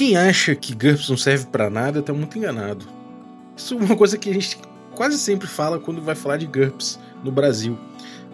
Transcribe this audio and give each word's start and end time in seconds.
quem 0.00 0.16
acha 0.16 0.54
que 0.54 0.74
GURPS 0.74 1.10
não 1.10 1.16
serve 1.18 1.44
para 1.48 1.68
nada 1.68 2.00
tá 2.00 2.10
muito 2.10 2.38
enganado. 2.38 2.86
Isso 3.54 3.74
é 3.74 3.76
uma 3.76 3.94
coisa 3.94 4.16
que 4.16 4.30
a 4.30 4.32
gente 4.32 4.56
quase 4.94 5.18
sempre 5.18 5.46
fala 5.46 5.78
quando 5.78 6.00
vai 6.00 6.14
falar 6.14 6.38
de 6.38 6.46
GURPS 6.46 6.98
no 7.22 7.30
Brasil. 7.30 7.78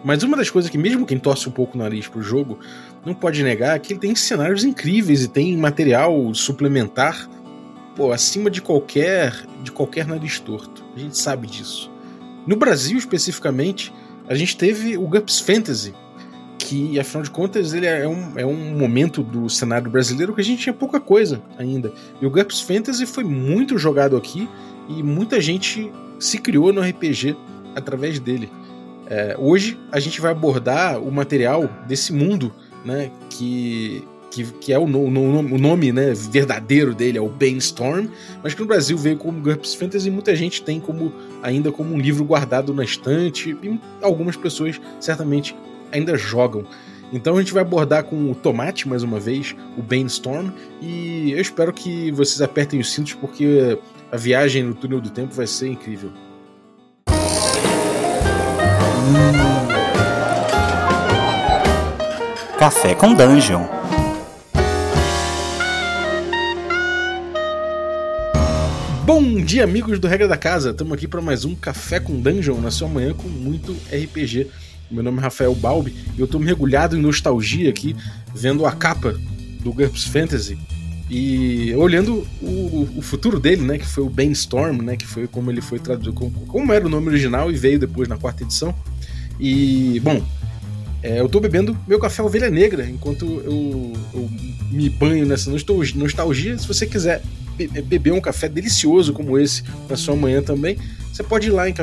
Mas 0.01 0.23
uma 0.23 0.37
das 0.37 0.49
coisas 0.49 0.71
que, 0.71 0.77
mesmo 0.77 1.05
quem 1.05 1.19
torce 1.19 1.49
um 1.49 1.51
pouco 1.51 1.75
o 1.75 1.77
nariz 1.77 2.07
pro 2.07 2.21
jogo, 2.21 2.57
não 3.05 3.13
pode 3.13 3.43
negar 3.43 3.75
é 3.75 3.79
que 3.79 3.91
ele 3.91 3.99
tem 3.99 4.15
cenários 4.15 4.63
incríveis 4.63 5.23
e 5.23 5.27
tem 5.27 5.57
material 5.57 6.33
suplementar 6.33 7.29
pô, 7.97 8.13
acima 8.13 8.49
de 8.49 8.61
qualquer 8.61 9.33
de 9.61 9.69
qualquer 9.69 10.07
nariz 10.07 10.39
torto. 10.39 10.85
A 10.95 10.99
gente 10.99 11.17
sabe 11.17 11.47
disso. 11.47 11.91
No 12.47 12.55
Brasil, 12.55 12.97
especificamente, 12.97 13.93
a 14.29 14.35
gente 14.35 14.55
teve 14.55 14.97
o 14.97 15.05
GURPS 15.05 15.41
Fantasy, 15.41 15.93
que, 16.67 16.99
afinal 16.99 17.23
de 17.23 17.31
contas, 17.31 17.73
ele 17.73 17.85
é 17.85 18.05
um, 18.05 18.33
é 18.35 18.45
um 18.45 18.77
momento 18.77 19.23
do 19.23 19.49
cenário 19.49 19.89
brasileiro 19.89 20.35
que 20.35 20.41
a 20.41 20.43
gente 20.43 20.63
tinha 20.63 20.73
pouca 20.73 20.99
coisa 20.99 21.41
ainda. 21.57 21.93
E 22.21 22.25
o 22.25 22.29
GURPS 22.29 22.59
Fantasy 22.59 23.05
foi 23.05 23.23
muito 23.23 23.77
jogado 23.77 24.17
aqui 24.17 24.49
e 24.89 25.01
muita 25.01 25.39
gente 25.39 25.89
se 26.19 26.37
criou 26.37 26.73
no 26.73 26.81
RPG 26.81 27.37
através 27.73 28.19
dele. 28.19 28.49
É, 29.09 29.37
hoje 29.39 29.79
a 29.93 30.01
gente 30.01 30.19
vai 30.19 30.33
abordar 30.33 31.01
o 31.01 31.09
material 31.09 31.69
desse 31.87 32.11
mundo, 32.11 32.53
né, 32.83 33.11
que, 33.29 34.03
que, 34.29 34.43
que 34.43 34.73
é 34.73 34.77
o, 34.77 34.85
no, 34.85 35.09
no, 35.09 35.39
o 35.39 35.57
nome 35.57 35.93
né, 35.93 36.13
verdadeiro 36.13 36.93
dele, 36.93 37.17
é 37.17 37.21
o 37.21 37.29
Bainstorm, 37.29 38.07
mas 38.43 38.53
que 38.53 38.59
no 38.59 38.67
Brasil 38.67 38.97
veio 38.97 39.15
como 39.15 39.39
GURPS 39.39 39.73
Fantasy 39.73 40.09
e 40.09 40.11
muita 40.11 40.35
gente 40.35 40.61
tem 40.61 40.81
como 40.81 41.13
ainda 41.41 41.71
como 41.71 41.93
um 41.93 41.97
livro 41.97 42.25
guardado 42.25 42.73
na 42.73 42.83
estante 42.83 43.57
e 43.63 43.79
algumas 44.01 44.35
pessoas 44.35 44.81
certamente 44.99 45.55
ainda 45.91 46.17
jogam. 46.17 46.65
Então 47.11 47.37
a 47.37 47.39
gente 47.39 47.53
vai 47.53 47.61
abordar 47.61 48.03
com 48.03 48.31
o 48.31 48.35
Tomate 48.35 48.87
mais 48.87 49.01
uma 49.01 49.19
vez, 49.19 49.55
o 49.77 49.81
Bainstorm, 49.81 50.49
e 50.81 51.31
eu 51.31 51.39
espero 51.39 51.71
que 51.71 52.11
vocês 52.11 52.41
apertem 52.41 52.79
os 52.79 52.91
cintos 52.91 53.13
porque 53.13 53.77
a 54.11 54.17
viagem 54.17 54.63
no 54.63 54.73
túnel 54.73 54.99
do 54.99 55.09
tempo 55.09 55.33
vai 55.33 55.47
ser 55.47 55.69
incrível. 55.69 56.11
Café 62.59 62.95
com 62.95 63.13
Dungeon. 63.13 63.65
Bom 69.05 69.41
dia, 69.41 69.63
amigos 69.63 69.99
do 69.99 70.07
Regra 70.07 70.27
da 70.27 70.35
Casa. 70.35 70.71
Estamos 70.71 70.91
aqui 70.91 71.07
para 71.07 71.21
mais 71.21 71.45
um 71.45 71.55
Café 71.55 71.99
com 71.99 72.19
Dungeon 72.19 72.59
na 72.59 72.69
sua 72.69 72.89
manhã 72.89 73.13
com 73.13 73.29
muito 73.29 73.71
RPG. 73.89 74.47
Meu 74.89 75.03
nome 75.03 75.19
é 75.19 75.21
Rafael 75.21 75.53
Balbi 75.53 75.93
e 76.15 76.19
eu 76.19 76.25
estou 76.25 76.39
mergulhado 76.39 76.97
em 76.97 77.01
nostalgia 77.01 77.69
aqui, 77.69 77.95
vendo 78.33 78.65
a 78.65 78.71
capa 78.71 79.19
do 79.61 79.73
GURPS 79.73 80.05
Fantasy 80.05 80.57
e 81.09 81.73
olhando 81.75 82.27
o, 82.41 82.87
o, 82.97 83.01
futuro 83.01 83.39
dele, 83.39 83.61
né, 83.61 83.77
que 83.77 83.85
foi 83.85 84.03
o 84.03 84.09
Bainstorm, 84.09 84.81
né, 84.81 84.97
que 84.97 85.05
foi 85.05 85.25
como 85.27 85.49
ele 85.49 85.61
foi 85.61 85.79
traduzido, 85.79 86.13
como, 86.13 86.31
como, 86.47 86.73
era 86.73 86.85
o 86.85 86.89
nome 86.89 87.07
original 87.07 87.49
e 87.49 87.55
veio 87.55 87.79
depois 87.79 88.09
na 88.09 88.17
quarta 88.17 88.43
edição. 88.43 88.75
E, 89.39 90.01
bom, 90.01 90.21
é, 91.07 91.21
eu 91.21 91.29
tô 91.29 91.39
bebendo 91.39 91.77
meu 91.87 91.99
café 91.99 92.21
ovelha 92.21 92.49
negra 92.49 92.85
enquanto 92.85 93.25
eu, 93.25 93.93
eu 94.13 94.29
me 94.69 94.89
banho 94.89 95.25
nessa 95.25 95.49
nostalgia. 95.49 96.57
Se 96.57 96.67
você 96.67 96.85
quiser 96.85 97.21
beber 97.85 98.11
um 98.11 98.19
café 98.19 98.49
delicioso 98.49 99.13
como 99.13 99.39
esse 99.39 99.63
na 99.89 99.95
sua 99.95 100.17
manhã 100.17 100.41
também, 100.41 100.77
você 101.11 101.23
pode 101.23 101.47
ir 101.47 101.51
lá 101.51 101.69
em 101.69 101.73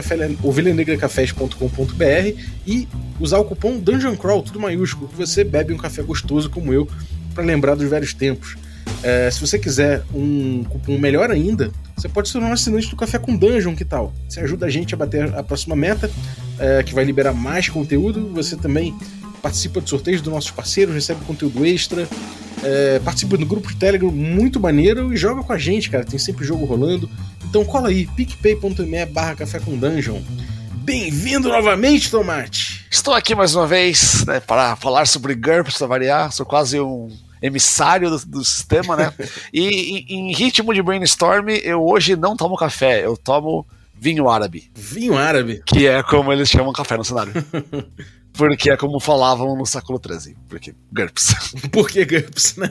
ovelhanegracafés.com.br 0.43 2.39
e 2.67 2.87
usar 3.19 3.39
o 3.39 3.45
cupom 3.45 3.79
Dungeon 3.79 4.15
Crawl, 4.15 4.43
tudo 4.43 4.61
maiúsculo, 4.61 5.09
que 5.09 5.17
você 5.17 5.43
bebe 5.43 5.73
um 5.73 5.79
café 5.79 6.03
gostoso 6.03 6.51
como 6.51 6.71
eu, 6.71 6.87
para 7.35 7.43
lembrar 7.43 7.75
dos 7.77 7.89
velhos 7.89 8.13
tempos. 8.13 8.57
É, 9.03 9.31
se 9.31 9.41
você 9.41 9.59
quiser 9.59 10.03
um 10.15 10.65
cupom 10.65 10.99
melhor 10.99 11.31
ainda, 11.31 11.73
você 11.97 12.09
pode 12.09 12.29
ser 12.29 12.39
um 12.39 12.53
assinante 12.53 12.89
do 12.91 12.97
Café 12.97 13.19
com 13.19 13.37
Dungeon, 13.37 13.75
que 13.75 13.85
tal? 13.85 14.13
Você 14.29 14.41
ajuda 14.41 14.67
a 14.67 14.71
gente 14.71 14.95
a 14.95 14.97
bater 14.97 15.35
a 15.35 15.43
próxima 15.43 15.75
meta, 15.75 16.11
é, 16.59 16.83
que 16.83 16.95
vai 16.95 17.05
liberar 17.05 17.33
mais 17.33 17.69
conteúdo. 17.69 18.31
Você 18.35 18.57
também 18.57 18.95
participa 19.45 19.79
de 19.79 19.91
sorteios 19.91 20.23
dos 20.23 20.33
nossos 20.33 20.51
parceiros, 20.51 20.95
recebe 20.95 21.23
conteúdo 21.27 21.67
extra, 21.67 22.09
é, 22.63 22.99
participa 23.01 23.37
do 23.37 23.45
grupo 23.45 23.69
de 23.69 23.77
Telegram 23.77 24.11
muito 24.11 24.59
maneiro 24.59 25.13
e 25.13 25.19
joga 25.19 25.43
com 25.43 25.53
a 25.53 25.59
gente, 25.59 25.91
cara. 25.91 26.03
Tem 26.03 26.19
sempre 26.19 26.47
jogo 26.47 26.65
rolando. 26.65 27.11
Então 27.45 27.63
cola 27.63 27.91
aí, 27.91 28.07
picpay.me 28.07 29.05
barra 29.05 29.37
café 29.37 29.61
com 29.61 29.77
dungeon. 29.77 30.19
Bem-vindo 30.77 31.51
novamente, 31.51 32.11
Tomate! 32.11 32.87
Estou 32.91 33.13
aqui 33.13 33.35
mais 33.35 33.55
uma 33.55 33.67
vez 33.67 34.25
né, 34.25 34.41
para 34.41 34.77
falar 34.77 35.07
sobre 35.07 35.35
GURPS, 35.35 35.77
para 35.77 35.87
variar. 35.89 36.33
Sou 36.33 36.47
quase 36.47 36.81
um 36.81 37.15
emissário 37.43 38.09
do, 38.09 38.25
do 38.25 38.45
sistema, 38.45 38.97
né? 38.97 39.13
e 39.53 39.61
em, 39.61 40.07
em, 40.09 40.33
ritmo 40.33 40.73
de 40.73 40.83
brainstorm, 40.83 41.51
eu 41.51 41.85
hoje 41.87 42.17
não 42.17 42.35
tomo 42.35 42.57
café, 42.57 43.05
eu 43.05 43.15
tomo 43.15 43.67
vinho 43.95 44.27
árabe. 44.27 44.71
Vinho 44.75 45.19
árabe? 45.19 45.63
Que 45.67 45.87
é 45.87 46.03
como 46.03 46.33
eles 46.33 46.49
chamam 46.49 46.73
café 46.73 46.97
no 46.97 47.05
cenário. 47.05 47.33
Porque 48.37 48.71
é 48.71 48.77
como 48.77 48.99
falavam 48.99 49.57
no 49.57 49.65
século 49.65 50.01
XIII. 50.05 50.37
Porque 50.49 50.75
GURPS. 50.93 51.55
Por 51.71 51.89
que 51.89 52.05
GURPS, 52.05 52.57
né? 52.57 52.71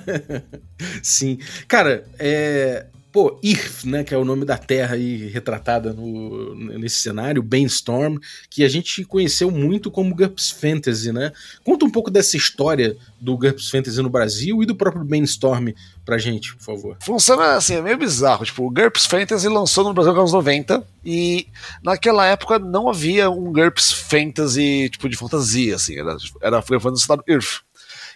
Sim. 1.01 1.40
Cara, 1.68 2.06
é. 2.19 2.88
Pô, 3.13 3.40
Irf, 3.44 3.88
né, 3.88 4.03
que 4.03 4.12
é 4.12 4.18
o 4.18 4.25
nome 4.25 4.44
da 4.44 4.57
terra 4.57 4.96
aí 4.96 5.28
retratada 5.28 5.94
no, 5.94 6.56
nesse 6.56 6.97
cenário, 6.97 7.44
Bainstorm, 7.44 8.18
que 8.50 8.63
a 8.63 8.68
gente 8.68 9.06
conheceu 9.06 9.51
muito 9.51 9.91
como 9.91 10.16
GURPS 10.16 10.50
Fantasy, 10.50 11.12
né? 11.12 11.31
Conta 11.63 11.85
um 11.85 11.91
pouco 11.91 12.09
dessa 12.09 12.35
história 12.35 12.97
do 13.22 13.38
GURPS 13.38 13.69
Fantasy 13.69 14.01
no 14.01 14.09
Brasil 14.09 14.63
e 14.63 14.66
do 14.66 14.75
próprio 14.75 15.06
Bainstorm 15.06 15.69
pra 16.03 16.18
gente, 16.18 16.56
por 16.56 16.63
favor. 16.63 16.97
Funciona 17.03 17.53
assim, 17.53 17.75
é 17.75 17.81
meio 17.84 18.00
bizarro. 18.00 18.46
Tipo, 18.46 18.66
o 18.66 18.72
GURPS 18.72 19.06
Fantasy 19.06 19.47
lançou 19.47 19.84
no 19.84 19.94
Brasil 19.94 20.12
nos 20.12 20.19
anos 20.19 20.34
90 20.34 20.84
e 21.06 21.45
naquela 21.84 22.25
época 22.25 22.57
não 22.57 22.90
havia 22.90 23.30
um 23.30 23.53
GURPS 23.53 23.91
Fantasy, 23.91 24.90
tipo, 24.90 25.07
de 25.07 25.16
fantasia, 25.16 25.75
assim. 25.75 26.00
Era, 26.00 26.18
era 26.41 26.62
foi 26.63 26.80
no 26.80 27.24
Irf. 27.28 27.62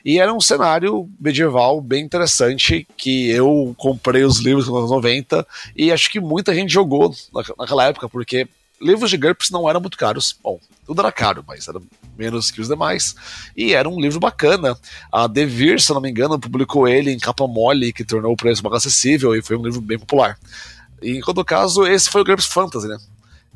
E 0.08 0.20
era 0.20 0.34
um 0.34 0.40
cenário 0.40 1.10
medieval 1.20 1.82
bem 1.82 2.06
interessante 2.06 2.88
que 2.96 3.30
eu 3.30 3.76
comprei 3.78 4.24
os 4.24 4.40
livros 4.40 4.66
nos 4.66 4.78
anos 4.78 4.90
90 4.90 5.46
e 5.76 5.92
acho 5.92 6.10
que 6.10 6.18
muita 6.18 6.56
gente 6.56 6.72
jogou 6.72 7.14
naquela 7.60 7.84
época, 7.84 8.08
porque 8.08 8.48
livros 8.82 9.10
de 9.10 9.18
GURPS 9.18 9.50
não 9.50 9.70
eram 9.70 9.82
muito 9.82 9.98
caros. 9.98 10.34
Bom, 10.42 10.62
tudo 10.86 11.02
era 11.02 11.12
caro, 11.12 11.44
mas 11.46 11.68
era 11.68 11.82
menos 12.18 12.50
que 12.50 12.62
os 12.62 12.70
demais. 12.70 13.16
E 13.54 13.74
era 13.74 13.90
um 13.90 14.00
livro 14.00 14.18
bacana. 14.18 14.78
A 15.12 15.28
Devir, 15.28 15.82
se 15.82 15.94
não 15.94 16.00
me 16.00 16.10
engano, 16.10 16.40
publicou 16.40 16.88
ele 16.88 17.12
em 17.12 17.20
capa 17.20 17.46
mole, 17.46 17.92
que 17.92 18.06
tornou 18.06 18.32
o 18.32 18.38
preço 18.38 18.64
mais 18.64 18.78
acessível 18.78 19.36
e 19.36 19.42
foi 19.42 19.58
um 19.58 19.64
livro 19.66 19.82
bem 19.82 20.00
popular. 20.00 20.40
E, 21.02 21.18
em 21.18 21.20
todo 21.20 21.44
caso, 21.44 21.86
esse 21.86 22.10
foi 22.10 22.22
o 22.22 22.24
GURPS 22.24 22.46
Fantasy, 22.46 22.88
né? 22.88 22.98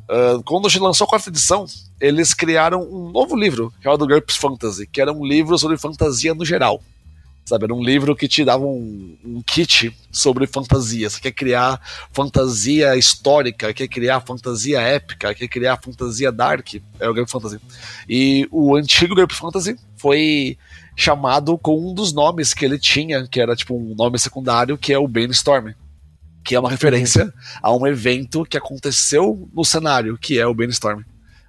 Uh, 0.08 0.42
quando 0.44 0.68
lançou 0.80 1.04
a 1.04 1.08
quarta 1.08 1.30
edição, 1.30 1.66
eles 2.00 2.34
criaram 2.34 2.82
um 2.82 3.10
novo 3.10 3.36
livro, 3.36 3.72
que 3.80 3.86
é 3.86 3.90
o 3.90 3.96
do 3.96 4.06
GURPS 4.06 4.36
Fantasy, 4.36 4.86
que 4.86 5.00
era 5.00 5.12
um 5.12 5.24
livro 5.24 5.56
sobre 5.58 5.76
fantasia 5.76 6.34
no 6.34 6.44
geral. 6.44 6.82
Sabe, 7.44 7.64
era 7.64 7.74
um 7.74 7.82
livro 7.82 8.14
que 8.14 8.28
te 8.28 8.44
dava 8.44 8.64
um, 8.64 9.16
um 9.24 9.42
kit 9.42 9.92
sobre 10.12 10.46
fantasia. 10.46 11.10
Você 11.10 11.20
quer 11.20 11.32
criar 11.32 11.80
fantasia 12.12 12.96
histórica, 12.96 13.74
quer 13.74 13.88
criar 13.88 14.20
fantasia 14.20 14.80
épica, 14.80 15.34
quer 15.34 15.48
criar 15.48 15.76
fantasia 15.82 16.30
dark, 16.30 16.74
é 17.00 17.08
o 17.08 17.14
GURPS 17.14 17.32
Fantasy. 17.32 17.60
E 18.08 18.46
o 18.50 18.76
antigo 18.76 19.14
GURPS 19.14 19.38
Fantasy 19.38 19.76
foi 19.96 20.56
chamado 20.96 21.58
com 21.58 21.90
um 21.90 21.94
dos 21.94 22.12
nomes 22.12 22.54
que 22.54 22.64
ele 22.64 22.78
tinha, 22.78 23.26
que 23.26 23.40
era 23.40 23.56
tipo 23.56 23.74
um 23.74 23.94
nome 23.94 24.18
secundário, 24.18 24.78
que 24.78 24.92
é 24.92 24.98
o 24.98 25.08
Brainstorm 25.08 25.72
que 26.44 26.54
é 26.54 26.60
uma 26.60 26.70
referência 26.70 27.32
a 27.62 27.74
um 27.74 27.86
evento 27.86 28.44
que 28.44 28.56
aconteceu 28.56 29.48
no 29.54 29.64
cenário, 29.64 30.18
que 30.18 30.38
é 30.38 30.46
o 30.46 30.54
Brainstorm, 30.54 31.02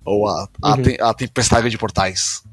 ou 0.05 0.27
a, 0.27 0.47
a, 0.61 0.71
uhum. 0.71 0.81
te, 0.81 1.01
a 1.01 1.13
Tempestade 1.13 1.69
de 1.69 1.77
Portais. 1.77 2.43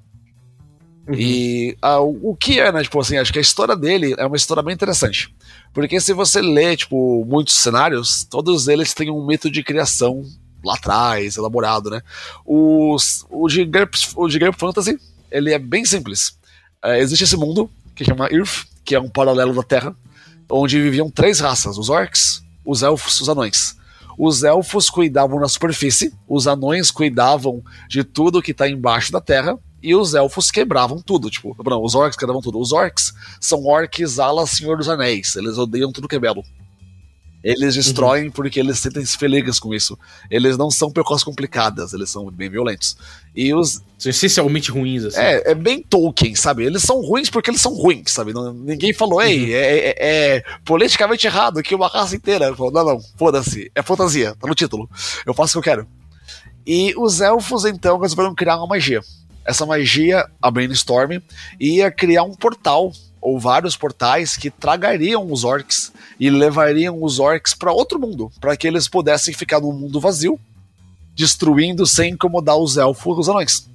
Uhum. 1.08 1.14
E 1.14 1.76
a, 1.82 2.00
o 2.00 2.36
que 2.36 2.60
é, 2.60 2.70
né? 2.70 2.82
Tipo 2.82 3.00
assim, 3.00 3.18
acho 3.18 3.32
que 3.32 3.38
a 3.38 3.42
história 3.42 3.76
dele 3.76 4.14
é 4.16 4.26
uma 4.26 4.36
história 4.36 4.62
bem 4.62 4.74
interessante. 4.74 5.34
Porque 5.72 6.00
se 6.00 6.12
você 6.12 6.40
lê, 6.40 6.76
tipo, 6.76 7.24
muitos 7.24 7.54
cenários, 7.54 8.24
todos 8.24 8.68
eles 8.68 8.94
têm 8.94 9.10
um 9.10 9.24
método 9.24 9.52
de 9.52 9.62
criação 9.62 10.22
lá 10.64 10.74
atrás, 10.74 11.36
elaborado, 11.36 11.90
né? 11.90 12.02
Os, 12.44 13.26
o, 13.30 13.48
de 13.48 13.64
GURPS, 13.64 14.12
o 14.16 14.28
de 14.28 14.38
Fantasy, 14.52 14.98
ele 15.30 15.52
é 15.52 15.58
bem 15.58 15.84
simples. 15.84 16.38
É, 16.82 16.98
existe 17.00 17.24
esse 17.24 17.36
mundo, 17.36 17.70
que 17.94 18.04
chama 18.04 18.28
Earth, 18.30 18.66
que 18.84 18.94
é 18.94 19.00
um 19.00 19.08
paralelo 19.08 19.54
da 19.54 19.62
Terra, 19.62 19.94
onde 20.50 20.80
viviam 20.80 21.10
três 21.10 21.40
raças: 21.40 21.78
os 21.78 21.88
orcs, 21.88 22.42
os 22.64 22.82
elfos 22.82 23.20
os 23.20 23.28
anões. 23.28 23.78
Os 24.18 24.42
elfos 24.42 24.90
cuidavam 24.90 25.40
da 25.40 25.48
superfície, 25.48 26.12
os 26.28 26.46
anões 26.46 26.90
cuidavam 26.90 27.62
de 27.88 28.04
tudo 28.04 28.42
que 28.42 28.50
está 28.50 28.68
embaixo 28.68 29.10
da 29.10 29.20
terra, 29.20 29.58
e 29.82 29.94
os 29.94 30.14
elfos 30.14 30.50
quebravam 30.50 31.00
tudo. 31.00 31.30
Tipo, 31.30 31.56
não, 31.64 31.82
os 31.82 31.94
orcs 31.94 32.18
quebravam 32.18 32.42
tudo. 32.42 32.58
Os 32.58 32.70
orcs 32.70 33.14
são 33.40 33.64
orcs 33.64 34.18
ala 34.18 34.46
Senhor 34.46 34.76
dos 34.76 34.88
Anéis, 34.88 35.36
eles 35.36 35.56
odeiam 35.56 35.90
tudo 35.90 36.06
que 36.06 36.16
é 36.16 36.18
belo. 36.18 36.44
Eles 37.42 37.74
destroem 37.74 38.26
uhum. 38.26 38.30
porque 38.30 38.60
eles 38.60 38.78
sentem 38.78 39.04
se 39.04 39.16
felizes 39.16 39.58
com 39.58 39.74
isso. 39.74 39.98
Eles 40.30 40.58
não 40.58 40.70
são 40.70 40.90
percos 40.90 41.24
complicadas, 41.24 41.94
eles 41.94 42.10
são 42.10 42.30
bem 42.30 42.50
violentos. 42.50 42.96
E 43.34 43.54
os. 43.54 43.82
São 43.98 44.10
essencialmente 44.10 44.70
ruins, 44.70 45.04
assim. 45.04 45.20
É, 45.20 45.50
é 45.50 45.54
bem 45.54 45.82
Tolkien, 45.82 46.34
sabe? 46.34 46.64
Eles 46.64 46.82
são 46.82 47.00
ruins 47.02 47.28
porque 47.28 47.50
eles 47.50 47.60
são 47.60 47.72
ruins, 47.74 48.10
sabe? 48.10 48.32
Não, 48.32 48.52
ninguém 48.52 48.94
falou, 48.94 49.20
ei, 49.20 49.44
uhum. 49.44 49.50
é, 49.50 49.76
é, 49.76 49.94
é, 49.98 50.44
politicamente 50.64 51.26
errado 51.26 51.62
que 51.62 51.74
uma 51.74 51.88
raça 51.88 52.16
inteira. 52.16 52.54
Falou, 52.54 52.72
não, 52.72 52.84
não, 52.84 53.00
foda-se. 53.16 53.70
É 53.74 53.82
fantasia, 53.82 54.34
tá 54.38 54.46
no 54.46 54.54
título. 54.54 54.88
Eu 55.26 55.34
faço 55.34 55.58
o 55.58 55.62
que 55.62 55.68
eu 55.68 55.74
quero. 55.74 55.88
E 56.66 56.94
os 56.96 57.20
elfos, 57.20 57.64
então, 57.64 57.98
resolveram 57.98 58.34
criar 58.34 58.56
uma 58.56 58.66
magia. 58.66 59.00
Essa 59.44 59.64
magia, 59.64 60.26
a 60.40 60.50
Brainstorm, 60.50 61.18
ia 61.58 61.90
criar 61.90 62.22
um 62.22 62.34
portal 62.34 62.92
ou 63.20 63.38
vários 63.38 63.76
portais 63.76 64.36
que 64.36 64.50
tragariam 64.50 65.30
os 65.30 65.44
orcs 65.44 65.92
e 66.18 66.30
levariam 66.30 67.02
os 67.02 67.18
orcs 67.18 67.54
para 67.54 67.72
outro 67.72 67.98
mundo, 67.98 68.30
para 68.40 68.56
que 68.56 68.66
eles 68.66 68.88
pudessem 68.88 69.34
ficar 69.34 69.60
num 69.60 69.72
mundo 69.72 70.00
vazio, 70.00 70.38
destruindo 71.14 71.86
sem 71.86 72.12
incomodar 72.12 72.56
os 72.56 72.76
elfos 72.76 73.16
e 73.16 73.20
os 73.20 73.28
anões. 73.28 73.70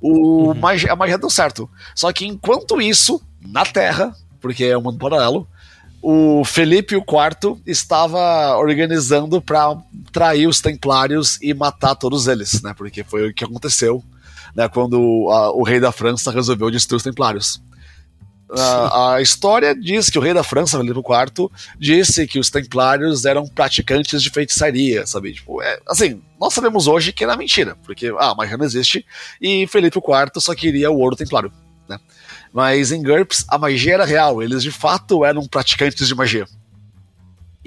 O, 0.00 0.48
uhum. 0.48 0.54
magia, 0.54 0.92
a 0.92 0.96
magia 0.96 1.18
deu 1.18 1.30
certo. 1.30 1.68
Só 1.94 2.12
que 2.12 2.26
enquanto 2.26 2.80
isso, 2.80 3.20
na 3.40 3.64
Terra, 3.64 4.14
porque 4.40 4.64
é 4.64 4.78
um 4.78 4.82
mundo 4.82 4.98
paralelo, 4.98 5.46
o 6.02 6.44
Felipe 6.44 6.94
IV 6.94 7.60
estava 7.66 8.56
organizando 8.58 9.40
para 9.40 9.76
trair 10.12 10.46
os 10.46 10.60
Templários 10.60 11.38
e 11.42 11.52
matar 11.52 11.94
todos 11.94 12.28
eles, 12.28 12.62
né? 12.62 12.74
Porque 12.76 13.02
foi 13.02 13.28
o 13.28 13.34
que 13.34 13.44
aconteceu 13.44 14.04
né, 14.54 14.68
quando 14.68 15.28
a, 15.30 15.50
o 15.52 15.62
rei 15.62 15.80
da 15.80 15.92
França 15.92 16.30
resolveu 16.30 16.70
destruir 16.70 16.98
os 16.98 17.02
Templários. 17.02 17.60
A, 18.50 19.14
a, 19.14 19.22
história 19.22 19.74
diz 19.74 20.08
que 20.08 20.18
o 20.18 20.22
rei 20.22 20.32
da 20.32 20.44
França, 20.44 20.78
Felipe 20.78 21.00
IV, 21.00 21.50
disse 21.78 22.26
que 22.28 22.38
os 22.38 22.48
templários 22.48 23.24
eram 23.24 23.46
praticantes 23.46 24.22
de 24.22 24.30
feitiçaria, 24.30 25.04
sabe? 25.04 25.32
Tipo, 25.32 25.60
é, 25.60 25.80
assim, 25.88 26.22
nós 26.40 26.54
sabemos 26.54 26.86
hoje 26.86 27.12
que 27.12 27.24
era 27.24 27.36
mentira, 27.36 27.76
porque 27.84 28.14
ah, 28.18 28.30
a 28.30 28.34
magia 28.34 28.56
não 28.56 28.64
existe 28.64 29.04
e 29.40 29.66
Felipe 29.66 29.98
IV 29.98 30.40
só 30.40 30.54
queria 30.54 30.90
o 30.90 30.98
ouro 30.98 31.16
templário, 31.16 31.52
né? 31.88 31.98
Mas 32.52 32.92
em 32.92 33.02
GURPS 33.02 33.44
a 33.48 33.58
magia 33.58 33.94
era 33.94 34.04
real, 34.04 34.40
eles 34.40 34.62
de 34.62 34.70
fato 34.70 35.24
eram 35.24 35.46
praticantes 35.46 36.06
de 36.06 36.14
magia. 36.14 36.46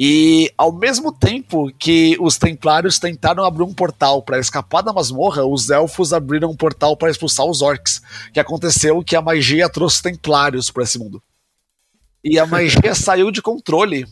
E 0.01 0.49
ao 0.57 0.71
mesmo 0.71 1.11
tempo 1.11 1.69
que 1.77 2.15
os 2.21 2.37
templários 2.37 2.97
tentaram 2.97 3.43
abrir 3.43 3.63
um 3.63 3.73
portal 3.73 4.23
para 4.23 4.39
escapar 4.39 4.81
da 4.81 4.93
masmorra, 4.93 5.45
os 5.45 5.69
elfos 5.69 6.13
abriram 6.13 6.51
um 6.51 6.55
portal 6.55 6.95
para 6.95 7.11
expulsar 7.11 7.45
os 7.45 7.61
orcs. 7.61 8.01
Que 8.33 8.39
aconteceu 8.39 9.03
que 9.03 9.17
a 9.17 9.21
magia 9.21 9.67
trouxe 9.67 10.01
templários 10.01 10.71
para 10.71 10.83
esse 10.83 10.97
mundo. 10.97 11.21
E 12.23 12.39
a 12.39 12.45
magia 12.45 12.95
saiu 12.95 13.29
de 13.29 13.41
controle 13.41 14.07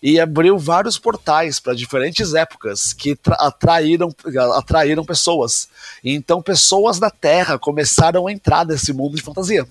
e 0.00 0.20
abriu 0.20 0.56
vários 0.56 0.96
portais 0.96 1.58
para 1.58 1.74
diferentes 1.74 2.32
épocas 2.32 2.92
que 2.92 3.18
atraíram, 3.32 4.14
atraíram 4.54 5.04
pessoas. 5.04 5.68
então 6.04 6.40
pessoas 6.40 7.00
da 7.00 7.10
Terra 7.10 7.58
começaram 7.58 8.28
a 8.28 8.32
entrar 8.32 8.64
nesse 8.64 8.92
mundo 8.92 9.16
de 9.16 9.22
fantasia 9.22 9.66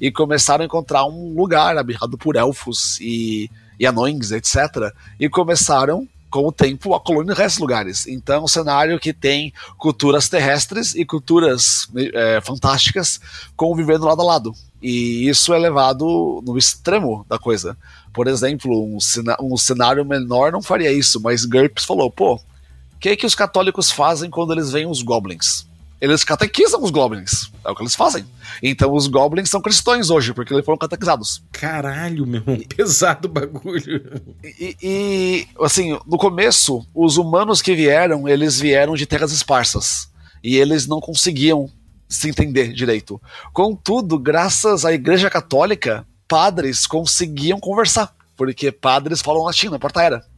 e 0.00 0.12
começaram 0.12 0.62
a 0.62 0.66
encontrar 0.66 1.04
um 1.06 1.34
lugar 1.34 1.76
habitado 1.76 2.16
por 2.16 2.36
elfos 2.36 3.00
e 3.00 3.50
e 3.80 3.86
anões, 3.86 4.30
etc. 4.30 4.92
E 5.18 5.28
começaram 5.30 6.06
com 6.30 6.46
o 6.46 6.52
tempo 6.52 6.94
a 6.94 7.00
colonizar 7.00 7.46
esses 7.46 7.58
lugares. 7.58 8.06
Então, 8.06 8.44
um 8.44 8.48
cenário 8.48 9.00
que 9.00 9.12
tem 9.12 9.52
culturas 9.76 10.28
terrestres 10.28 10.94
e 10.94 11.04
culturas 11.04 11.88
é, 11.96 12.40
fantásticas 12.40 13.20
convivendo 13.56 14.04
lado 14.04 14.20
a 14.20 14.24
lado. 14.24 14.54
E 14.80 15.28
isso 15.28 15.52
é 15.52 15.58
levado 15.58 16.42
no 16.46 16.56
extremo 16.56 17.26
da 17.28 17.38
coisa. 17.38 17.76
Por 18.12 18.28
exemplo, 18.28 18.72
um, 18.72 18.98
um 19.42 19.56
cenário 19.56 20.04
menor 20.04 20.52
não 20.52 20.62
faria 20.62 20.92
isso, 20.92 21.20
mas 21.20 21.44
GURPS 21.44 21.84
falou: 21.84 22.10
pô, 22.10 22.34
o 22.34 22.40
que, 23.00 23.16
que 23.16 23.26
os 23.26 23.34
católicos 23.34 23.90
fazem 23.90 24.30
quando 24.30 24.52
eles 24.52 24.70
veem 24.70 24.86
os 24.86 25.02
goblins? 25.02 25.66
Eles 26.00 26.24
catequizam 26.24 26.82
os 26.82 26.90
goblins. 26.90 27.50
É 27.64 27.70
o 27.70 27.74
que 27.74 27.82
eles 27.82 27.94
fazem. 27.94 28.24
Então 28.62 28.94
os 28.94 29.06
goblins 29.06 29.50
são 29.50 29.60
cristãos 29.60 30.10
hoje, 30.10 30.32
porque 30.32 30.52
eles 30.52 30.64
foram 30.64 30.78
catequizados. 30.78 31.42
Caralho, 31.52 32.26
meu 32.26 32.40
irmão, 32.40 32.58
pesado 32.74 33.28
o 33.28 33.30
bagulho. 33.30 34.22
E, 34.42 34.76
e, 34.82 35.46
assim, 35.60 35.98
no 36.06 36.16
começo, 36.16 36.86
os 36.94 37.18
humanos 37.18 37.60
que 37.60 37.74
vieram, 37.74 38.28
eles 38.28 38.58
vieram 38.58 38.94
de 38.94 39.06
terras 39.06 39.32
esparsas. 39.32 40.08
E 40.42 40.56
eles 40.56 40.86
não 40.86 41.00
conseguiam 41.00 41.70
se 42.08 42.28
entender 42.28 42.72
direito. 42.72 43.20
Contudo, 43.52 44.18
graças 44.18 44.84
à 44.84 44.92
Igreja 44.92 45.28
Católica, 45.28 46.06
padres 46.26 46.86
conseguiam 46.86 47.60
conversar. 47.60 48.14
Porque 48.36 48.72
padres 48.72 49.20
falam 49.20 49.42
latim 49.42 49.68
na 49.68 49.78
porta 49.78 50.02
era. 50.02 50.29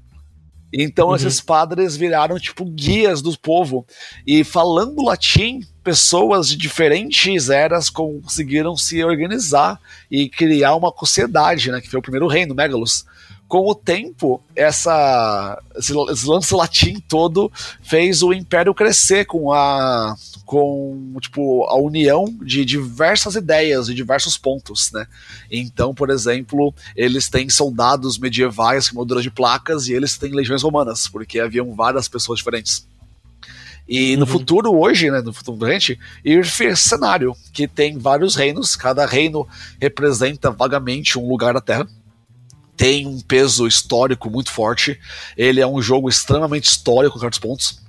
Então 0.73 1.09
uhum. 1.09 1.17
esses 1.17 1.41
padres 1.41 1.97
viraram 1.97 2.39
tipo 2.39 2.65
guias 2.65 3.21
do 3.21 3.39
povo 3.39 3.87
e 4.27 4.43
falando 4.43 5.05
latim, 5.05 5.61
pessoas 5.85 6.49
de 6.49 6.57
diferentes 6.57 7.51
eras 7.51 7.91
conseguiram 7.91 8.77
se 8.77 9.03
organizar 9.05 9.79
e 10.11 10.29
criar 10.29 10.77
uma 10.77 10.93
sociedade, 10.97 11.71
né, 11.71 11.81
que 11.81 11.91
foi 11.91 11.99
o 11.99 12.03
primeiro 12.03 12.27
reino, 12.27 12.55
Megalos 12.55 13.05
com 13.53 13.69
o 13.69 13.75
tempo, 13.75 14.43
essa, 14.57 15.63
esse, 15.77 15.93
lance 15.93 16.55
latim 16.55 16.99
todo 17.07 17.53
fez 17.83 18.23
o 18.23 18.33
império 18.33 18.73
crescer 18.73 19.27
com 19.27 19.53
a 19.53 20.17
com 20.47 21.15
tipo 21.21 21.63
a 21.65 21.77
união 21.77 22.35
de 22.43 22.65
diversas 22.65 23.35
ideias 23.35 23.91
e 23.91 23.95
diversos 23.95 24.39
pontos, 24.39 24.91
né? 24.91 25.07
Então, 25.51 25.95
por 25.95 26.09
exemplo, 26.09 26.73
eles 26.97 27.29
têm 27.29 27.51
soldados 27.51 28.17
medievais 28.17 28.89
com 28.89 28.97
molduras 28.97 29.23
de 29.23 29.31
placas 29.31 29.87
e 29.87 29.93
eles 29.93 30.17
têm 30.17 30.33
legiões 30.33 30.63
romanas, 30.63 31.07
porque 31.07 31.39
haviam 31.39 31.75
várias 31.75 32.09
pessoas 32.09 32.39
diferentes. 32.39 32.89
E 33.87 34.17
no 34.17 34.23
uhum. 34.23 34.29
futuro, 34.29 34.75
hoje, 34.75 35.11
né, 35.11 35.21
no 35.21 35.35
futuro 35.35 35.71
IRF 36.25 36.65
é 36.65 36.75
cenário, 36.75 37.37
que 37.53 37.69
tem 37.69 37.99
vários 37.99 38.35
reinos, 38.35 38.77
cada 38.77 39.05
reino 39.05 39.47
representa 39.79 40.51
vagamente 40.51 41.19
um 41.19 41.29
lugar 41.29 41.53
da 41.53 41.61
Terra 41.61 41.87
tem 42.77 43.07
um 43.07 43.21
peso 43.21 43.67
histórico 43.67 44.31
muito 44.31 44.51
forte. 44.51 44.99
Ele 45.37 45.61
é 45.61 45.67
um 45.67 45.81
jogo 45.81 46.09
extremamente 46.09 46.65
histórico, 46.65 47.19
certos 47.19 47.39
pontos. 47.39 47.81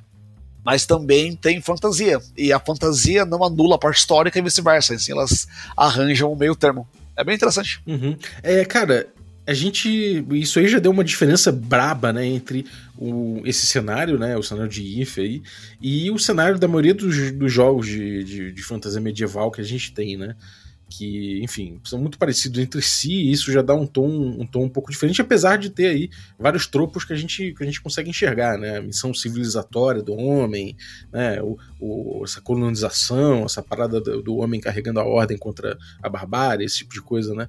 Mas 0.63 0.85
também 0.85 1.35
tem 1.35 1.61
fantasia. 1.61 2.19
E 2.37 2.53
a 2.53 2.59
fantasia 2.59 3.25
não 3.25 3.43
anula 3.43 3.75
a 3.75 3.79
parte 3.79 3.97
histórica 3.97 4.39
e 4.39 4.41
vice-versa. 4.41 4.93
Assim, 4.93 5.11
elas 5.11 5.47
arranjam 5.75 6.31
um 6.31 6.35
meio 6.35 6.55
termo. 6.55 6.87
É 7.15 7.23
bem 7.23 7.35
interessante. 7.35 7.81
Uhum. 7.85 8.17
É, 8.41 8.63
cara, 8.63 9.07
a 9.45 9.53
gente. 9.53 10.25
Isso 10.31 10.59
aí 10.59 10.67
já 10.67 10.79
deu 10.79 10.91
uma 10.91 11.03
diferença 11.03 11.51
braba, 11.51 12.13
né? 12.13 12.25
Entre 12.25 12.65
o, 12.97 13.41
esse 13.45 13.65
cenário, 13.65 14.17
né? 14.17 14.37
O 14.37 14.43
cenário 14.43 14.69
de 14.69 15.01
IF 15.01 15.19
aí, 15.19 15.43
e 15.81 16.09
o 16.09 16.17
cenário 16.17 16.57
da 16.57 16.67
maioria 16.67 16.93
dos, 16.93 17.31
dos 17.31 17.51
jogos 17.51 17.87
de, 17.87 18.23
de, 18.23 18.51
de 18.51 18.63
fantasia 18.63 19.01
medieval 19.01 19.51
que 19.51 19.61
a 19.61 19.65
gente 19.65 19.91
tem, 19.91 20.17
né? 20.17 20.35
Que, 20.89 21.41
enfim, 21.43 21.79
são 21.83 21.99
muito 21.99 22.17
parecidos 22.17 22.59
entre 22.59 22.81
si, 22.81 23.11
e 23.11 23.31
isso 23.31 23.51
já 23.51 23.61
dá 23.61 23.73
um 23.73 23.87
tom, 23.87 24.07
um 24.07 24.45
tom 24.45 24.65
um 24.65 24.69
pouco 24.69 24.91
diferente, 24.91 25.21
apesar 25.21 25.57
de 25.57 25.69
ter 25.69 25.87
aí 25.87 26.09
vários 26.37 26.67
tropos 26.67 27.03
que 27.03 27.13
a 27.13 27.15
gente, 27.15 27.53
que 27.53 27.63
a 27.63 27.65
gente 27.65 27.81
consegue 27.81 28.09
enxergar, 28.09 28.57
né? 28.57 28.77
A 28.77 28.81
missão 28.81 29.13
civilizatória 29.13 30.03
do 30.03 30.13
homem, 30.13 30.75
né? 31.11 31.41
O, 31.41 31.57
o 31.79 32.23
essa 32.23 32.41
colonização, 32.41 33.45
essa 33.45 33.61
parada 33.61 33.99
do, 33.99 34.21
do, 34.21 34.37
homem 34.37 34.59
carregando 34.59 34.99
a 34.99 35.05
ordem 35.05 35.37
contra 35.37 35.77
a 36.01 36.09
barbárie, 36.09 36.65
esse 36.65 36.79
tipo 36.79 36.93
de 36.93 37.01
coisa, 37.01 37.33
né? 37.33 37.47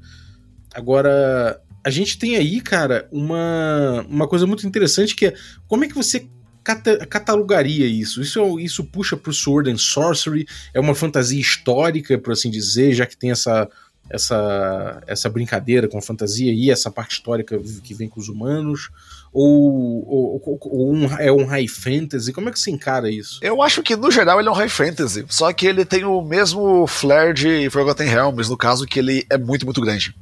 Agora, 0.75 1.61
a 1.85 1.91
gente 1.91 2.19
tem 2.19 2.37
aí, 2.37 2.61
cara, 2.61 3.07
uma, 3.13 4.05
uma 4.09 4.27
coisa 4.27 4.47
muito 4.47 4.67
interessante 4.67 5.15
que 5.15 5.27
é 5.27 5.35
como 5.69 5.85
é 5.85 5.89
que 5.89 5.95
você 5.95 6.29
catalogaria 6.65 7.87
isso? 7.87 8.23
Isso, 8.23 8.59
isso 8.59 8.85
puxa 8.85 9.17
pro 9.17 9.33
Sword 9.33 9.71
and 9.71 9.79
Sorcery? 9.79 10.47
É 10.73 10.81
uma 10.81 10.95
fantasia 10.95 11.41
histórica, 11.41 12.19
por 12.19 12.33
assim 12.33 12.51
dizer, 12.51 12.95
já 12.95 13.07
que 13.07 13.17
tem 13.17 13.31
essa, 13.31 13.69
essa, 14.09 15.03
essa 15.07 15.29
brincadeira 15.29 15.89
com 15.89 15.99
a 15.99 16.03
fantasia 16.03 16.53
e 16.53 16.71
essa 16.71 16.91
parte 16.91 17.13
histórica 17.13 17.59
que 17.83 17.95
vem 17.95 18.09
com 18.09 18.21
os 18.21 18.29
humanos? 18.29 18.91
Ou, 19.33 20.09
ou, 20.09 20.59
ou 20.63 20.95
um, 20.95 21.07
é 21.19 21.31
um 21.31 21.45
high 21.45 21.67
fantasy? 21.67 22.33
Como 22.33 22.49
é 22.49 22.53
que 22.53 22.59
se 22.59 22.71
encara 22.71 23.11
isso? 23.11 23.41
Eu 23.43 23.61
acho 23.63 23.83
que 23.83 23.97
no 23.97 24.11
geral 24.11 24.39
ele 24.39 24.49
é 24.49 24.53
um 24.53 24.55
high 24.55 24.69
fantasy, 24.69 25.25
só 25.29 25.53
que 25.53 25.67
ele 25.67 25.85
tem 25.85 26.05
o 26.05 26.23
mesmo 26.23 26.87
flair 26.87 27.35
de 27.35 27.69
Forgotten 27.69 28.09
Realms, 28.09 28.49
no 28.49 28.57
caso 28.57 28.87
que 28.87 28.99
ele 28.99 29.27
é 29.29 29.37
muito, 29.37 29.65
muito 29.65 29.81
grande. 29.81 30.15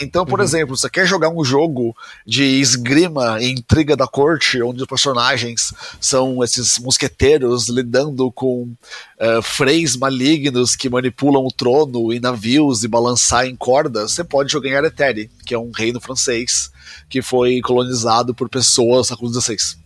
Então, 0.00 0.24
por 0.24 0.38
uhum. 0.38 0.44
exemplo, 0.44 0.76
você 0.76 0.88
quer 0.88 1.04
jogar 1.04 1.30
um 1.30 1.44
jogo 1.44 1.96
de 2.24 2.44
esgrima 2.44 3.40
e 3.40 3.50
intriga 3.50 3.96
da 3.96 4.06
corte, 4.06 4.62
onde 4.62 4.82
os 4.82 4.86
personagens 4.86 5.74
são 6.00 6.44
esses 6.44 6.78
mosqueteiros 6.78 7.68
lidando 7.68 8.30
com 8.30 8.62
uh, 8.62 9.42
freis 9.42 9.96
malignos 9.96 10.76
que 10.76 10.88
manipulam 10.88 11.44
o 11.44 11.50
trono 11.50 12.12
e 12.12 12.20
navios 12.20 12.84
e 12.84 12.88
balançar 12.88 13.46
em 13.46 13.56
cordas, 13.56 14.12
você 14.12 14.22
pode 14.22 14.52
jogar 14.52 14.70
em 14.70 14.76
Areteri, 14.76 15.30
que 15.44 15.54
é 15.54 15.58
um 15.58 15.72
reino 15.72 16.00
francês 16.00 16.70
que 17.08 17.20
foi 17.20 17.60
colonizado 17.60 18.32
por 18.32 18.48
pessoas 18.48 18.98
no 18.98 19.04
século 19.04 19.40
XVI. 19.40 19.80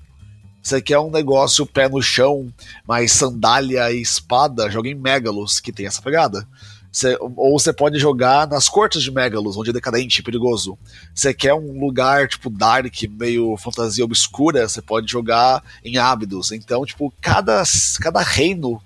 Você 0.63 0.81
quer 0.81 0.99
um 0.99 1.11
negócio 1.11 1.67
pé 1.67 1.89
no 1.89 2.01
chão, 2.03 2.51
mais 2.89 3.13
sandália 3.13 3.93
e 3.93 4.01
espada, 4.01 4.71
joga 4.71 4.89
em 4.89 4.95
Megalos, 4.95 5.61
que 5.61 5.71
tem 5.71 5.87
essa 5.87 6.01
pegada. 6.01 6.49
Cê, 6.95 7.19
ou 7.21 7.59
você 7.59 7.73
pode 7.73 7.99
jogar 7.99 8.47
nas 8.47 8.69
cortes 8.69 9.03
de 9.03 9.11
Megalos, 9.11 9.57
onde 9.57 9.71
é 9.71 9.73
decadente, 9.73 10.23
perigoso. 10.23 10.79
Você 11.13 11.35
quer 11.35 11.53
um 11.53 11.81
lugar 11.81 12.29
tipo 12.29 12.49
dark, 12.49 12.95
meio 13.11 13.57
fantasia 13.57 14.05
obscura, 14.05 14.69
você 14.69 14.81
pode 14.81 15.11
jogar 15.11 15.61
em 15.85 15.99
Ábidos. 15.99 16.53
Então, 16.53 16.87
tipo, 16.87 17.13
cada, 17.21 17.65
cada 18.01 18.21
reino 18.21 18.81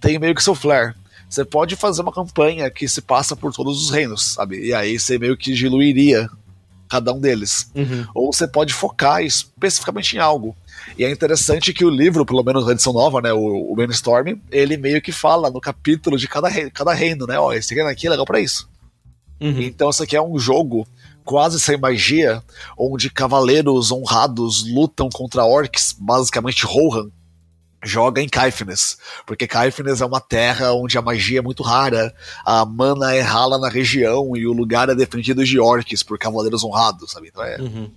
tem 0.00 0.18
meio 0.18 0.34
que 0.34 0.42
seu 0.42 0.56
flair. 0.56 0.96
Você 1.30 1.44
pode 1.44 1.76
fazer 1.76 2.02
uma 2.02 2.12
campanha 2.12 2.68
que 2.68 2.88
se 2.88 3.00
passa 3.00 3.36
por 3.36 3.52
todos 3.52 3.80
os 3.80 3.90
reinos, 3.90 4.32
sabe? 4.32 4.66
E 4.66 4.74
aí 4.74 4.98
você 4.98 5.16
meio 5.16 5.36
que 5.36 5.54
diluiria 5.54 6.28
cada 6.88 7.12
um 7.12 7.20
deles. 7.20 7.70
Uhum. 7.76 8.04
Ou 8.12 8.32
você 8.32 8.48
pode 8.48 8.72
focar 8.74 9.22
especificamente 9.22 10.16
em 10.16 10.18
algo. 10.18 10.56
E 10.98 11.04
é 11.04 11.10
interessante 11.10 11.72
que 11.72 11.84
o 11.84 11.90
livro, 11.90 12.24
pelo 12.24 12.42
menos 12.42 12.66
na 12.66 12.72
edição 12.72 12.92
nova, 12.92 13.20
né, 13.20 13.32
o, 13.32 13.72
o 13.72 13.74
Brainstorm, 13.74 14.36
ele 14.50 14.76
meio 14.76 15.00
que 15.00 15.12
fala 15.12 15.50
no 15.50 15.60
capítulo 15.60 16.16
de 16.16 16.28
cada, 16.28 16.48
rei, 16.48 16.70
cada 16.70 16.92
reino, 16.92 17.26
né? 17.26 17.38
Ó, 17.38 17.52
esse 17.52 17.74
reino 17.74 17.88
aqui 17.88 18.06
é 18.06 18.10
legal 18.10 18.26
para 18.26 18.40
isso. 18.40 18.68
Uhum. 19.40 19.60
Então 19.60 19.90
isso 19.90 20.02
aqui 20.02 20.16
é 20.16 20.22
um 20.22 20.38
jogo 20.38 20.86
quase 21.24 21.58
sem 21.60 21.76
magia, 21.76 22.42
onde 22.76 23.10
cavaleiros 23.10 23.90
honrados 23.90 24.64
lutam 24.68 25.08
contra 25.08 25.44
orcs, 25.44 25.94
basicamente 25.98 26.64
Rohan, 26.64 27.10
joga 27.84 28.22
em 28.22 28.28
Caifnes, 28.28 28.96
porque 29.26 29.46
Caifnes 29.46 30.00
é 30.00 30.06
uma 30.06 30.20
terra 30.20 30.72
onde 30.72 30.96
a 30.96 31.02
magia 31.02 31.40
é 31.40 31.42
muito 31.42 31.62
rara, 31.62 32.14
a 32.44 32.64
mana 32.64 33.14
é 33.14 33.20
rala 33.20 33.58
na 33.58 33.68
região 33.68 34.36
e 34.36 34.46
o 34.46 34.52
lugar 34.52 34.88
é 34.88 34.94
defendido 34.94 35.44
de 35.44 35.58
orcs 35.58 36.02
por 36.02 36.18
cavaleiros 36.18 36.62
honrados, 36.62 37.10
sabe? 37.10 37.28
Então 37.28 37.42
é, 37.42 37.60
Uhum. 37.60 37.90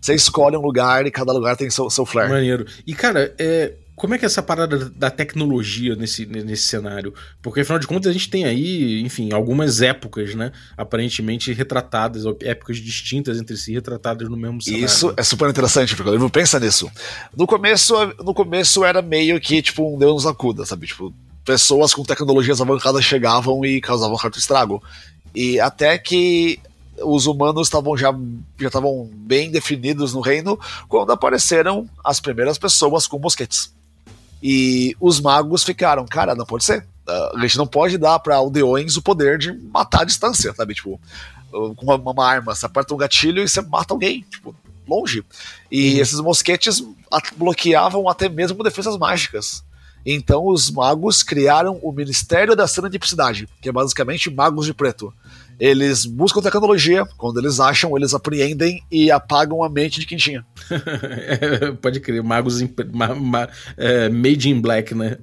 Você 0.00 0.14
escolhe 0.14 0.56
um 0.56 0.62
lugar 0.62 1.06
e 1.06 1.10
cada 1.10 1.32
lugar 1.32 1.56
tem 1.56 1.68
seu, 1.70 1.90
seu 1.90 2.06
flair. 2.06 2.30
Maneiro. 2.30 2.66
E, 2.86 2.94
cara, 2.94 3.34
é, 3.38 3.74
como 4.00 4.14
é 4.14 4.18
que 4.18 4.24
é 4.24 4.26
essa 4.26 4.42
parada 4.42 4.88
da 4.96 5.10
tecnologia 5.10 5.94
nesse, 5.94 6.24
nesse 6.24 6.62
cenário? 6.62 7.12
Porque, 7.42 7.60
afinal 7.60 7.78
de 7.78 7.86
contas, 7.86 8.08
a 8.08 8.12
gente 8.14 8.30
tem 8.30 8.46
aí, 8.46 9.02
enfim, 9.02 9.30
algumas 9.30 9.82
épocas, 9.82 10.34
né? 10.34 10.52
Aparentemente 10.74 11.52
retratadas, 11.52 12.24
ou 12.24 12.34
épocas 12.40 12.78
distintas 12.78 13.38
entre 13.38 13.58
si, 13.58 13.74
retratadas 13.74 14.26
no 14.26 14.38
mesmo 14.38 14.62
cenário. 14.62 14.86
Isso 14.86 15.12
é 15.18 15.22
super 15.22 15.50
interessante, 15.50 15.94
porque 15.94 16.08
o 16.08 16.14
livro 16.14 16.30
pensa 16.30 16.58
nisso. 16.58 16.90
No 17.36 17.46
começo, 17.46 17.94
no 18.24 18.32
começo 18.32 18.82
era 18.86 19.02
meio 19.02 19.38
que 19.38 19.60
tipo 19.60 19.94
um 19.94 19.98
Deus 19.98 20.14
nos 20.14 20.26
acuda, 20.26 20.64
sabe? 20.64 20.86
Tipo, 20.86 21.12
pessoas 21.44 21.92
com 21.92 22.02
tecnologias 22.02 22.58
avançadas 22.58 23.04
chegavam 23.04 23.62
e 23.66 23.82
causavam 23.82 24.16
certo 24.16 24.38
estrago. 24.38 24.82
E 25.34 25.60
até 25.60 25.98
que 25.98 26.58
os 27.02 27.26
humanos 27.26 27.66
estavam 27.66 27.96
já 27.96 28.12
já 28.58 28.66
estavam 28.68 29.08
bem 29.12 29.50
definidos 29.50 30.12
no 30.14 30.20
reino 30.20 30.58
quando 30.88 31.12
apareceram 31.12 31.88
as 32.04 32.20
primeiras 32.20 32.58
pessoas 32.58 33.06
com 33.06 33.18
mosquetes. 33.18 33.72
E 34.42 34.96
os 35.00 35.20
magos 35.20 35.62
ficaram, 35.62 36.06
cara, 36.06 36.34
não 36.34 36.46
pode 36.46 36.64
ser. 36.64 36.86
Ah, 37.06 37.32
A 37.36 37.40
gente 37.40 37.58
não 37.58 37.66
pode 37.66 37.98
dar 37.98 38.18
para 38.20 38.36
aldeões 38.36 38.96
o 38.96 39.02
poder 39.02 39.38
de 39.38 39.52
matar 39.52 40.02
à 40.02 40.04
distância, 40.04 40.52
sabe? 40.54 40.74
Tipo, 40.74 40.98
com 41.50 41.74
uma, 41.82 41.96
uma 41.96 42.26
arma, 42.26 42.54
você 42.54 42.64
aperta 42.64 42.94
um 42.94 42.96
gatilho 42.96 43.42
e 43.42 43.48
você 43.48 43.60
mata 43.60 43.92
alguém, 43.92 44.24
tipo, 44.30 44.54
longe. 44.88 45.22
E 45.70 45.94
Uhum. 45.94 46.00
esses 46.00 46.20
mosquetes 46.20 46.82
bloqueavam 47.36 48.08
até 48.08 48.28
mesmo 48.28 48.62
defesas 48.62 48.96
mágicas. 48.96 49.62
Então 50.06 50.46
os 50.46 50.70
magos 50.70 51.22
criaram 51.22 51.78
o 51.82 51.92
Ministério 51.92 52.56
da 52.56 52.66
Serendipidade, 52.66 53.46
que 53.60 53.68
é 53.68 53.72
basicamente 53.72 54.30
magos 54.30 54.64
de 54.64 54.72
preto. 54.72 55.12
Eles 55.60 56.06
buscam 56.06 56.40
tecnologia, 56.40 57.04
quando 57.18 57.38
eles 57.38 57.60
acham, 57.60 57.94
eles 57.96 58.14
apreendem 58.14 58.82
e 58.90 59.10
apagam 59.10 59.62
a 59.62 59.68
mente 59.68 60.00
de 60.00 60.06
quem 60.06 60.16
tinha. 60.18 60.44
É, 60.70 61.72
Pode 61.72 62.00
crer, 62.00 62.22
magos 62.22 62.62
ma- 62.92 63.14
ma- 63.14 63.48
é, 63.76 64.08
made 64.08 64.48
in 64.48 64.60
black, 64.60 64.94
né? 64.94 65.18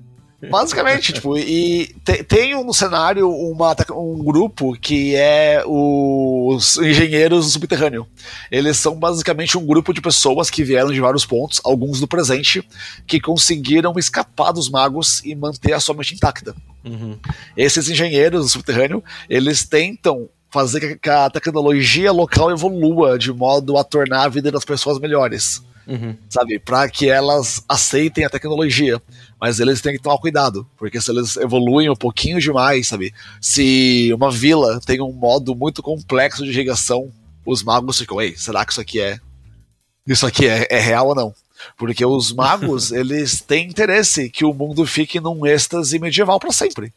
Basicamente, 0.52 1.14
tipo, 1.14 1.36
e 1.36 1.96
te- 2.06 2.24
tem 2.24 2.54
no 2.64 2.74
cenário 2.74 3.28
uma, 3.28 3.76
um 3.92 4.24
grupo 4.24 4.78
que 4.80 5.16
é 5.16 5.64
os 5.66 6.78
engenheiros 6.78 7.46
do 7.46 7.52
subterrâneo. 7.52 8.06
Eles 8.52 8.78
são 8.78 8.96
basicamente 8.96 9.58
um 9.58 9.66
grupo 9.66 9.92
de 9.92 10.00
pessoas 10.00 10.52
que 10.52 10.64
vieram 10.64 10.92
de 10.92 11.00
vários 11.00 11.26
pontos, 11.26 11.60
alguns 11.64 12.00
do 12.00 12.08
presente, 12.08 12.64
que 13.08 13.20
conseguiram 13.20 13.94
escapar 13.98 14.52
dos 14.52 14.70
magos 14.70 15.24
e 15.26 15.34
manter 15.34 15.74
a 15.74 15.80
sua 15.80 15.96
mente 15.96 16.14
intacta. 16.14 16.56
Uhum. 16.86 17.18
Esses 17.56 17.90
engenheiros 17.90 18.46
do 18.46 18.50
subterrâneo, 18.50 19.04
eles 19.28 19.66
tentam 19.66 20.30
fazer 20.52 21.00
que 21.00 21.10
a 21.10 21.30
tecnologia 21.32 22.12
local 22.12 22.52
evolua 22.52 23.18
de 23.18 23.34
modo 23.34 23.76
a 23.76 23.84
tornar 23.84 24.26
a 24.26 24.30
vida 24.30 24.52
das 24.52 24.64
pessoas 24.64 25.00
melhores 25.00 25.64
Uhum. 25.88 26.16
sabe? 26.30 26.60
Para 26.60 26.90
que 26.90 27.10
elas 27.10 27.64
aceitem 27.68 28.26
a 28.26 28.30
tecnologia. 28.30 29.02
Mas 29.40 29.60
eles 29.60 29.82
têm 29.82 29.94
que 29.94 30.02
tomar 30.02 30.18
cuidado, 30.18 30.68
porque 30.78 31.00
se 31.00 31.12
eles 31.12 31.38
evoluem 31.38 31.90
um 31.90 31.96
pouquinho 31.96 32.40
demais, 32.40 32.88
sabe? 32.88 33.14
Se 33.40 34.12
uma 34.14 34.32
vila 34.32 34.80
tem 34.86 35.00
um 35.02 35.12
modo 35.14 35.56
muito 35.56 35.82
complexo 35.84 36.44
de 36.44 36.50
irrigação, 36.50 37.12
os 37.46 37.62
magos 37.64 38.00
ficam, 38.00 38.20
ei, 38.20 38.36
será 38.36 38.66
que 38.66 38.72
isso 38.72 38.82
aqui 38.82 39.00
é. 39.00 39.20
Isso 40.08 40.26
aqui 40.26 40.48
é, 40.48 40.68
é 40.70 40.80
real 40.80 41.08
ou 41.10 41.16
não? 41.16 41.34
Porque 41.78 42.06
os 42.06 42.32
magos, 42.34 42.92
eles 42.94 43.42
têm 43.42 43.68
interesse 43.68 44.30
que 44.30 44.44
o 44.44 44.54
mundo 44.54 44.86
fique 44.86 45.20
num 45.20 45.46
êxtase 45.46 46.00
medieval 46.00 46.40
para 46.40 46.52
sempre. 46.52 46.92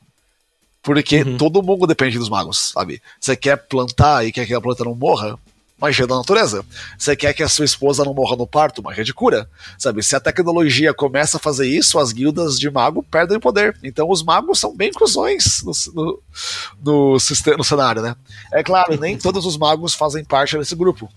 Porque 0.82 1.22
Uhum. 1.22 1.36
todo 1.36 1.62
mundo 1.62 1.86
depende 1.86 2.18
dos 2.18 2.30
magos, 2.30 2.70
sabe? 2.72 3.02
Você 3.20 3.36
quer 3.36 3.56
plantar 3.56 4.26
e 4.26 4.32
quer 4.32 4.46
que 4.46 4.54
a 4.54 4.60
planta 4.60 4.82
não 4.82 4.94
morra? 4.94 5.38
Magia 5.80 6.06
da 6.06 6.16
natureza. 6.16 6.64
Você 6.98 7.16
quer 7.16 7.32
que 7.32 7.42
a 7.42 7.48
sua 7.48 7.64
esposa 7.64 8.04
não 8.04 8.12
morra 8.12 8.36
no 8.36 8.46
parto? 8.46 8.82
Magia 8.82 9.02
de 9.02 9.14
cura. 9.14 9.48
Sabe? 9.78 10.02
Se 10.02 10.14
a 10.14 10.20
tecnologia 10.20 10.92
começa 10.92 11.38
a 11.38 11.40
fazer 11.40 11.66
isso, 11.66 11.98
as 11.98 12.12
guildas 12.12 12.58
de 12.58 12.70
mago 12.70 13.02
perdem 13.02 13.38
o 13.38 13.40
poder. 13.40 13.76
Então 13.82 14.10
os 14.10 14.22
magos 14.22 14.58
são 14.58 14.76
bem 14.76 14.92
cuzões 14.92 15.62
no, 15.62 15.72
no, 15.94 16.22
no, 16.84 17.18
sistema, 17.18 17.56
no 17.56 17.64
cenário, 17.64 18.02
né? 18.02 18.14
É 18.52 18.62
claro, 18.62 18.98
nem 19.00 19.16
todos 19.18 19.46
os 19.46 19.56
magos 19.56 19.94
fazem 19.94 20.22
parte 20.22 20.58
desse 20.58 20.76
grupo. 20.76 21.08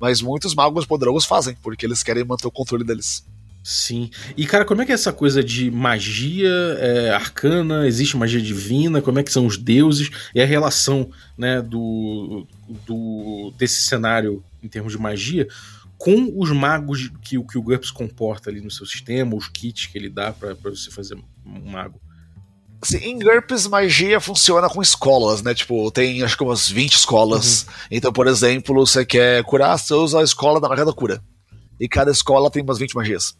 Mas 0.00 0.20
muitos 0.20 0.54
magos 0.54 0.86
poderosos 0.86 1.24
fazem, 1.24 1.56
porque 1.62 1.86
eles 1.86 2.02
querem 2.02 2.24
manter 2.24 2.46
o 2.46 2.52
controle 2.52 2.84
deles. 2.84 3.24
Sim. 3.70 4.08
E, 4.34 4.46
cara, 4.46 4.64
como 4.64 4.80
é 4.80 4.86
que 4.86 4.92
é 4.92 4.94
essa 4.94 5.12
coisa 5.12 5.44
de 5.44 5.70
magia 5.70 6.48
é, 6.78 7.10
arcana? 7.10 7.86
Existe 7.86 8.16
magia 8.16 8.40
divina? 8.40 9.02
Como 9.02 9.18
é 9.18 9.22
que 9.22 9.30
são 9.30 9.44
os 9.44 9.58
deuses? 9.58 10.08
E 10.34 10.40
a 10.40 10.46
relação 10.46 11.10
né, 11.36 11.60
do, 11.60 12.46
do 12.86 13.52
desse 13.58 13.82
cenário 13.82 14.42
em 14.62 14.68
termos 14.68 14.92
de 14.94 14.98
magia 14.98 15.46
com 15.98 16.32
os 16.34 16.50
magos 16.50 17.10
que, 17.20 17.36
o- 17.36 17.44
que 17.46 17.58
o 17.58 17.62
GURPS 17.62 17.90
comporta 17.90 18.48
ali 18.48 18.62
no 18.62 18.70
seu 18.70 18.86
sistema, 18.86 19.36
os 19.36 19.48
kits 19.48 19.84
que 19.84 19.98
ele 19.98 20.08
dá 20.08 20.32
pra 20.32 20.56
pra 20.56 20.70
você 20.70 20.90
fazer 20.90 21.16
um 21.44 21.70
mago. 21.70 22.00
Em 23.02 23.18
GURPS, 23.18 23.66
magia 23.66 24.18
funciona 24.18 24.70
com 24.70 24.80
escolas, 24.80 25.42
né? 25.42 25.52
Tipo, 25.52 25.90
tem 25.90 26.22
acho 26.22 26.38
que 26.38 26.42
umas 26.42 26.70
20 26.70 26.94
escolas. 26.94 27.66
Então, 27.90 28.10
por 28.14 28.26
exemplo, 28.28 28.74
você 28.86 29.04
quer 29.04 29.44
curar, 29.44 29.76
você 29.78 29.92
usa 29.92 30.20
a 30.20 30.24
escola 30.24 30.58
da 30.58 30.70
magia 30.70 30.86
da 30.86 30.92
cura. 30.94 31.22
E 31.78 31.86
cada 31.86 32.10
escola 32.10 32.50
tem 32.50 32.62
umas 32.62 32.78
20 32.78 32.94
magias. 32.94 33.36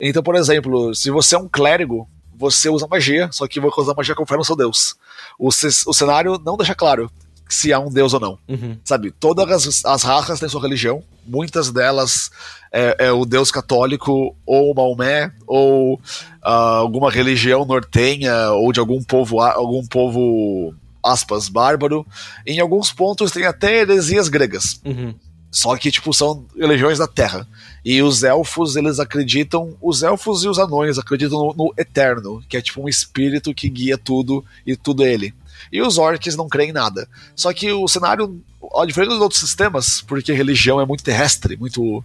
Então, 0.00 0.22
por 0.22 0.34
exemplo, 0.34 0.94
se 0.94 1.10
você 1.10 1.34
é 1.34 1.38
um 1.38 1.48
clérigo, 1.48 2.08
você 2.34 2.68
usa 2.70 2.86
magia, 2.88 3.28
só 3.32 3.46
que 3.46 3.60
vai 3.60 3.70
usar 3.76 3.94
magia 3.94 4.14
conforme 4.14 4.42
o 4.42 4.46
seu 4.46 4.56
deus. 4.56 4.96
O, 5.38 5.48
o 5.48 5.92
cenário 5.92 6.40
não 6.44 6.56
deixa 6.56 6.74
claro 6.74 7.10
se 7.48 7.72
há 7.72 7.78
um 7.78 7.90
deus 7.90 8.14
ou 8.14 8.20
não. 8.20 8.38
Uhum. 8.48 8.78
Sabe, 8.84 9.10
todas 9.10 9.66
as, 9.66 9.84
as 9.84 10.02
raças 10.02 10.40
têm 10.40 10.48
sua 10.48 10.62
religião, 10.62 11.02
muitas 11.26 11.70
delas 11.70 12.30
é, 12.72 12.96
é 12.98 13.12
o 13.12 13.24
Deus 13.24 13.50
católico, 13.50 14.34
ou 14.46 14.74
Maomé, 14.74 15.32
ou 15.46 16.00
ah, 16.42 16.76
alguma 16.76 17.10
religião 17.10 17.64
nortenha, 17.64 18.50
ou 18.52 18.72
de 18.72 18.80
algum 18.80 19.02
povo, 19.02 19.40
algum 19.40 19.84
povo, 19.86 20.74
aspas, 21.02 21.48
bárbaro. 21.48 22.06
Em 22.46 22.60
alguns 22.60 22.92
pontos 22.92 23.32
tem 23.32 23.44
até 23.44 23.80
heresias 23.80 24.28
gregas. 24.28 24.80
Uhum. 24.84 25.14
Só 25.50 25.76
que, 25.76 25.90
tipo, 25.90 26.12
são 26.12 26.46
religiões 26.56 26.98
da 26.98 27.08
Terra. 27.08 27.46
E 27.84 28.00
os 28.02 28.22
elfos, 28.22 28.76
eles 28.76 29.00
acreditam. 29.00 29.76
Os 29.80 30.02
elfos 30.02 30.44
e 30.44 30.48
os 30.48 30.58
anões 30.58 30.98
acreditam 30.98 31.38
no, 31.38 31.54
no 31.54 31.74
Eterno, 31.76 32.42
que 32.48 32.56
é 32.56 32.62
tipo 32.62 32.82
um 32.82 32.88
espírito 32.88 33.52
que 33.52 33.68
guia 33.68 33.98
tudo 33.98 34.44
e 34.64 34.76
tudo 34.76 35.04
ele. 35.04 35.34
E 35.72 35.82
os 35.82 35.98
orcs 35.98 36.36
não 36.36 36.48
creem 36.48 36.70
em 36.70 36.72
nada. 36.72 37.08
Só 37.34 37.52
que 37.52 37.72
o 37.72 37.88
cenário, 37.88 38.40
ó, 38.60 38.84
diferente 38.84 39.10
dos 39.10 39.20
outros 39.20 39.40
sistemas, 39.40 40.00
porque 40.02 40.32
religião 40.32 40.80
é 40.80 40.86
muito 40.86 41.04
terrestre, 41.04 41.56
muito. 41.56 42.04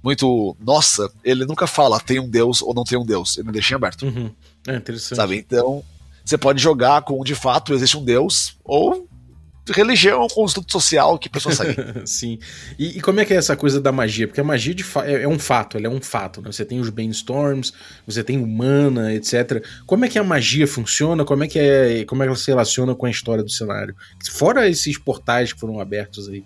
Muito. 0.00 0.56
Nossa, 0.60 1.10
ele 1.24 1.44
nunca 1.44 1.66
fala 1.66 1.98
tem 1.98 2.20
um 2.20 2.30
Deus 2.30 2.62
ou 2.62 2.72
não 2.72 2.84
tem 2.84 2.96
um 2.96 3.04
Deus. 3.04 3.36
Ele 3.36 3.50
deixa 3.50 3.74
em 3.74 3.76
aberto. 3.76 4.06
Uhum. 4.06 4.30
É 4.66 4.76
interessante. 4.76 5.16
Sabe? 5.16 5.36
Então, 5.36 5.82
você 6.24 6.38
pode 6.38 6.62
jogar 6.62 7.02
com 7.02 7.22
de 7.24 7.34
fato 7.34 7.74
existe 7.74 7.96
um 7.96 8.04
Deus, 8.04 8.56
ou 8.64 9.07
religião 9.72 10.22
é 10.22 10.24
um 10.24 10.28
construto 10.28 10.72
social 10.72 11.18
que 11.18 11.28
pessoas 11.28 11.56
seguem. 11.56 11.76
Sim. 12.06 12.38
E, 12.78 12.98
e 12.98 13.00
como 13.00 13.20
é 13.20 13.24
que 13.24 13.32
é 13.32 13.36
essa 13.36 13.56
coisa 13.56 13.80
da 13.80 13.92
magia? 13.92 14.26
Porque 14.26 14.40
a 14.40 14.44
magia 14.44 14.74
é, 15.04 15.22
é 15.22 15.28
um 15.28 15.38
fato, 15.38 15.76
ela 15.76 15.86
é 15.86 15.90
um 15.90 16.00
fato. 16.00 16.40
Né? 16.40 16.50
Você 16.50 16.64
tem 16.64 16.80
os 16.80 16.90
brainstorms, 16.90 17.72
você 18.06 18.22
tem 18.22 18.38
humana, 18.42 19.12
etc. 19.14 19.64
Como 19.86 20.04
é 20.04 20.08
que 20.08 20.18
a 20.18 20.24
magia 20.24 20.66
funciona? 20.66 21.24
Como 21.24 21.44
é 21.44 21.48
que 21.48 21.58
é, 21.58 22.04
como 22.04 22.22
é 22.22 22.26
que 22.26 22.28
ela 22.28 22.36
se 22.36 22.50
relaciona 22.50 22.94
com 22.94 23.06
a 23.06 23.10
história 23.10 23.42
do 23.42 23.50
cenário? 23.50 23.94
Fora 24.30 24.68
esses 24.68 24.98
portais 24.98 25.52
que 25.52 25.60
foram 25.60 25.80
abertos 25.80 26.28
aí. 26.28 26.44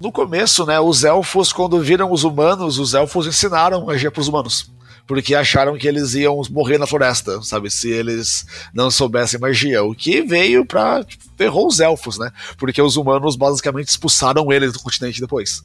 No 0.00 0.12
começo, 0.12 0.66
né, 0.66 0.78
os 0.78 1.04
elfos, 1.04 1.52
quando 1.52 1.80
viram 1.80 2.10
os 2.10 2.24
humanos, 2.24 2.78
os 2.78 2.94
elfos 2.94 3.26
ensinaram 3.26 3.86
magia 3.86 4.10
para 4.10 4.20
os 4.20 4.28
humanos. 4.28 4.70
Porque 5.06 5.34
acharam 5.34 5.76
que 5.76 5.86
eles 5.86 6.14
iam 6.14 6.40
morrer 6.50 6.78
na 6.78 6.86
floresta, 6.86 7.42
sabe? 7.42 7.70
Se 7.70 7.90
eles 7.90 8.46
não 8.72 8.90
soubessem 8.90 9.38
magia. 9.38 9.82
O 9.84 9.94
que 9.94 10.22
veio 10.22 10.64
pra. 10.64 11.04
Tipo, 11.04 11.24
ferrou 11.36 11.66
os 11.66 11.80
elfos, 11.80 12.18
né? 12.18 12.30
Porque 12.56 12.80
os 12.80 12.96
humanos 12.96 13.36
basicamente 13.36 13.88
expulsaram 13.88 14.50
eles 14.50 14.72
do 14.72 14.80
continente 14.80 15.20
depois. 15.20 15.62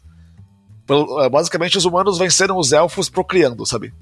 Eh, 0.89 1.29
basicamente, 1.29 1.77
os 1.77 1.85
humanos 1.85 2.17
venceram 2.17 2.57
os 2.57 2.73
elfos 2.73 3.09
procriando, 3.09 3.65
sabe? 3.65 3.93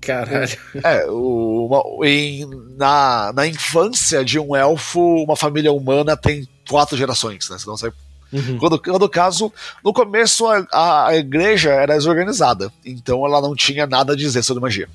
Caralho. 0.00 0.56
É, 0.82 1.06
o, 1.10 1.66
uma, 1.66 2.06
em, 2.08 2.48
na, 2.76 3.32
na 3.34 3.46
infância 3.46 4.24
de 4.24 4.38
um 4.38 4.56
elfo, 4.56 5.00
uma 5.22 5.36
família 5.36 5.72
humana 5.72 6.16
tem 6.16 6.48
quatro 6.68 6.96
gerações, 6.96 7.50
né? 7.50 7.58
Senão 7.58 7.76
você 7.76 7.92
Uhum. 8.32 8.58
Quando, 8.58 8.78
quando 8.80 9.08
caso, 9.08 9.52
no 9.84 9.92
começo 9.92 10.46
a, 10.46 11.08
a 11.08 11.16
igreja 11.16 11.70
era 11.70 11.94
desorganizada, 11.94 12.72
então 12.84 13.26
ela 13.26 13.40
não 13.40 13.54
tinha 13.54 13.86
nada 13.86 14.12
a 14.12 14.16
dizer 14.16 14.42
sobre 14.42 14.62
magia. 14.62 14.88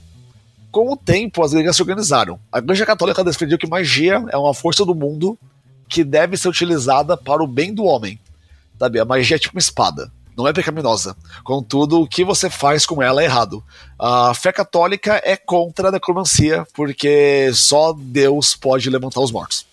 Com 0.72 0.92
o 0.92 0.98
tempo, 0.98 1.42
as 1.42 1.54
igrejas 1.54 1.78
se 1.78 1.82
organizaram. 1.82 2.38
A 2.52 2.60
Igreja 2.60 2.86
Católica 2.86 3.24
defendia 3.24 3.58
que 3.58 3.66
magia 3.66 4.26
é 4.30 4.38
uma 4.38 4.54
força 4.54 4.84
do 4.84 4.94
mundo 4.94 5.38
que 5.88 6.04
deve 6.04 6.36
ser 6.36 6.50
utilizada 6.50 7.16
para 7.16 7.42
o 7.42 7.48
bem 7.48 7.74
do 7.74 7.86
homem. 7.86 8.20
Sabe? 8.78 9.00
A 9.00 9.06
magia 9.06 9.38
é 9.38 9.40
tipo 9.40 9.56
uma 9.56 9.60
espada, 9.60 10.12
não 10.36 10.46
é 10.46 10.52
pecaminosa. 10.52 11.16
Contudo, 11.46 12.02
o 12.02 12.08
que 12.08 12.26
você 12.26 12.50
faz 12.50 12.86
com 12.86 13.02
ela 13.02 13.22
é 13.22 13.26
errado. 13.26 13.64
A 13.98 14.34
fé 14.34 14.52
católica 14.52 15.22
é 15.24 15.38
contra 15.38 15.88
a 15.88 15.92
necromancia, 15.92 16.68
porque 16.74 17.50
só 17.54 17.94
Deus 17.98 18.54
pode 18.54 18.90
levantar 18.90 19.22
os 19.22 19.32
mortos. 19.32 19.66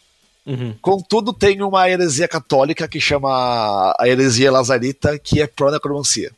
Uhum. 0.45 0.75
Contudo, 0.83 1.33
tem 1.33 1.63
uma 1.63 1.89
heresia 1.89 2.27
católica 2.27 2.89
que 2.89 3.01
chama 3.01 3.95
a 3.99 4.09
heresia 4.09 4.51
lazarita, 4.51 5.19
que 5.19 5.41
é 5.41 5.47
pró-necromancia. 5.47 6.33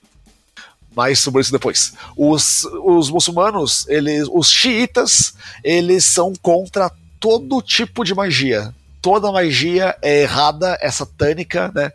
Mais 0.95 1.19
sobre 1.19 1.41
isso 1.41 1.51
depois. 1.51 1.95
Os, 2.17 2.65
os 2.85 3.11
muçulmanos, 3.11 3.87
eles, 3.89 4.29
os 4.31 4.51
xiitas, 4.51 5.35
eles 5.63 6.05
são 6.05 6.33
contra 6.41 6.91
todo 7.19 7.63
tipo 7.63 8.05
de 8.05 8.15
magia. 8.15 8.73
Toda 9.03 9.33
magia 9.33 9.97
é 10.01 10.23
errada, 10.23 10.79
é 10.81 10.91
satânica, 10.91 11.73
né? 11.75 11.91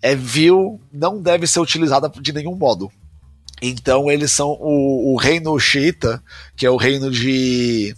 É 0.00 0.14
vil, 0.14 0.80
não 0.92 1.20
deve 1.20 1.46
ser 1.46 1.58
utilizada 1.58 2.08
de 2.08 2.32
nenhum 2.32 2.54
modo. 2.54 2.92
Então 3.60 4.10
eles 4.10 4.30
são 4.30 4.50
o, 4.60 5.14
o 5.14 5.16
reino 5.16 5.58
xiita, 5.58 6.22
que 6.54 6.66
é 6.66 6.70
o 6.70 6.76
reino 6.76 7.10
de 7.10 7.96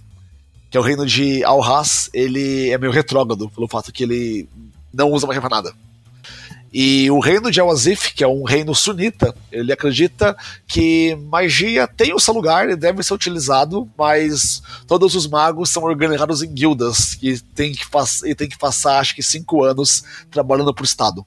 que 0.70 0.76
é 0.76 0.80
o 0.80 0.82
reino 0.82 1.06
de 1.06 1.42
Al-Has, 1.44 2.10
ele 2.12 2.70
é 2.70 2.78
meio 2.78 2.92
retrógrado 2.92 3.48
pelo 3.50 3.68
fato 3.68 3.92
que 3.92 4.02
ele 4.02 4.48
não 4.92 5.10
usa 5.10 5.26
magia 5.26 5.40
pra 5.40 5.50
nada. 5.50 5.72
E 6.72 7.10
o 7.10 7.18
reino 7.18 7.50
de 7.50 7.60
Al-Azif, 7.60 8.12
que 8.14 8.22
é 8.22 8.28
um 8.28 8.42
reino 8.42 8.74
sunita, 8.74 9.34
ele 9.50 9.72
acredita 9.72 10.36
que 10.66 11.16
magia 11.30 11.88
tem 11.88 12.12
o 12.12 12.20
seu 12.20 12.34
lugar 12.34 12.68
e 12.68 12.76
deve 12.76 13.02
ser 13.02 13.14
utilizado, 13.14 13.88
mas 13.96 14.62
todos 14.86 15.14
os 15.14 15.26
magos 15.26 15.70
são 15.70 15.82
organizados 15.84 16.42
em 16.42 16.52
guildas 16.52 17.16
e 17.22 17.40
tem 17.40 17.72
que, 17.72 17.84
e 18.26 18.34
tem 18.34 18.48
que 18.48 18.58
passar, 18.58 18.98
acho 18.98 19.14
que, 19.14 19.22
cinco 19.22 19.64
anos 19.64 20.04
trabalhando 20.30 20.74
pro 20.74 20.84
Estado. 20.84 21.24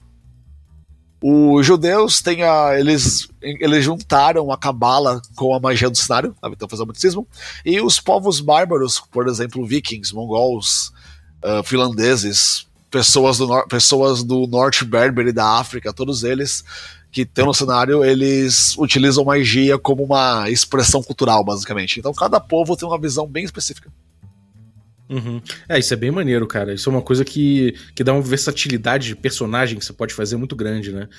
Os 1.24 1.64
judeus 1.66 2.20
têm 2.20 2.42
a, 2.42 2.80
eles, 2.80 3.30
eles 3.42 3.86
juntaram 3.86 4.52
a 4.52 4.58
cabala 4.58 5.22
com 5.36 5.54
a 5.54 5.60
magia 5.60 5.88
do 5.88 5.96
cenário, 5.96 6.36
sabe? 6.42 6.56
então 6.56 6.68
fazendo 6.68 6.88
misticismo. 6.88 7.28
E 7.64 7.80
os 7.80 8.00
povos 8.00 8.40
bárbaros, 8.40 9.00
por 9.12 9.28
exemplo, 9.28 9.64
vikings, 9.64 10.16
mongols, 10.16 10.92
uh, 11.44 11.64
finlandeses, 11.64 12.66
pessoas 12.90 13.38
do, 13.38 13.68
pessoas 13.68 14.24
do 14.24 14.48
norte 14.48 14.84
berber 14.84 15.28
e 15.28 15.32
da 15.32 15.60
África, 15.60 15.94
todos 15.94 16.24
eles 16.24 16.64
que 17.12 17.26
tem 17.26 17.46
no 17.46 17.54
cenário, 17.54 18.04
eles 18.04 18.76
utilizam 18.78 19.26
magia 19.26 19.78
como 19.78 20.04
uma 20.04 20.50
expressão 20.50 21.04
cultural, 21.04 21.44
basicamente. 21.44 22.00
Então 22.00 22.14
cada 22.14 22.40
povo 22.40 22.76
tem 22.76 22.88
uma 22.88 23.00
visão 23.00 23.28
bem 23.28 23.44
específica. 23.44 23.92
Uhum. 25.12 25.42
É, 25.68 25.78
isso 25.78 25.94
é 25.94 25.98
bem 25.98 26.10
maneiro, 26.10 26.48
cara. 26.48 26.74
Isso 26.74 26.90
é 26.90 26.94
uma 26.94 27.02
coisa 27.02 27.26
que, 27.26 27.76
que 27.94 28.04
dá 28.04 28.14
uma 28.14 28.22
versatilidade 28.22 29.10
de 29.10 29.16
personagem 29.16 29.78
que 29.78 29.86
você 29.86 29.92
pode 29.92 30.14
fazer 30.14 30.38
muito 30.38 30.56
grande, 30.56 30.94
né? 30.94 31.10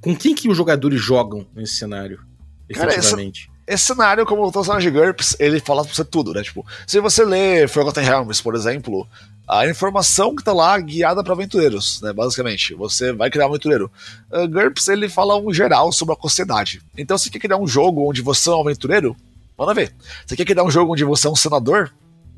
Com 0.00 0.16
quem 0.16 0.34
que 0.34 0.48
os 0.48 0.56
jogadores 0.56 1.00
jogam 1.00 1.46
nesse 1.54 1.74
cenário, 1.74 2.20
efetivamente? 2.68 3.48
Esse, 3.66 3.84
cenário, 3.84 4.26
como 4.26 4.44
o 4.44 4.52
personagem 4.52 4.90
de 4.90 4.98
GURPS, 4.98 5.36
ele 5.38 5.60
fala 5.60 5.84
pra 5.84 5.94
você 5.94 6.04
tudo, 6.04 6.32
né? 6.32 6.42
Tipo, 6.42 6.66
se 6.86 6.98
você 7.00 7.24
lê 7.24 7.68
Forgotten 7.68 8.04
Realms, 8.04 8.42
por 8.42 8.54
exemplo, 8.56 9.06
a 9.48 9.68
informação 9.68 10.34
que 10.34 10.42
tá 10.42 10.52
lá 10.52 10.76
guiada 10.78 11.22
para 11.22 11.32
aventureiros, 11.32 12.00
né? 12.02 12.12
Basicamente, 12.12 12.74
você 12.74 13.12
vai 13.12 13.30
criar 13.30 13.46
um 13.46 13.50
aventureiro. 13.50 13.90
Uh, 14.30 14.48
GURPS, 14.48 14.88
ele 14.88 15.08
fala 15.08 15.36
um 15.36 15.54
geral 15.54 15.92
sobre 15.92 16.14
a 16.14 16.20
sociedade. 16.20 16.82
Então, 16.98 17.16
se 17.16 17.24
você 17.24 17.30
quer 17.30 17.38
criar 17.38 17.58
um 17.58 17.66
jogo 17.66 18.08
onde 18.08 18.22
você 18.22 18.48
é 18.48 18.52
um 18.52 18.60
aventureiro, 18.60 19.16
manda 19.56 19.72
ver. 19.72 19.92
Você 20.24 20.36
quer 20.36 20.44
criar 20.44 20.64
um 20.64 20.70
jogo 20.70 20.92
onde 20.92 21.04
você 21.04 21.28
é 21.28 21.30
um 21.30 21.36
senador? 21.36 21.92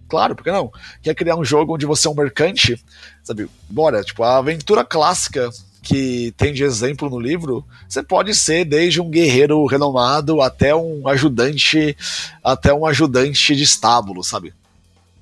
Claro, 0.08 0.34
por 0.34 0.42
que 0.42 0.50
não? 0.50 0.72
Quer 1.02 1.14
criar 1.14 1.36
um 1.36 1.44
jogo 1.44 1.74
onde 1.74 1.86
você 1.86 2.08
é 2.08 2.10
um 2.10 2.14
mercante? 2.14 2.82
Sabe, 3.22 3.48
bora, 3.68 4.02
tipo, 4.02 4.22
a 4.22 4.38
aventura 4.38 4.84
clássica 4.84 5.50
que 5.82 6.34
tem 6.36 6.52
de 6.52 6.64
exemplo 6.64 7.08
no 7.08 7.18
livro, 7.18 7.64
você 7.88 8.02
pode 8.02 8.34
ser 8.34 8.64
desde 8.64 9.00
um 9.00 9.08
guerreiro 9.08 9.64
renomado 9.66 10.42
até 10.42 10.74
um 10.74 11.06
ajudante, 11.08 11.96
até 12.42 12.74
um 12.74 12.84
ajudante 12.84 13.54
de 13.54 13.62
estábulo, 13.62 14.22
sabe? 14.24 14.52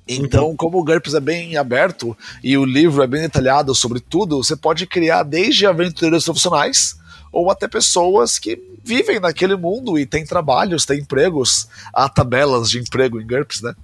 Então, 0.07 0.49
uhum. 0.49 0.55
como 0.55 0.79
o 0.79 0.83
GURPS 0.83 1.13
é 1.15 1.19
bem 1.19 1.57
aberto 1.57 2.17
e 2.43 2.57
o 2.57 2.65
livro 2.65 3.03
é 3.03 3.07
bem 3.07 3.21
detalhado 3.21 3.75
sobre 3.75 3.99
tudo, 3.99 4.41
você 4.41 4.55
pode 4.55 4.87
criar 4.87 5.23
desde 5.23 5.65
aventureiros 5.65 6.23
profissionais 6.23 6.97
ou 7.31 7.51
até 7.51 7.67
pessoas 7.67 8.39
que 8.39 8.57
vivem 8.83 9.19
naquele 9.19 9.55
mundo 9.55 9.99
e 9.99 10.05
têm 10.05 10.25
trabalhos, 10.25 10.85
têm 10.85 10.99
empregos, 10.99 11.67
há 11.93 12.07
tabelas 12.07 12.69
de 12.69 12.79
emprego 12.79 13.19
em 13.19 13.27
GURPS, 13.27 13.61
né? 13.61 13.75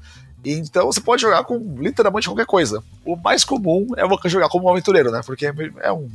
Então 0.46 0.86
você 0.86 1.00
pode 1.00 1.22
jogar 1.22 1.44
com 1.44 1.76
literalmente 1.80 2.28
qualquer 2.28 2.46
coisa. 2.46 2.84
O 3.06 3.16
mais 3.16 3.44
comum 3.44 3.88
é 3.96 4.08
você 4.08 4.30
jogar 4.30 4.50
como 4.50 4.68
um 4.68 4.70
aventureiro, 4.70 5.12
né? 5.12 5.22
Porque 5.26 5.46
é 5.46 5.92
um, 5.92 6.10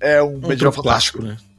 é 0.00 0.22
um, 0.22 0.36
um 0.36 0.48
medieval 0.48 0.72
fantástico. 0.72 1.18
Clássico, 1.18 1.22
né? 1.22 1.50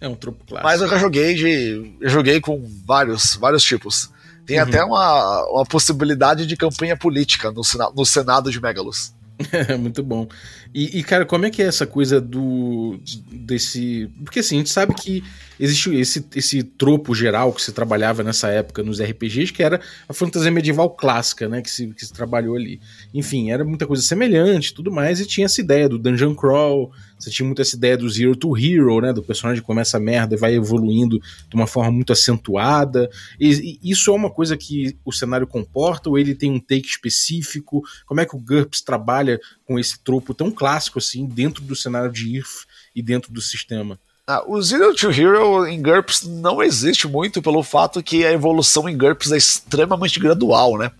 É 0.00 0.08
um 0.08 0.14
tropo 0.14 0.44
clássico. 0.46 0.68
Mas 0.68 0.80
eu 0.80 0.88
já 0.88 0.98
joguei 0.98 1.34
de. 1.34 1.96
Eu 2.00 2.10
joguei 2.10 2.40
com 2.40 2.62
vários, 2.84 3.36
vários 3.36 3.64
tipos. 3.64 4.10
Tem 4.46 4.58
uhum. 4.58 4.64
até 4.64 4.84
uma, 4.84 5.50
uma 5.50 5.64
possibilidade 5.64 6.46
de 6.46 6.56
campanha 6.56 6.96
política 6.96 7.50
no, 7.50 7.62
no 7.96 8.04
Senado 8.04 8.50
de 8.50 8.60
Megalos. 8.60 9.14
Muito 9.80 10.02
bom. 10.02 10.28
E, 10.74 10.98
e, 10.98 11.02
cara, 11.02 11.24
como 11.24 11.46
é 11.46 11.50
que 11.50 11.62
é 11.62 11.66
essa 11.66 11.86
coisa 11.86 12.20
do. 12.20 13.00
desse. 13.30 14.10
Porque 14.22 14.40
assim, 14.40 14.56
a 14.56 14.58
gente 14.58 14.70
sabe 14.70 14.94
que 14.94 15.24
existe 15.58 15.94
esse, 15.94 16.26
esse 16.34 16.62
tropo 16.62 17.14
geral 17.14 17.52
que 17.52 17.62
se 17.62 17.72
trabalhava 17.72 18.22
nessa 18.22 18.48
época 18.48 18.82
nos 18.82 19.00
RPGs, 19.00 19.52
que 19.52 19.62
era 19.62 19.80
a 20.08 20.12
fantasia 20.12 20.50
medieval 20.50 20.90
clássica, 20.90 21.48
né? 21.48 21.62
Que 21.62 21.70
se, 21.70 21.86
que 21.88 22.04
se 22.04 22.12
trabalhou 22.12 22.56
ali. 22.56 22.80
Enfim, 23.12 23.50
era 23.50 23.64
muita 23.64 23.86
coisa 23.86 24.02
semelhante 24.02 24.74
tudo 24.74 24.90
mais, 24.90 25.20
e 25.20 25.26
tinha 25.26 25.46
essa 25.46 25.60
ideia 25.60 25.88
do 25.88 25.98
Dungeon 25.98 26.34
Crawl, 26.34 26.92
você 27.18 27.30
tinha 27.30 27.46
muito 27.46 27.62
essa 27.62 27.76
ideia 27.76 27.96
do 27.96 28.08
Zero 28.08 28.36
to 28.36 28.56
Hero, 28.56 29.00
né? 29.00 29.12
Do 29.12 29.22
personagem 29.22 29.62
que 29.62 29.66
começa 29.66 29.96
a 29.96 30.00
merda 30.00 30.34
e 30.34 30.38
vai 30.38 30.54
evoluindo 30.54 31.18
de 31.18 31.54
uma 31.54 31.66
forma 31.66 31.90
muito 31.90 32.12
acentuada. 32.12 33.08
E, 33.40 33.78
e 33.82 33.90
isso 33.90 34.10
é 34.10 34.14
uma 34.14 34.30
coisa 34.30 34.56
que 34.56 34.96
o 35.04 35.12
cenário 35.12 35.46
comporta, 35.46 36.10
ou 36.10 36.18
ele 36.18 36.34
tem 36.34 36.50
um 36.50 36.60
take 36.60 36.86
específico? 36.86 37.82
Como 38.06 38.20
é 38.20 38.26
que 38.26 38.36
o 38.36 38.38
GURPS 38.38 38.82
trabalha 38.82 39.40
com 39.64 39.78
esse 39.78 39.98
tropo 40.02 40.34
tão 40.34 40.50
clássico 40.50 40.98
assim 40.98 41.26
dentro 41.26 41.62
do 41.62 41.74
cenário 41.74 42.12
de 42.12 42.28
IRF 42.28 42.66
e 42.94 43.02
dentro 43.02 43.32
do 43.32 43.40
sistema? 43.40 43.98
Ah, 44.26 44.42
o 44.46 44.60
Zero 44.62 44.94
to 44.94 45.10
Hero 45.10 45.66
em 45.66 45.82
GURPS 45.82 46.22
não 46.22 46.62
existe 46.62 47.06
muito 47.06 47.42
pelo 47.42 47.62
fato 47.62 48.02
que 48.02 48.24
a 48.24 48.32
evolução 48.32 48.88
em 48.88 48.96
GURPS 48.96 49.32
é 49.32 49.36
extremamente 49.36 50.18
gradual, 50.18 50.78
né? 50.78 50.90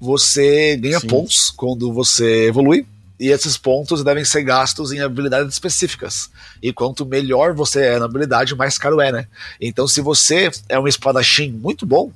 Você 0.00 0.76
ganha 0.76 0.98
Sim. 0.98 1.06
pontos 1.06 1.50
quando 1.50 1.92
você 1.92 2.48
evolui, 2.48 2.84
e 3.20 3.28
esses 3.28 3.56
pontos 3.56 4.02
devem 4.02 4.24
ser 4.24 4.42
gastos 4.42 4.90
em 4.90 4.98
habilidades 4.98 5.52
específicas. 5.52 6.28
E 6.60 6.72
quanto 6.72 7.06
melhor 7.06 7.54
você 7.54 7.86
é 7.86 7.98
na 8.00 8.06
habilidade, 8.06 8.56
mais 8.56 8.76
caro 8.76 9.00
é, 9.00 9.12
né? 9.12 9.28
Então, 9.60 9.86
se 9.86 10.00
você 10.00 10.50
é 10.68 10.76
um 10.76 10.88
espadachim 10.88 11.52
muito 11.52 11.86
bom, 11.86 12.10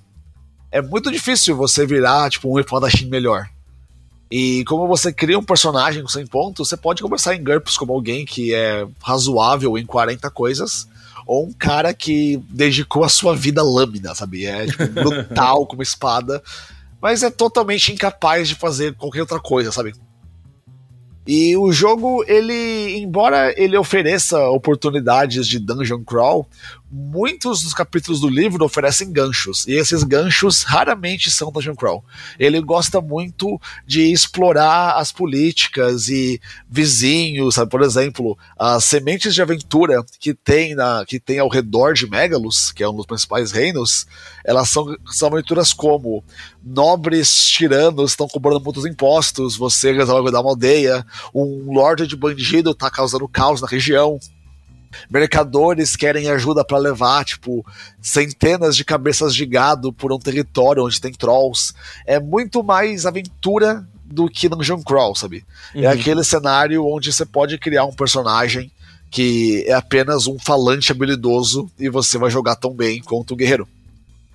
é 0.73 0.83
muito 0.83 1.13
difícil 1.13 1.57
você 1.57 1.87
virar 1.87 2.31
tipo 2.31 2.53
um 2.53 2.59
espadachim 2.59 3.07
melhor. 3.07 3.49
E 4.31 4.63
como 4.65 4.87
você 4.87 5.13
cria 5.13 5.39
um 5.39 5.43
personagem 5.43 6.03
com 6.03 6.09
100 6.09 6.27
pontos, 6.27 6.69
você 6.69 6.77
pode 6.77 7.03
começar 7.03 7.35
em 7.35 7.43
GURPS 7.43 7.79
como 7.79 7.93
alguém 7.93 8.27
que 8.27 8.55
é 8.55 8.87
razoável 9.03 9.79
em 9.79 9.87
40 9.87 10.31
coisas, 10.31 10.87
ou 11.27 11.47
um 11.47 11.53
cara 11.53 11.95
que 11.95 12.37
dedicou 12.51 13.05
a 13.05 13.09
sua 13.09 13.35
vida 13.35 13.61
à 13.61 13.65
lâmina, 13.65 14.15
sabe? 14.15 14.45
É 14.45 14.67
tipo, 14.67 14.87
brutal 14.89 15.67
como 15.67 15.83
espada, 15.83 16.43
mas 17.01 17.23
é 17.23 17.31
totalmente 17.31 17.93
incapaz 17.93 18.49
de 18.49 18.55
fazer 18.55 18.95
qualquer 18.95 19.23
outra 19.23 19.41
coisa, 19.41 19.73
sabe? 19.73 19.95
E 21.27 21.55
o 21.59 21.71
jogo, 21.71 22.25
ele, 22.27 22.97
embora 22.97 23.53
ele 23.61 23.77
ofereça 23.77 24.43
oportunidades 24.49 25.47
de 25.47 25.59
dungeon 25.59 26.03
crawl, 26.03 26.49
muitos 26.91 27.63
dos 27.63 27.75
capítulos 27.75 28.21
do 28.21 28.29
livro 28.29 28.65
oferecem 28.65 29.13
ganchos, 29.13 29.67
e 29.67 29.73
esses 29.73 30.03
ganchos 30.03 30.63
raramente 30.63 31.31
são 31.31 31.53
Dungeon 31.53 31.75
Crawl. 31.75 32.05
Ele 32.39 32.61
gosta 32.61 33.01
muito 33.01 33.61
de 33.87 34.11
explorar 34.11 34.97
as 34.97 35.13
políticas 35.13 36.09
e 36.09 36.41
vizinhos, 36.69 37.57
sabe? 37.57 37.71
Por 37.71 37.83
exemplo, 37.83 38.39
as 38.59 38.85
sementes 38.85 39.35
de 39.35 39.43
aventura 39.43 40.03
que 40.19 40.33
tem, 40.33 40.75
na, 40.75 41.05
que 41.07 41.21
tem 41.21 41.39
ao 41.39 41.49
redor 41.49 41.93
de 41.93 42.09
Megalos, 42.09 42.73
que 42.73 42.83
é 42.83 42.89
um 42.89 42.95
dos 42.95 43.07
principais 43.07 43.53
reinos, 43.53 44.07
elas 44.45 44.71
são, 44.71 44.97
são 45.07 45.29
aventuras 45.29 45.73
como 45.73 46.25
nobres 46.65 47.47
tiranos 47.47 48.13
estão 48.13 48.27
cobrando 48.27 48.61
muitos 48.61 48.87
impostos, 48.87 49.57
você 49.57 49.93
resolve 49.93 50.31
dar 50.31 50.41
uma 50.41 50.51
aldeia, 50.51 51.05
um 51.35 51.73
lorde 51.73 52.07
de 52.07 52.17
bandido 52.17 52.71
está 52.71 52.91
causando 52.91 53.29
caos 53.29 53.61
na 53.61 53.69
região, 53.69 54.19
mercadores 55.11 55.97
querem 55.97 56.29
ajuda 56.31 56.65
para 56.65 56.79
levar, 56.79 57.25
tipo, 57.25 57.65
centenas 58.01 58.77
de 58.77 58.85
cabeças 58.85 59.35
de 59.35 59.45
gado 59.47 59.93
por 59.93 60.13
um 60.13 60.19
território 60.19 60.85
onde 60.85 61.01
tem 61.01 61.13
trolls. 61.13 61.73
É 62.07 62.21
muito 62.21 62.63
mais 62.63 63.07
aventura 63.07 63.87
do 64.05 64.29
que 64.29 64.49
Dungeon 64.49 64.83
Crawl, 64.83 65.15
sabe? 65.15 65.45
É 65.75 65.79
uhum. 65.79 65.85
É 65.85 65.87
aquele 65.89 66.25
cenário 66.25 66.87
onde 66.87 67.13
você 67.13 67.27
pode 67.27 67.59
criar 67.59 67.85
um 67.85 67.93
personagem 67.93 68.71
que 69.11 69.65
é 69.67 69.73
apenas 69.73 70.27
um 70.27 70.39
falante 70.39 70.93
habilidoso 70.93 71.71
e 71.79 71.89
você 71.89 72.19
vai 72.19 72.31
jogar 72.31 72.57
tão 72.57 72.75
bem 72.75 73.03
quanto 73.03 73.35
um 73.35 73.37
guerreiro. 73.37 73.69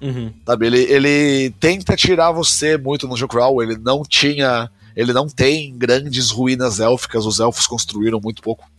Uhum. 0.01 0.33
Sabe? 0.45 0.67
Ele, 0.67 0.81
ele 0.81 1.49
tenta 1.59 1.95
tirar 1.95 2.31
você 2.31 2.77
muito 2.77 3.07
no 3.07 3.27
Crawl, 3.27 3.63
ele 3.63 3.77
não 3.77 4.03
tinha. 4.03 4.69
Ele 4.95 5.11
não 5.11 5.27
tem 5.27 5.75
grandes 5.75 6.29
ruínas 6.29 6.79
élficas, 6.79 7.25
os 7.25 7.39
elfos 7.39 7.65
construíram 7.65 8.19
muito 8.21 8.43
pouco. 8.43 8.69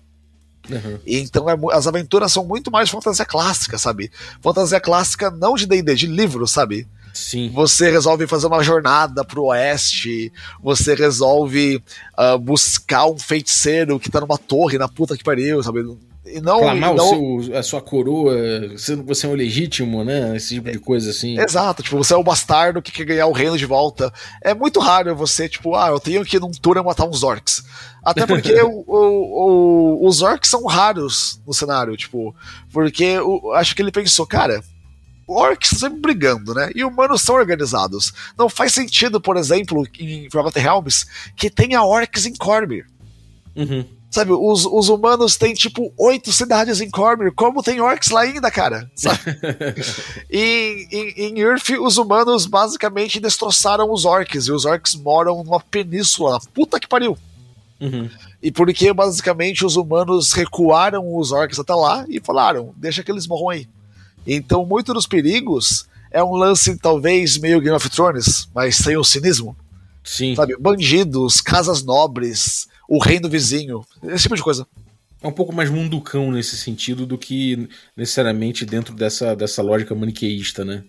Uhum. 0.68 0.98
Então 1.06 1.48
é, 1.48 1.56
as 1.72 1.86
aventuras 1.86 2.32
são 2.32 2.44
muito 2.44 2.70
mais 2.70 2.88
fantasia 2.88 3.24
clássica, 3.24 3.78
sabe? 3.78 4.10
Fantasia 4.40 4.80
clássica 4.80 5.30
não 5.30 5.54
de 5.54 5.66
D&D, 5.66 5.94
de 5.94 6.06
livro, 6.06 6.46
sabe? 6.46 6.86
Sim. 7.12 7.50
Você 7.54 7.90
resolve 7.90 8.26
fazer 8.26 8.48
uma 8.48 8.62
jornada 8.62 9.24
pro 9.24 9.44
oeste, 9.44 10.32
você 10.60 10.94
resolve 10.94 11.80
uh, 12.18 12.38
buscar 12.38 13.06
um 13.06 13.16
feiticeiro 13.16 14.00
que 14.00 14.10
tá 14.10 14.20
numa 14.20 14.36
torre 14.36 14.78
na 14.78 14.88
puta 14.88 15.16
que 15.16 15.22
pariu, 15.22 15.62
sabe? 15.62 15.84
E 16.26 16.40
não, 16.40 16.58
Clamar 16.58 16.94
não... 16.94 17.08
Seu, 17.08 17.58
a 17.58 17.62
sua 17.62 17.82
coroa, 17.82 18.34
sendo 18.78 19.04
você 19.04 19.26
é 19.26 19.28
um 19.28 19.34
legítimo, 19.34 20.02
né? 20.02 20.34
Esse 20.36 20.54
tipo 20.54 20.70
de 20.70 20.78
coisa 20.78 21.10
assim. 21.10 21.38
Exato, 21.38 21.82
tipo, 21.82 21.98
você 21.98 22.14
é 22.14 22.16
o 22.16 22.24
bastardo 22.24 22.80
que 22.80 22.90
quer 22.90 23.04
ganhar 23.04 23.26
o 23.26 23.32
reino 23.32 23.58
de 23.58 23.66
volta. 23.66 24.12
É 24.42 24.54
muito 24.54 24.80
raro 24.80 25.14
você, 25.14 25.48
tipo, 25.48 25.74
ah, 25.74 25.88
eu 25.88 26.00
tenho 26.00 26.24
que 26.24 26.36
ir 26.36 26.40
num 26.40 26.50
tour 26.50 26.82
matar 26.82 27.04
uns 27.04 27.22
orcs. 27.22 27.62
Até 28.02 28.26
porque 28.26 28.52
o, 28.62 28.84
o, 28.86 29.98
o, 30.02 30.08
os 30.08 30.22
orcs 30.22 30.48
são 30.48 30.64
raros 30.64 31.40
no 31.46 31.52
cenário, 31.52 31.94
tipo, 31.96 32.34
porque 32.72 33.16
acho 33.54 33.76
que 33.76 33.82
ele 33.82 33.92
pensou, 33.92 34.26
cara, 34.26 34.62
orcs 35.28 35.72
estão 35.72 35.90
sempre 35.90 36.00
brigando, 36.00 36.54
né? 36.54 36.70
E 36.74 36.84
humanos 36.84 37.20
são 37.20 37.34
organizados. 37.34 38.14
Não 38.38 38.48
faz 38.48 38.72
sentido, 38.72 39.20
por 39.20 39.36
exemplo, 39.36 39.86
em 39.98 40.28
Forgotten 40.30 40.62
Realms, 40.62 41.06
que 41.36 41.50
tenha 41.50 41.82
orcs 41.82 42.24
em 42.24 42.34
Cormyr. 42.34 42.86
Uhum. 43.54 43.84
Sabe, 44.14 44.30
os, 44.30 44.64
os 44.64 44.88
humanos 44.88 45.36
têm 45.36 45.52
tipo 45.54 45.92
oito 45.98 46.32
cidades 46.32 46.80
em 46.80 46.88
Cormyr, 46.88 47.32
como 47.34 47.64
tem 47.64 47.80
orcs 47.80 48.10
lá 48.10 48.20
ainda, 48.20 48.48
cara? 48.48 48.88
e 50.30 50.86
em, 50.92 51.08
em 51.20 51.40
Earth, 51.40 51.70
os 51.80 51.98
humanos 51.98 52.46
basicamente 52.46 53.18
destroçaram 53.18 53.90
os 53.90 54.04
orcs, 54.04 54.46
e 54.46 54.52
os 54.52 54.64
orcs 54.64 54.94
moram 54.94 55.42
numa 55.42 55.58
península. 55.58 56.38
Puta 56.54 56.78
que 56.78 56.86
pariu! 56.86 57.18
Uhum. 57.80 58.08
E 58.40 58.52
porque 58.52 58.92
basicamente 58.92 59.66
os 59.66 59.74
humanos 59.74 60.32
recuaram 60.32 61.16
os 61.16 61.32
orcs 61.32 61.58
até 61.58 61.74
lá 61.74 62.06
e 62.08 62.20
falaram: 62.20 62.72
deixa 62.76 63.02
que 63.02 63.10
eles 63.10 63.26
morram 63.26 63.48
aí. 63.48 63.68
Então, 64.24 64.64
muito 64.64 64.94
dos 64.94 65.08
perigos 65.08 65.88
é 66.12 66.22
um 66.22 66.36
lance 66.36 66.78
talvez 66.78 67.36
meio 67.36 67.60
Game 67.60 67.74
of 67.74 67.90
Thrones, 67.90 68.48
mas 68.54 68.76
sem 68.76 68.96
o 68.96 69.02
cinismo. 69.02 69.56
Sim. 70.04 70.36
Sabe, 70.36 70.56
bandidos, 70.56 71.40
casas 71.40 71.82
nobres, 71.82 72.68
o 72.88 72.98
reino 72.98 73.28
vizinho, 73.28 73.84
esse 74.04 74.24
tipo 74.24 74.36
de 74.36 74.42
coisa. 74.42 74.66
É 75.22 75.26
um 75.26 75.32
pouco 75.32 75.54
mais 75.54 75.70
munducão 75.70 76.30
nesse 76.30 76.56
sentido 76.56 77.06
do 77.06 77.16
que 77.16 77.68
necessariamente 77.96 78.66
dentro 78.66 78.94
dessa, 78.94 79.34
dessa 79.34 79.62
lógica 79.62 79.94
maniqueísta, 79.94 80.64
né? 80.64 80.84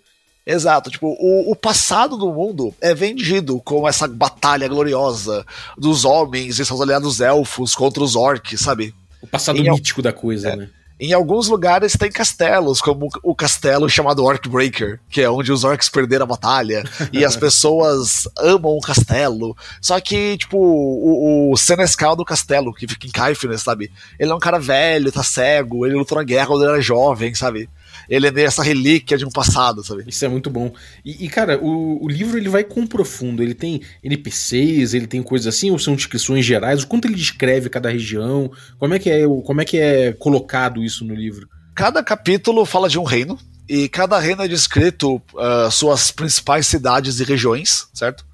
Exato, 0.45 0.91
tipo, 0.91 1.07
o, 1.07 1.51
o, 1.51 1.55
passado 1.55 2.17
do 2.17 2.31
mundo 2.31 2.75
é 2.79 2.93
vendido 2.93 3.59
como 3.61 3.87
essa 3.87 4.07
batalha 4.07 4.67
gloriosa 4.67 5.43
dos 5.75 6.05
homens 6.05 6.59
e 6.59 6.65
seus 6.65 6.79
aliados 6.79 7.19
elfos 7.19 7.73
contra 7.73 8.03
os 8.03 8.15
orcs, 8.15 8.59
sabe? 8.59 8.93
O 9.21 9.27
passado 9.27 9.57
em 9.57 9.71
mítico 9.71 10.03
da 10.03 10.13
coisa, 10.13 10.49
é, 10.49 10.55
né? 10.55 10.69
Em 10.99 11.11
alguns 11.11 11.47
lugares 11.47 11.93
tem 11.93 12.09
castelos, 12.09 12.79
como 12.79 13.09
o 13.21 13.35
castelo 13.35 13.89
chamado 13.89 14.23
Orcbreaker, 14.23 14.99
que 15.09 15.21
é 15.21 15.29
onde 15.29 15.51
os 15.51 15.65
orcs 15.65 15.89
perderam 15.89 16.23
a 16.23 16.27
batalha, 16.27 16.83
e 17.11 17.25
as 17.25 17.35
pessoas 17.37 18.27
amam 18.37 18.71
o 18.71 18.81
castelo. 18.81 19.57
Só 19.81 19.99
que, 19.99 20.37
tipo, 20.37 20.57
o, 20.57 21.51
o 21.51 21.57
Senescal 21.57 22.15
do 22.15 22.23
castelo, 22.23 22.73
que 22.73 22.87
fica 22.87 23.07
em 23.07 23.11
Caifnes, 23.11 23.61
sabe? 23.61 23.91
Ele 24.17 24.31
é 24.31 24.35
um 24.35 24.39
cara 24.39 24.57
velho, 24.57 25.11
tá 25.11 25.21
cego, 25.21 25.85
ele 25.85 25.95
lutou 25.95 26.17
na 26.17 26.23
guerra 26.23 26.47
quando 26.47 26.63
ele 26.63 26.71
era 26.71 26.81
jovem, 26.81 27.35
sabe? 27.35 27.69
Ele 28.09 28.27
é 28.27 28.31
meio 28.31 28.47
essa 28.47 28.63
relíquia 28.63 29.17
de 29.17 29.25
um 29.25 29.29
passado, 29.29 29.83
sabe? 29.83 30.03
Isso 30.07 30.23
é 30.23 30.27
muito 30.27 30.49
bom. 30.49 30.73
E, 31.03 31.25
e, 31.25 31.29
cara, 31.29 31.59
o, 31.61 32.03
o 32.03 32.07
livro 32.07 32.37
ele 32.37 32.49
vai 32.49 32.63
com 32.63 32.85
profundo. 32.85 33.41
Ele 33.41 33.53
tem 33.53 33.81
NPCs, 34.03 34.93
ele 34.93 35.07
tem 35.07 35.21
coisas 35.21 35.53
assim, 35.53 35.71
ou 35.71 35.79
são 35.79 35.95
descrições 35.95 36.45
gerais? 36.45 36.83
O 36.83 36.87
quanto 36.87 37.07
ele 37.07 37.15
descreve 37.15 37.69
cada 37.69 37.89
região? 37.89 38.51
Como 38.77 38.93
é 38.93 38.99
que 38.99 39.09
é, 39.09 39.23
como 39.43 39.61
é, 39.61 39.65
que 39.65 39.77
é 39.77 40.13
colocado 40.13 40.83
isso 40.83 41.03
no 41.05 41.13
livro? 41.13 41.47
Cada 41.73 42.03
capítulo 42.03 42.65
fala 42.65 42.87
de 42.87 42.97
um 42.97 43.03
reino, 43.03 43.37
e 43.67 43.89
cada 43.89 44.19
reino 44.19 44.43
é 44.43 44.47
descrito 44.47 45.15
uh, 45.15 45.71
suas 45.71 46.11
principais 46.11 46.67
cidades 46.67 47.19
e 47.19 47.23
regiões, 47.23 47.87
certo? 47.93 48.25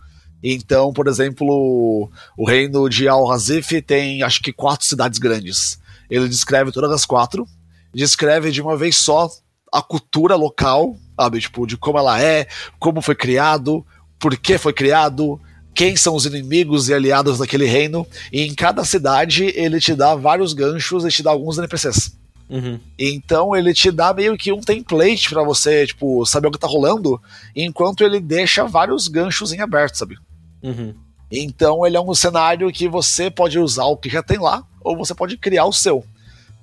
Então, 0.44 0.92
por 0.92 1.08
exemplo, 1.08 2.10
o 2.38 2.46
reino 2.46 2.90
de 2.90 3.08
Al-Hazif 3.08 3.82
tem 3.82 4.24
acho 4.24 4.42
que 4.42 4.52
quatro 4.52 4.86
cidades 4.86 5.20
grandes. 5.20 5.80
Ele 6.10 6.28
descreve 6.28 6.72
todas 6.72 6.92
as 6.92 7.06
quatro, 7.06 7.48
descreve 7.94 8.52
de 8.52 8.62
uma 8.62 8.76
vez 8.76 8.98
só 8.98 9.30
a 9.72 9.82
cultura 9.82 10.36
local, 10.36 10.96
sabe? 11.16 11.40
Tipo, 11.40 11.66
de 11.66 11.78
como 11.78 11.98
ela 11.98 12.22
é, 12.22 12.48
como 12.80 13.02
foi 13.02 13.16
criado, 13.16 13.86
por 14.20 14.38
que 14.38 14.58
foi 14.58 14.74
criado, 14.74 15.40
quem 15.74 15.96
são 15.96 16.16
os 16.16 16.26
inimigos 16.26 16.90
e 16.90 16.94
aliados 16.94 17.38
daquele 17.38 17.66
reino. 17.66 18.06
E 18.32 18.42
em 18.42 18.54
cada 18.54 18.84
cidade 18.84 19.52
ele 19.56 19.80
te 19.80 19.96
dá 19.96 20.16
vários 20.16 20.54
ganchos 20.54 21.06
e 21.06 21.10
te 21.10 21.24
dá 21.24 21.32
alguns 21.32 21.58
NPCs. 21.58 22.20
Uhum. 22.50 22.80
Então 23.00 23.56
ele 23.56 23.74
te 23.74 23.90
dá 23.90 24.14
meio 24.14 24.38
que 24.38 24.52
um 24.52 24.60
template 24.60 25.30
para 25.30 25.42
você, 25.42 25.88
tipo, 25.88 26.26
saber 26.26 26.50
o 26.50 26.52
que 26.52 26.60
tá 26.60 26.68
rolando, 26.68 27.20
enquanto 27.56 28.04
ele 28.04 28.20
deixa 28.20 28.66
vários 28.66 29.08
ganchos 29.08 29.54
em 29.54 29.62
aberto, 29.62 29.96
sabe? 29.96 30.18
Uhum. 30.62 30.94
Então 31.32 31.86
ele 31.86 31.96
é 31.96 32.02
um 32.02 32.14
cenário 32.14 32.70
que 32.72 32.90
você 32.90 33.32
pode 33.32 33.58
usar 33.58 33.86
o 33.86 33.96
que 33.96 34.10
já 34.10 34.22
tem 34.22 34.38
lá, 34.38 34.66
ou 34.82 34.98
você 34.98 35.16
pode 35.16 35.38
criar 35.38 35.66
o 35.66 35.72
seu. 35.72 36.04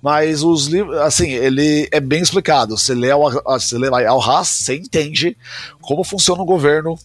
Mas 0.00 0.42
os 0.42 0.66
livros, 0.66 0.96
assim, 0.98 1.30
ele 1.30 1.88
é 1.90 2.00
bem 2.00 2.20
explicado. 2.20 2.76
Você 2.76 2.94
lê 2.94 3.10
Al 3.10 4.22
Haas, 4.22 4.48
você 4.48 4.76
entende 4.76 5.36
como 5.80 6.04
funciona 6.04 6.42
o 6.42 6.46
governo 6.46 6.96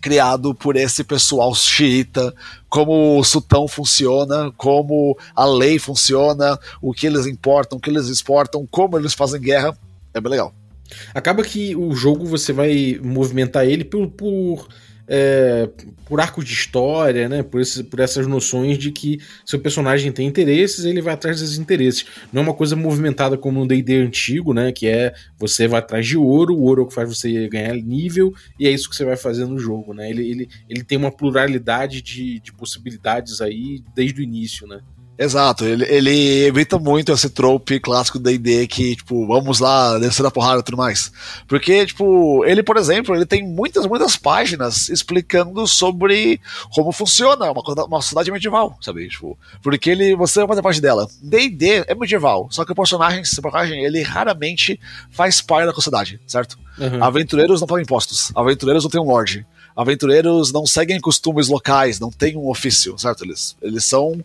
criado 0.00 0.54
por 0.54 0.76
esse 0.76 1.04
pessoal 1.04 1.54
xiita, 1.54 2.34
como 2.68 3.18
o 3.18 3.24
sultão 3.24 3.68
funciona, 3.68 4.50
como 4.56 5.16
a 5.36 5.44
lei 5.44 5.78
funciona, 5.78 6.58
o 6.80 6.92
que 6.92 7.06
eles 7.06 7.26
importam, 7.26 7.78
o 7.78 7.80
que 7.80 7.90
eles 7.90 8.06
exportam, 8.06 8.66
como 8.66 8.98
eles 8.98 9.12
fazem 9.12 9.40
guerra. 9.40 9.76
É 10.14 10.20
bem 10.20 10.30
legal. 10.30 10.54
Acaba 11.14 11.44
que 11.44 11.76
o 11.76 11.94
jogo 11.94 12.24
você 12.24 12.52
vai 12.52 12.98
movimentar 13.02 13.66
ele 13.66 13.84
por, 13.84 14.08
por 14.08 14.68
é, 15.12 15.68
por 16.06 16.20
arcos 16.20 16.44
de 16.44 16.52
história, 16.52 17.28
né? 17.28 17.42
Por, 17.42 17.60
esse, 17.60 17.82
por 17.82 17.98
essas 17.98 18.28
noções 18.28 18.78
de 18.78 18.92
que 18.92 19.18
seu 19.44 19.58
personagem 19.58 20.12
tem 20.12 20.24
interesses, 20.24 20.84
ele 20.84 21.02
vai 21.02 21.14
atrás 21.14 21.40
desses 21.40 21.58
interesses. 21.58 22.06
Não 22.32 22.42
é 22.42 22.44
uma 22.44 22.54
coisa 22.54 22.76
movimentada 22.76 23.36
como 23.36 23.58
no 23.58 23.66
D&D 23.66 23.96
antigo, 23.96 24.54
né? 24.54 24.70
Que 24.70 24.86
é 24.86 25.12
você 25.36 25.66
vai 25.66 25.80
atrás 25.80 26.06
de 26.06 26.16
ouro, 26.16 26.54
o 26.54 26.62
ouro 26.62 26.82
é 26.82 26.84
o 26.84 26.88
que 26.88 26.94
faz 26.94 27.08
você 27.08 27.48
ganhar 27.48 27.74
nível 27.74 28.32
e 28.58 28.68
é 28.68 28.70
isso 28.70 28.88
que 28.88 28.94
você 28.94 29.04
vai 29.04 29.16
fazer 29.16 29.46
no 29.46 29.58
jogo, 29.58 29.92
né? 29.92 30.08
Ele, 30.08 30.30
ele, 30.30 30.48
ele 30.68 30.84
tem 30.84 30.96
uma 30.96 31.10
pluralidade 31.10 32.00
de, 32.00 32.38
de 32.38 32.52
possibilidades 32.52 33.40
aí 33.40 33.82
desde 33.96 34.20
o 34.20 34.22
início, 34.22 34.64
né? 34.64 34.80
Exato, 35.22 35.66
ele, 35.66 35.84
ele 35.84 36.44
evita 36.46 36.78
muito 36.78 37.12
esse 37.12 37.28
trope 37.28 37.78
clássico 37.78 38.18
da 38.18 38.30
D&D 38.30 38.66
que, 38.66 38.96
tipo, 38.96 39.26
vamos 39.26 39.60
lá, 39.60 39.98
descer 39.98 40.22
da 40.22 40.30
porrada 40.30 40.60
e 40.60 40.62
tudo 40.62 40.78
mais. 40.78 41.12
Porque, 41.46 41.84
tipo, 41.84 42.42
ele, 42.46 42.62
por 42.62 42.78
exemplo, 42.78 43.14
ele 43.14 43.26
tem 43.26 43.46
muitas, 43.46 43.84
muitas 43.84 44.16
páginas 44.16 44.88
explicando 44.88 45.66
sobre 45.66 46.40
como 46.74 46.90
funciona 46.90 47.52
uma, 47.52 47.62
uma 47.84 48.00
sociedade 48.00 48.32
medieval, 48.32 48.78
sabe? 48.80 49.10
Tipo, 49.10 49.38
porque 49.62 49.90
ele, 49.90 50.16
você 50.16 50.38
vai 50.38 50.48
fazer 50.48 50.62
parte 50.62 50.80
dela. 50.80 51.06
D&D 51.22 51.84
é 51.86 51.94
medieval, 51.94 52.48
só 52.50 52.64
que 52.64 52.72
o 52.72 52.74
personagem, 52.74 53.20
esse 53.20 53.42
personagem, 53.42 53.84
ele 53.84 54.00
raramente 54.00 54.80
faz 55.10 55.42
parte 55.42 55.66
da 55.66 55.74
sociedade, 55.74 56.18
certo? 56.26 56.58
Uhum. 56.78 57.04
Aventureiros 57.04 57.60
não 57.60 57.68
pagam 57.68 57.82
impostos, 57.82 58.32
aventureiros 58.34 58.84
não 58.84 58.90
têm 58.90 59.00
um 59.02 59.04
lord 59.04 59.46
aventureiros 59.76 60.52
não 60.52 60.66
seguem 60.66 61.00
costumes 61.00 61.48
locais, 61.48 61.98
não 61.98 62.10
têm 62.10 62.36
um 62.36 62.48
ofício, 62.48 62.98
certo? 62.98 63.24
Eles, 63.24 63.56
eles 63.62 63.84
são 63.84 64.22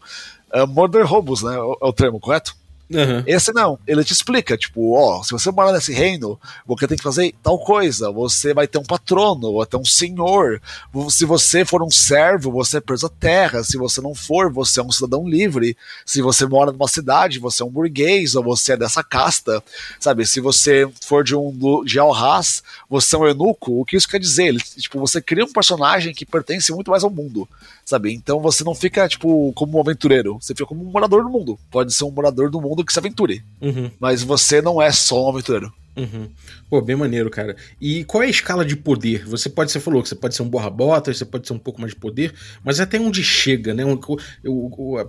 uh, 0.53 0.67
murder 0.67 1.05
robos, 1.05 1.41
né? 1.43 1.55
É 1.55 1.86
o 1.86 1.93
termo, 1.93 2.19
correto? 2.19 2.55
Uhum. 2.88 3.24
Esse 3.26 3.52
não, 3.52 3.80
ele 3.88 4.04
te 4.04 4.13
explica, 4.13 4.56
tipo, 4.56 4.95
ó, 4.95 5.24
se 5.24 5.32
você 5.32 5.50
morar 5.50 5.71
nesse 5.71 5.91
reino, 5.91 6.39
você 6.67 6.88
tem 6.88 6.98
que 6.98 7.04
fazer 7.04 7.34
tal 7.41 7.58
coisa, 7.58 8.12
você 8.12 8.54
vai 8.54 8.67
ter 8.67 8.78
um 8.78 8.84
patrono, 8.84 9.58
vai 9.58 9.65
ter 9.65 9.78
um 9.78 9.86
senhor, 9.86 10.62
se 11.10 11.26
você 11.26 11.65
for 11.65 11.82
um 11.82 11.89
servo, 11.89 12.52
você 12.52 12.78
é 12.78 12.82
preso 12.82 13.08
à 13.08 13.10
terra, 13.10 13.63
se 13.63 13.76
você 13.76 14.02
não 14.02 14.13
for, 14.13 14.52
você 14.52 14.80
é 14.80 14.84
um 14.84 14.91
cidadão 14.91 15.28
livre, 15.28 15.76
se 16.06 16.21
você 16.21 16.45
mora 16.45 16.71
numa 16.71 16.88
cidade, 16.88 17.39
você 17.39 17.63
é 17.63 17.65
um 17.65 17.71
burguês, 17.71 18.36
ou 18.36 18.43
você 18.43 18.74
é 18.74 18.78
dessa 18.78 19.04
casta, 19.04 19.63
sabe, 20.00 20.24
se 20.26 20.39
você 20.39 20.88
for 21.02 21.24
de 21.24 21.36
um 21.36 21.84
de 21.84 21.98
Alhaz, 21.98 22.62
você 22.88 23.15
é 23.15 23.19
um 23.19 23.26
eunuco, 23.26 23.82
o 23.82 23.86
que 23.86 23.98
isso 23.98 24.08
quer 24.08 24.19
dizer? 24.19 24.45
Ele, 24.45 24.60
tipo, 24.60 25.00
você 25.00 25.19
cria 25.19 25.43
um 25.43 25.52
personagem 25.52 26.13
que 26.13 26.26
pertence 26.26 26.71
muito 26.71 26.91
mais 26.91 27.04
ao 27.04 27.10
mundo, 27.10 27.50
sabe, 27.84 28.13
então 28.13 28.39
você 28.39 28.63
não 28.63 28.76
fica, 28.76 29.08
tipo, 29.08 29.52
como 29.54 29.78
um 29.78 29.82
aventureiro, 29.82 30.38
você 30.39 30.54
fica 30.54 30.67
como 30.67 30.84
um 30.84 30.91
morador 30.91 31.24
do 31.24 31.30
mundo, 31.30 31.58
pode 31.71 31.91
ser 31.91 32.04
um 32.04 32.12
morador 32.12 32.52
do 32.52 32.62
mundo 32.62 32.74
mundo 32.75 32.85
que 32.85 32.93
se 32.93 32.99
aventure. 32.99 33.43
Uhum. 33.61 33.89
Mas 33.99 34.21
você 34.21 34.61
não 34.61 34.81
é 34.81 34.91
só 34.91 35.25
um 35.25 35.29
aventureiro. 35.29 35.73
Uhum. 35.95 36.27
Pô, 36.69 36.81
bem 36.81 36.95
maneiro, 36.95 37.29
cara. 37.29 37.55
E 37.79 38.03
qual 38.03 38.21
é 38.21 38.25
a 38.25 38.29
escala 38.29 38.65
de 38.65 38.75
poder? 38.75 39.25
Você 39.25 39.49
pode, 39.49 39.71
você 39.71 39.79
falou 39.79 40.03
que 40.03 40.09
você 40.09 40.15
pode 40.15 40.35
ser 40.35 40.43
um 40.43 40.49
borra-bota, 40.49 41.13
você 41.13 41.23
pode 41.23 41.47
ser 41.47 41.53
um 41.53 41.57
pouco 41.57 41.79
mais 41.79 41.93
de 41.93 41.99
poder, 41.99 42.33
mas 42.65 42.81
até 42.81 42.99
onde 42.99 43.23
chega, 43.23 43.73
né? 43.73 43.83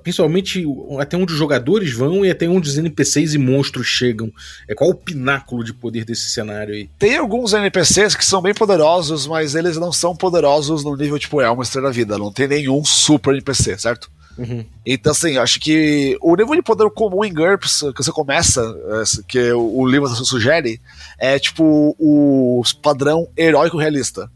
principalmente 0.03 0.65
até 1.01 1.17
onde 1.17 1.33
os 1.33 1.39
jogadores 1.39 1.93
vão 1.93 2.25
e 2.25 2.31
até 2.31 2.49
onde 2.49 2.69
os 2.69 2.79
NPCs 2.79 3.35
e 3.35 3.39
monstros 3.39 3.87
chegam. 3.87 4.31
É 4.69 4.75
qual 4.75 4.91
o 4.91 4.95
pináculo 4.95 5.65
de 5.65 5.75
poder 5.75 6.05
desse 6.05 6.31
cenário 6.31 6.73
aí? 6.73 6.89
Tem 6.99 7.17
alguns 7.17 7.53
NPCs 7.53 8.15
que 8.15 8.25
são 8.25 8.41
bem 8.41 8.55
poderosos, 8.55 9.27
mas 9.27 9.57
eles 9.57 9.77
não 9.77 9.91
são 9.91 10.15
poderosos 10.15 10.85
no 10.85 10.97
nível 10.97 11.19
tipo 11.19 11.41
é 11.41 11.51
uma 11.51 11.65
estrela 11.65 11.89
da 11.89 11.93
vida. 11.93 12.17
Não 12.17 12.31
tem 12.31 12.47
nenhum 12.47 12.85
super 12.85 13.33
NPC, 13.33 13.77
certo? 13.77 14.09
Uhum. 14.39 14.65
Então, 14.85 15.13
assim, 15.13 15.39
acho 15.39 15.59
que 15.59 16.17
o 16.21 16.37
nível 16.37 16.55
de 16.55 16.63
poder 16.63 16.91
comum 16.91 17.25
em 17.25 17.33
GURPS 17.33 17.85
que 17.95 18.03
você 18.03 18.13
começa, 18.13 18.61
é, 18.61 19.23
que 19.27 19.53
o 19.53 19.87
livro 19.87 20.09
sugere, 20.09 20.81
é 21.19 21.39
tipo 21.39 21.97
o 21.99 22.63
padrão 22.83 23.29
heróico 23.37 23.79
realista. 23.79 24.31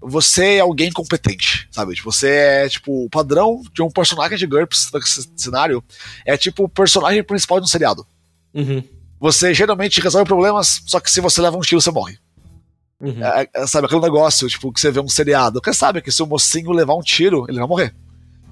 Você 0.00 0.56
é 0.56 0.60
alguém 0.60 0.92
competente, 0.92 1.68
sabe? 1.70 1.94
Tipo, 1.94 2.12
você 2.12 2.28
é 2.28 2.68
tipo 2.68 3.06
o 3.06 3.10
padrão 3.10 3.62
de 3.72 3.82
um 3.82 3.90
personagem 3.90 4.36
de 4.36 4.46
GURPS 4.46 4.90
nesse 4.92 5.28
cenário 5.36 5.82
é 6.24 6.36
tipo 6.36 6.64
o 6.64 6.68
personagem 6.68 7.24
principal 7.24 7.58
de 7.58 7.64
um 7.64 7.68
seriado. 7.68 8.06
Uhum. 8.54 8.82
Você 9.18 9.54
geralmente 9.54 10.00
resolve 10.00 10.28
problemas, 10.28 10.82
só 10.86 11.00
que 11.00 11.10
se 11.10 11.20
você 11.20 11.40
leva 11.40 11.56
um 11.56 11.60
tiro, 11.60 11.80
você 11.80 11.90
morre. 11.90 12.18
Uhum. 13.00 13.24
É, 13.24 13.48
é, 13.54 13.66
sabe, 13.66 13.86
aquele 13.86 14.00
negócio, 14.02 14.48
tipo, 14.48 14.72
que 14.72 14.80
você 14.80 14.90
vê 14.90 15.00
um 15.00 15.08
seriado. 15.08 15.60
Quem 15.60 15.72
sabe 15.72 16.02
que 16.02 16.12
se 16.12 16.22
o 16.22 16.26
mocinho 16.26 16.72
levar 16.72 16.94
um 16.94 17.00
tiro, 17.00 17.46
ele 17.48 17.58
vai 17.58 17.68
morrer. 17.68 17.94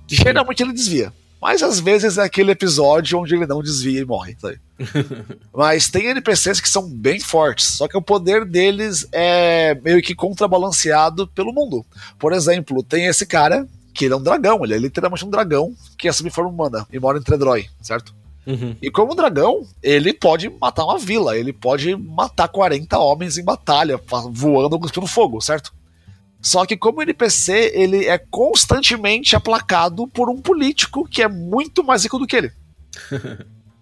Geralmente 0.07 0.63
ele 0.63 0.73
desvia. 0.73 1.13
Mas 1.41 1.63
às 1.63 1.79
vezes 1.79 2.17
é 2.17 2.23
aquele 2.23 2.53
episódio 2.53 3.19
onde 3.19 3.35
ele 3.35 3.47
não 3.47 3.63
desvia 3.63 4.01
e 4.01 4.05
morre. 4.05 4.35
Mas 5.53 5.91
tem 5.91 6.07
NPCs 6.07 6.59
que 6.59 6.69
são 6.69 6.89
bem 6.89 7.21
fortes, 7.21 7.67
só 7.67 7.87
que 7.87 7.97
o 7.97 8.03
poder 8.03 8.47
deles 8.47 9.07
é 9.13 9.75
meio 9.75 10.01
que 10.01 10.15
contrabalanceado 10.15 11.29
pelo 11.29 11.53
mundo. 11.53 11.85
Por 12.19 12.33
exemplo, 12.33 12.83
tem 12.83 13.07
esse 13.07 13.27
cara 13.27 13.69
que 13.93 14.07
ele 14.07 14.15
é 14.15 14.17
um 14.17 14.23
dragão, 14.23 14.65
ele 14.65 14.75
é 14.75 14.79
literalmente 14.79 15.25
um 15.25 15.31
dragão 15.31 15.75
que 15.99 16.09
é 16.09 16.13
subforma 16.13 16.51
humana 16.51 16.87
e 16.91 16.99
mora 16.99 17.19
em 17.19 17.23
Tredroy, 17.23 17.69
certo? 17.83 18.15
Uhum. 18.47 18.75
E 18.81 18.91
como 18.91 19.15
dragão, 19.15 19.67
ele 19.83 20.13
pode 20.13 20.49
matar 20.49 20.85
uma 20.85 20.99
vila, 20.99 21.37
ele 21.37 21.53
pode 21.53 21.95
matar 21.95 22.49
40 22.49 22.99
homens 22.99 23.39
em 23.39 23.45
batalha, 23.45 24.01
voando 24.31 24.79
cuspindo 24.79 25.07
fogo, 25.07 25.41
certo? 25.41 25.73
Só 26.45 26.67
que 26.67 26.77
como 26.77 27.01
NPC, 27.01 27.73
ele 27.75 28.05
é 28.05 28.19
constantemente 28.19 29.35
aplacado 29.35 30.07
por 30.07 30.29
um 30.29 30.37
político 30.37 31.09
que 31.09 31.23
é 31.23 31.29
muito 31.29 31.83
mais 31.83 32.05
rico 32.05 32.19
do 32.19 32.27
que 32.27 32.37
ele. 32.37 32.53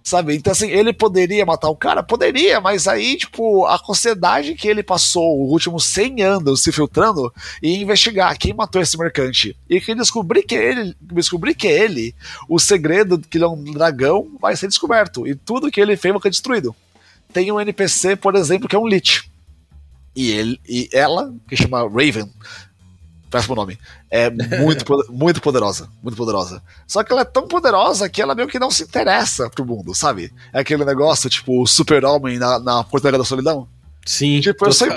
Sabe? 0.04 0.36
Então, 0.36 0.52
assim, 0.52 0.70
ele 0.70 0.92
poderia 0.92 1.44
matar 1.44 1.68
o 1.68 1.76
cara? 1.76 2.04
Poderia, 2.04 2.60
mas 2.60 2.86
aí, 2.86 3.16
tipo, 3.16 3.66
a 3.66 3.78
sociedade 3.78 4.54
que 4.54 4.68
ele 4.68 4.82
passou 4.82 5.44
os 5.44 5.52
últimos 5.52 5.84
100 5.86 6.22
anos 6.22 6.62
se 6.62 6.70
filtrando 6.70 7.32
e 7.60 7.82
investigar 7.82 8.38
quem 8.38 8.54
matou 8.54 8.80
esse 8.80 8.96
mercante. 8.96 9.56
E 9.68 9.80
que 9.80 9.94
descobrir 9.94 10.44
que 10.44 10.54
ele, 10.54 10.94
descobrir 11.00 11.54
que 11.54 11.66
ele, 11.66 12.14
o 12.48 12.60
segredo 12.60 13.18
que 13.18 13.38
ele 13.38 13.44
é 13.44 13.48
um 13.48 13.62
dragão, 13.62 14.36
vai 14.40 14.56
ser 14.56 14.68
descoberto. 14.68 15.26
E 15.26 15.34
tudo 15.34 15.70
que 15.70 15.80
ele 15.80 15.96
fez 15.96 16.12
vai 16.12 16.22
ser 16.22 16.30
destruído. 16.30 16.74
Tem 17.32 17.50
um 17.50 17.60
NPC, 17.60 18.14
por 18.14 18.36
exemplo, 18.36 18.68
que 18.68 18.76
é 18.76 18.78
um 18.78 18.86
Lich 18.86 19.31
e 20.14 20.30
ele 20.30 20.60
e 20.68 20.88
ela, 20.92 21.34
que 21.48 21.56
chama 21.56 21.82
Raven, 21.82 22.30
péssimo 23.30 23.54
nome, 23.54 23.78
é 24.10 24.30
muito, 24.30 24.84
muito 25.10 25.40
poderosa, 25.40 25.88
muito 26.02 26.16
poderosa. 26.16 26.62
Só 26.86 27.02
que 27.02 27.12
ela 27.12 27.22
é 27.22 27.24
tão 27.24 27.48
poderosa 27.48 28.08
que 28.08 28.20
ela 28.20 28.34
meio 28.34 28.48
que 28.48 28.58
não 28.58 28.70
se 28.70 28.82
interessa 28.82 29.48
pro 29.48 29.64
mundo, 29.64 29.94
sabe? 29.94 30.32
É 30.52 30.60
aquele 30.60 30.84
negócio, 30.84 31.30
tipo, 31.30 31.62
o 31.62 31.66
super-homem 31.66 32.38
na, 32.38 32.58
na 32.58 32.84
Fortaleza 32.84 33.18
da 33.18 33.24
Solidão. 33.24 33.66
Sim. 34.04 34.40
Tipo, 34.40 34.66
eu 34.66 34.72
sou, 34.72 34.88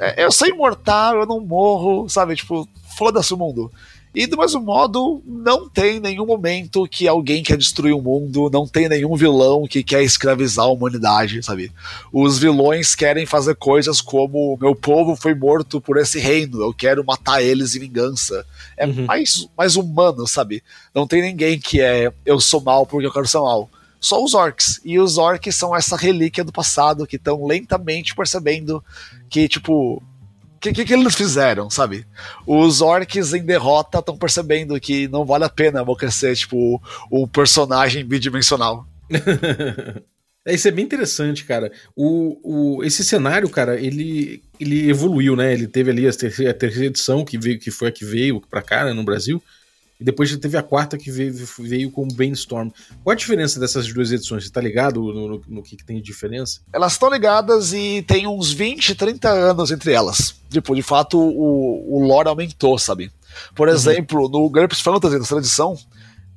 é, 0.00 0.24
eu 0.24 0.32
sou 0.32 0.48
imortal, 0.48 1.16
eu 1.16 1.26
não 1.26 1.40
morro, 1.40 2.08
sabe? 2.08 2.34
Tipo, 2.34 2.68
foda-se 2.96 3.32
o 3.32 3.36
mundo. 3.36 3.70
E 4.14 4.26
do 4.26 4.36
mesmo 4.36 4.60
modo, 4.60 5.20
não 5.26 5.68
tem 5.68 5.98
nenhum 5.98 6.24
momento 6.24 6.86
que 6.86 7.08
alguém 7.08 7.42
quer 7.42 7.56
destruir 7.56 7.92
o 7.92 8.00
mundo, 8.00 8.48
não 8.48 8.66
tem 8.66 8.88
nenhum 8.88 9.16
vilão 9.16 9.66
que 9.66 9.82
quer 9.82 10.04
escravizar 10.04 10.66
a 10.66 10.72
humanidade, 10.72 11.42
sabe? 11.42 11.72
Os 12.12 12.38
vilões 12.38 12.94
querem 12.94 13.26
fazer 13.26 13.56
coisas 13.56 14.00
como: 14.00 14.56
meu 14.60 14.74
povo 14.74 15.16
foi 15.16 15.34
morto 15.34 15.80
por 15.80 15.96
esse 15.96 16.20
reino, 16.20 16.62
eu 16.62 16.72
quero 16.72 17.04
matar 17.04 17.42
eles 17.42 17.74
em 17.74 17.80
vingança. 17.80 18.46
É 18.76 18.86
uhum. 18.86 19.06
mais, 19.06 19.48
mais 19.58 19.74
humano, 19.74 20.26
sabe? 20.28 20.62
Não 20.94 21.06
tem 21.06 21.20
ninguém 21.20 21.58
que 21.58 21.80
é 21.80 22.12
eu 22.24 22.38
sou 22.38 22.60
mal 22.60 22.86
porque 22.86 23.06
eu 23.06 23.12
quero 23.12 23.26
ser 23.26 23.38
mal 23.38 23.68
só 24.04 24.22
os 24.22 24.34
orcs. 24.34 24.80
E 24.84 24.98
os 24.98 25.16
orcs 25.16 25.56
são 25.56 25.74
essa 25.74 25.96
relíquia 25.96 26.44
do 26.44 26.52
passado 26.52 27.06
que 27.06 27.16
estão 27.16 27.46
lentamente 27.46 28.14
percebendo 28.14 28.84
que, 29.30 29.48
tipo, 29.48 30.02
que, 30.64 30.72
que, 30.72 30.84
que, 30.86 30.94
eles 30.94 31.14
fizeram, 31.14 31.68
sabe? 31.68 32.06
Os 32.46 32.80
orcs 32.80 33.34
em 33.34 33.44
derrota 33.44 33.98
estão 33.98 34.16
percebendo 34.16 34.80
que 34.80 35.06
não 35.08 35.24
vale 35.24 35.44
a 35.44 35.48
pena 35.50 35.82
enlouquecer, 35.82 36.34
tipo, 36.34 36.80
um 37.12 37.28
personagem 37.28 38.02
bidimensional. 38.02 38.86
é, 40.46 40.54
isso 40.54 40.66
é 40.66 40.70
bem 40.70 40.86
interessante, 40.86 41.44
cara. 41.44 41.70
O, 41.94 42.78
o, 42.78 42.84
esse 42.84 43.04
cenário, 43.04 43.48
cara, 43.50 43.78
ele, 43.78 44.42
ele 44.58 44.88
evoluiu, 44.88 45.36
né? 45.36 45.52
Ele 45.52 45.66
teve 45.66 45.90
ali 45.90 46.08
a 46.08 46.12
terceira, 46.12 46.50
a 46.50 46.54
terceira 46.54 46.86
edição, 46.86 47.26
que, 47.26 47.36
veio, 47.36 47.58
que 47.58 47.70
foi 47.70 47.88
a 47.88 47.92
que 47.92 48.04
veio 48.04 48.40
pra 48.40 48.62
cá, 48.62 48.86
né, 48.86 48.94
no 48.94 49.04
Brasil. 49.04 49.42
E 49.98 50.04
depois 50.04 50.36
teve 50.36 50.56
a 50.56 50.62
quarta 50.62 50.98
que 50.98 51.10
veio, 51.10 51.32
veio 51.60 51.90
com 51.90 52.02
o 52.02 52.08
Brainstorm. 52.08 52.68
Qual 53.02 53.12
a 53.12 53.16
diferença 53.16 53.60
dessas 53.60 53.92
duas 53.92 54.10
edições? 54.10 54.44
Você 54.44 54.50
tá 54.50 54.60
ligado 54.60 55.00
no, 55.00 55.28
no, 55.28 55.42
no 55.46 55.62
que, 55.62 55.76
que, 55.76 55.84
tem 55.84 55.96
de 55.96 56.02
diferença? 56.02 56.60
Elas 56.72 56.92
estão 56.92 57.08
ligadas 57.08 57.72
e 57.72 58.02
tem 58.02 58.26
uns 58.26 58.52
20, 58.52 58.94
30 58.94 59.28
anos 59.28 59.70
entre 59.70 59.92
elas. 59.92 60.34
Tipo, 60.50 60.74
de 60.74 60.82
fato, 60.82 61.18
o, 61.18 61.96
o 61.96 62.06
lore 62.06 62.28
aumentou, 62.28 62.78
sabe? 62.78 63.10
Por 63.54 63.68
uhum. 63.68 63.74
exemplo, 63.74 64.28
no 64.28 64.48
GURPS 64.48 64.80
Fantasy, 64.80 65.18
nessa 65.18 65.36
edição, 65.36 65.76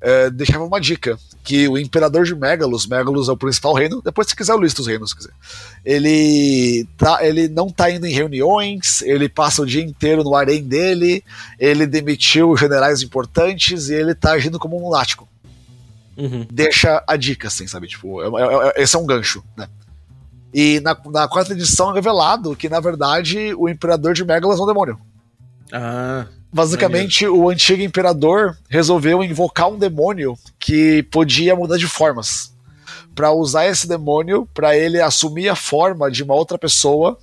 é, 0.01 0.29
deixava 0.29 0.63
uma 0.63 0.79
dica: 0.79 1.17
que 1.43 1.67
o 1.67 1.77
imperador 1.77 2.25
de 2.25 2.35
Megalos, 2.35 2.85
Megalos 2.85 3.29
é 3.29 3.31
o 3.31 3.37
principal 3.37 3.73
reino, 3.73 4.01
depois 4.01 4.27
se 4.27 4.35
quiser 4.35 4.51
eu 4.51 4.59
listo 4.59 4.79
os 4.79 4.87
reinos, 4.87 5.13
quiser. 5.13 5.31
Ele, 5.85 6.85
tá, 6.97 7.25
ele 7.25 7.47
não 7.47 7.69
tá 7.69 7.89
indo 7.89 8.05
em 8.05 8.13
reuniões, 8.13 9.01
ele 9.01 9.29
passa 9.29 9.61
o 9.61 9.65
dia 9.65 9.81
inteiro 9.81 10.23
no 10.23 10.35
harém 10.35 10.61
dele, 10.61 11.23
ele 11.57 11.87
demitiu 11.87 12.57
generais 12.57 13.01
importantes 13.01 13.89
e 13.89 13.95
ele 13.95 14.13
tá 14.13 14.31
agindo 14.33 14.59
como 14.59 14.77
um 14.77 14.89
lunático. 14.89 15.27
Uhum. 16.17 16.45
Deixa 16.51 17.03
a 17.07 17.15
dica, 17.15 17.47
assim, 17.47 17.65
sabe? 17.67 17.87
Tipo, 17.87 18.21
é, 18.21 18.43
é, 18.43 18.73
é 18.75 18.83
esse 18.83 18.95
é 18.95 18.99
um 18.99 19.05
gancho, 19.05 19.43
né? 19.55 19.69
E 20.53 20.79
na, 20.79 20.97
na 21.11 21.27
quarta 21.27 21.53
edição 21.53 21.91
é 21.91 21.93
revelado 21.93 22.55
que, 22.55 22.67
na 22.67 22.79
verdade, 22.79 23.53
o 23.55 23.69
imperador 23.69 24.13
de 24.13 24.25
Megalos 24.25 24.59
é 24.59 24.63
um 24.63 24.67
demônio. 24.67 24.99
Ah. 25.71 26.27
Basicamente, 26.51 27.27
o 27.27 27.49
antigo 27.49 27.83
imperador 27.83 28.57
resolveu 28.69 29.23
invocar 29.23 29.69
um 29.69 29.77
demônio 29.77 30.37
que 30.57 31.03
podia 31.03 31.55
mudar 31.55 31.77
de 31.77 31.87
formas. 31.87 32.55
Para 33.13 33.31
usar 33.31 33.67
esse 33.67 33.87
demônio, 33.87 34.47
para 34.53 34.75
ele 34.77 35.01
assumir 35.01 35.49
a 35.49 35.55
forma 35.55 36.09
de 36.09 36.23
uma 36.23 36.33
outra 36.33 36.57
pessoa, 36.57 37.17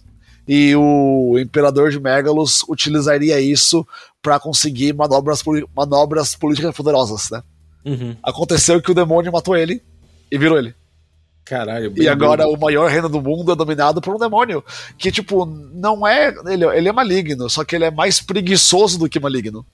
e 0.47 0.77
o 0.77 1.39
imperador 1.39 1.91
de 1.91 1.99
Megalos 1.99 2.65
utilizaria 2.69 3.41
isso 3.41 3.87
para 4.21 4.39
conseguir 4.39 4.93
manobras, 4.93 5.43
manobras 5.75 6.35
políticas 6.35 6.77
poderosas, 6.77 7.31
né? 7.31 7.43
Uhum. 7.85 8.17
Aconteceu 8.23 8.81
que 8.81 8.91
o 8.91 8.95
demônio 8.95 9.33
matou 9.33 9.57
ele 9.57 9.83
e 10.31 10.39
virou 10.39 10.59
ele. 10.59 10.75
Caralho, 11.45 11.93
E 11.95 12.09
agora 12.09 12.49
o 12.49 12.59
maior 12.59 12.91
reino 12.91 13.09
do 13.09 13.21
mundo 13.21 13.53
é 13.53 13.57
dominado 13.57 14.01
por 14.01 14.15
um 14.15 14.19
demônio. 14.19 14.65
Que, 14.97 15.13
tipo, 15.13 15.45
não 15.45 16.07
é. 16.07 16.35
Ele, 16.47 16.65
ele 16.65 16.89
é 16.89 16.93
maligno, 16.93 17.51
só 17.51 17.63
que 17.65 17.77
ele 17.77 17.85
é 17.85 17.91
mais 17.91 18.19
preguiçoso 18.19 18.99
do 18.99 19.11
que 19.11 19.21
maligno. 19.21 19.65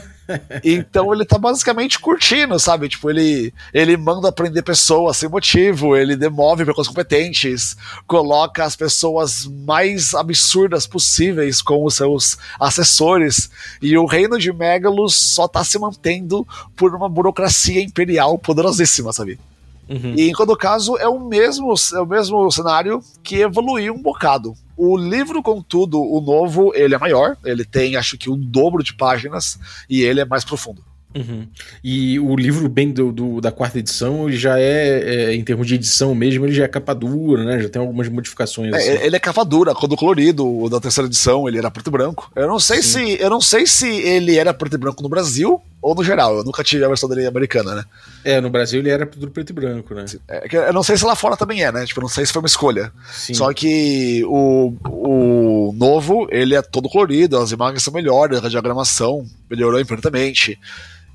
então 0.62 1.14
ele 1.14 1.24
tá 1.24 1.38
basicamente 1.38 1.98
curtindo, 1.98 2.58
sabe? 2.60 2.90
Tipo, 2.90 3.08
ele, 3.08 3.54
ele 3.72 3.96
manda 3.96 4.30
prender 4.30 4.62
pessoas 4.62 5.16
sem 5.16 5.26
motivo, 5.26 5.96
ele 5.96 6.14
demove 6.14 6.66
pessoas 6.66 6.88
competentes, 6.88 7.74
coloca 8.06 8.62
as 8.62 8.76
pessoas 8.76 9.46
mais 9.46 10.14
absurdas 10.14 10.86
possíveis 10.86 11.62
como 11.62 11.90
seus 11.90 12.36
assessores. 12.60 13.50
E 13.80 13.96
o 13.96 14.04
reino 14.04 14.38
de 14.38 14.52
Megalos 14.52 15.14
só 15.14 15.48
tá 15.48 15.64
se 15.64 15.78
mantendo 15.78 16.46
por 16.76 16.94
uma 16.94 17.08
burocracia 17.08 17.80
imperial 17.80 18.38
poderosíssima, 18.38 19.10
sabe? 19.10 19.38
Uhum. 19.88 20.14
E 20.16 20.28
em 20.28 20.32
todo 20.32 20.56
caso, 20.56 20.96
é 20.96 21.08
o 21.08 21.20
mesmo, 21.20 21.74
é 21.94 22.00
o 22.00 22.06
mesmo 22.06 22.50
cenário 22.50 23.02
que 23.22 23.40
evoluiu 23.40 23.94
um 23.94 24.02
bocado. 24.02 24.54
O 24.76 24.96
livro, 24.96 25.42
contudo, 25.42 26.00
o 26.00 26.20
novo, 26.20 26.72
ele 26.74 26.94
é 26.94 26.98
maior, 26.98 27.36
ele 27.44 27.64
tem 27.64 27.96
acho 27.96 28.18
que 28.18 28.30
o 28.30 28.36
dobro 28.36 28.82
de 28.82 28.94
páginas 28.94 29.58
e 29.88 30.02
ele 30.02 30.20
é 30.20 30.24
mais 30.24 30.44
profundo. 30.44 30.82
Uhum. 31.14 31.46
E 31.82 32.18
o 32.18 32.34
livro 32.34 32.68
bem 32.68 32.90
do, 32.90 33.12
do, 33.12 33.40
da 33.40 33.52
quarta 33.52 33.78
edição, 33.78 34.28
ele 34.28 34.36
já 34.36 34.58
é, 34.58 35.30
é, 35.30 35.34
em 35.34 35.44
termos 35.44 35.66
de 35.66 35.76
edição 35.76 36.14
mesmo, 36.14 36.44
ele 36.44 36.52
já 36.52 36.64
é 36.64 36.68
capa 36.68 36.92
dura, 36.92 37.44
né? 37.44 37.60
Já 37.60 37.68
tem 37.68 37.80
algumas 37.80 38.08
modificações. 38.08 38.72
É, 38.72 38.76
assim. 38.76 39.04
Ele 39.04 39.16
é 39.16 39.18
capa 39.20 39.44
dura, 39.44 39.74
quando 39.74 39.96
colorido, 39.96 40.46
o 40.46 40.68
da 40.68 40.80
terceira 40.80 41.06
edição, 41.06 41.48
ele 41.48 41.58
era 41.58 41.70
preto 41.70 41.88
e 41.88 41.90
branco. 41.90 42.30
Eu 42.34 42.48
não 42.48 42.58
sei 42.58 42.82
se 42.82 43.16
eu 43.20 43.30
não 43.30 43.40
sei 43.40 43.66
se 43.66 43.88
ele 43.88 44.36
era 44.36 44.52
preto 44.52 44.74
e 44.74 44.78
branco 44.78 45.02
no 45.02 45.08
Brasil 45.08 45.62
ou 45.80 45.94
no 45.94 46.02
geral. 46.02 46.38
Eu 46.38 46.44
nunca 46.44 46.64
tive 46.64 46.84
a 46.84 46.88
versão 46.88 47.08
dele 47.08 47.26
americana, 47.26 47.74
né? 47.74 47.84
É, 48.24 48.40
no 48.40 48.50
Brasil 48.50 48.80
ele 48.80 48.90
era 48.90 49.06
tudo 49.06 49.30
preto 49.30 49.50
e 49.50 49.52
branco, 49.52 49.94
né? 49.94 50.06
É, 50.26 50.68
eu 50.68 50.72
não 50.72 50.82
sei 50.82 50.96
se 50.96 51.04
lá 51.04 51.14
fora 51.14 51.36
também 51.36 51.62
é, 51.62 51.70
né? 51.70 51.86
Tipo, 51.86 52.00
eu 52.00 52.02
não 52.02 52.08
sei 52.08 52.26
se 52.26 52.32
foi 52.32 52.42
uma 52.42 52.48
escolha. 52.48 52.90
Sim. 53.12 53.34
Só 53.34 53.52
que 53.52 54.24
o, 54.24 54.74
o 54.88 55.72
novo, 55.76 56.26
ele 56.30 56.54
é 56.54 56.62
todo 56.62 56.88
colorido, 56.88 57.38
as 57.38 57.52
imagens 57.52 57.82
são 57.82 57.92
melhores, 57.92 58.42
a 58.42 58.48
diagramação 58.48 59.26
melhorou 59.48 59.80
infinitamente 59.80 60.58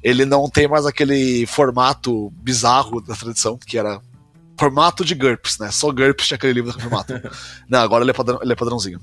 ele 0.03 0.25
não 0.25 0.49
tem 0.49 0.67
mais 0.67 0.85
aquele 0.85 1.45
formato 1.45 2.31
bizarro 2.41 3.01
da 3.01 3.15
tradição, 3.15 3.57
que 3.57 3.77
era 3.77 4.01
formato 4.57 5.05
de 5.05 5.15
GURPS, 5.15 5.59
né? 5.59 5.71
Só 5.71 5.91
GURPS 5.91 6.27
tinha 6.27 6.35
aquele 6.35 6.53
livro 6.53 6.71
daquele 6.71 6.89
formato. 6.89 7.13
não, 7.69 7.79
agora 7.79 8.03
ele 8.03 8.11
é, 8.11 8.13
padrão, 8.13 8.39
ele 8.41 8.53
é 8.53 8.55
padrãozinho. 8.55 8.99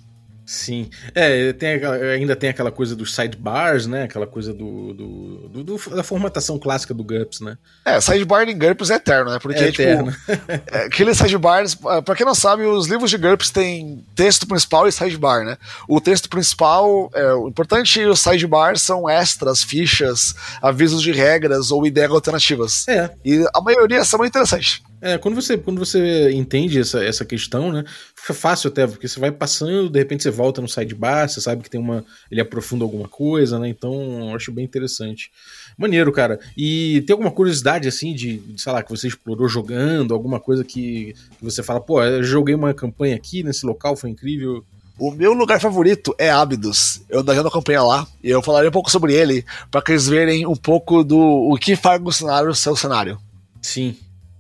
Sim. 0.47 0.89
É, 1.13 1.53
tem, 1.53 1.85
ainda 2.15 2.37
tem 2.37 2.49
aquela 2.49 2.71
coisa 2.71 2.95
dos 2.95 3.13
sidebars, 3.13 3.89
né? 3.89 4.05
Aquela 4.05 4.29
coisa 4.29 4.55
do, 4.55 4.95
do, 4.95 5.49
do, 5.49 5.65
do, 5.65 5.91
da 5.91 6.05
formatação 6.05 6.57
clássica 6.57 6.95
do 6.95 7.03
GURPS, 7.03 7.41
né? 7.41 7.59
É, 7.85 8.01
sidebar 8.01 8.49
em 8.49 8.57
GURPS 8.57 8.91
é 8.91 8.95
eterno, 8.95 9.33
né? 9.33 9.39
Porque, 9.41 9.59
é 9.59 9.73
tipo, 9.73 9.83
eterno. 9.83 10.15
é, 10.71 10.85
aqueles 10.87 11.19
sidebars, 11.19 11.77
ah, 11.87 12.01
pra 12.01 12.15
quem 12.15 12.25
não 12.25 12.35
sabe, 12.35 12.63
os 12.63 12.87
livros 12.87 13.11
de 13.11 13.19
GURPS 13.19 13.51
têm 13.51 14.05
texto 14.15 14.47
principal 14.47 14.87
e 14.87 14.93
sidebar, 14.93 15.45
né? 15.45 15.59
O 15.89 16.01
texto 16.01 16.29
principal, 16.29 17.11
é, 17.13 17.33
o 17.33 17.49
importante 17.49 17.99
e 17.99 18.07
os 18.07 18.21
sidebars 18.21 18.83
são 18.83 19.11
extras, 19.11 19.65
fichas, 19.65 20.37
avisos 20.63 21.03
de 21.03 21.11
regras 21.11 21.73
ou 21.73 21.85
ideias 21.85 22.13
alternativas. 22.13 22.87
É. 22.87 23.11
E 23.25 23.45
a 23.53 23.61
maioria 23.61 24.05
são 24.05 24.19
muito 24.19 24.31
interessantes. 24.31 24.81
É, 25.01 25.19
quando 25.19 25.35
você, 25.35 25.59
quando 25.59 25.79
você 25.79 26.31
entende 26.33 26.81
essa, 26.81 27.05
essa 27.05 27.25
questão, 27.25 27.71
né? 27.71 27.85
Fica 28.15 28.33
fácil 28.33 28.69
até, 28.69 28.87
porque 28.87 29.07
você 29.07 29.21
vai 29.21 29.31
passando, 29.31 29.91
de 29.91 29.99
repente 29.99 30.23
você 30.23 30.31
volta 30.31 30.63
no 30.63 30.69
sidebar, 30.69 31.29
você 31.29 31.41
sabe 31.41 31.63
que 31.63 31.71
tem 31.71 31.81
uma. 31.81 32.05
Ele 32.31 32.41
aprofunda 32.41 32.85
alguma 32.85 33.07
coisa, 33.09 33.59
né? 33.59 33.69
Então, 33.69 34.31
eu 34.31 34.35
acho 34.35 34.51
bem 34.51 34.65
interessante. 34.65 35.31
Maneiro, 35.77 36.11
cara. 36.13 36.41
E 36.57 37.03
tem 37.07 37.13
alguma 37.13 37.31
curiosidade, 37.31 37.87
assim, 37.87 38.15
de, 38.15 38.39
de 38.39 38.61
sei 38.61 38.73
lá, 38.73 38.83
que 38.83 38.91
você 38.91 39.07
explorou 39.09 39.49
jogando, 39.49 40.15
alguma 40.15 40.41
coisa 40.41 40.65
que, 40.65 41.15
que 41.39 41.45
você 41.45 41.63
fala, 41.63 41.81
pô, 41.81 42.03
eu 42.03 42.23
joguei 42.23 42.55
uma 42.55 42.73
campanha 42.73 43.15
aqui 43.15 43.43
nesse 43.43 43.67
local, 43.67 43.97
foi 43.97 44.11
incrível. 44.11 44.65
O 44.99 45.11
meu 45.11 45.35
lugar 45.35 45.61
favorito 45.61 46.15
é 46.19 46.31
Abydos. 46.31 47.03
Eu 47.11 47.19
ainda 47.19 47.43
não 47.43 47.51
campanha 47.51 47.83
lá 47.83 48.07
e 48.25 48.31
eu 48.31 48.43
falarei 48.43 48.71
um 48.71 48.73
pouco 48.73 48.91
sobre 48.91 49.13
ele 49.13 49.45
para 49.71 49.83
que 49.83 49.93
eles 49.93 50.09
verem 50.09 50.47
um 50.47 50.57
pouco 50.57 51.05
do 51.05 51.19
o 51.19 51.59
que 51.59 51.77
faz 51.77 52.01
o 52.03 52.11
cenário 52.11 52.55
seu 52.55 52.75
cenário. 52.75 53.19
Sim. 53.61 53.95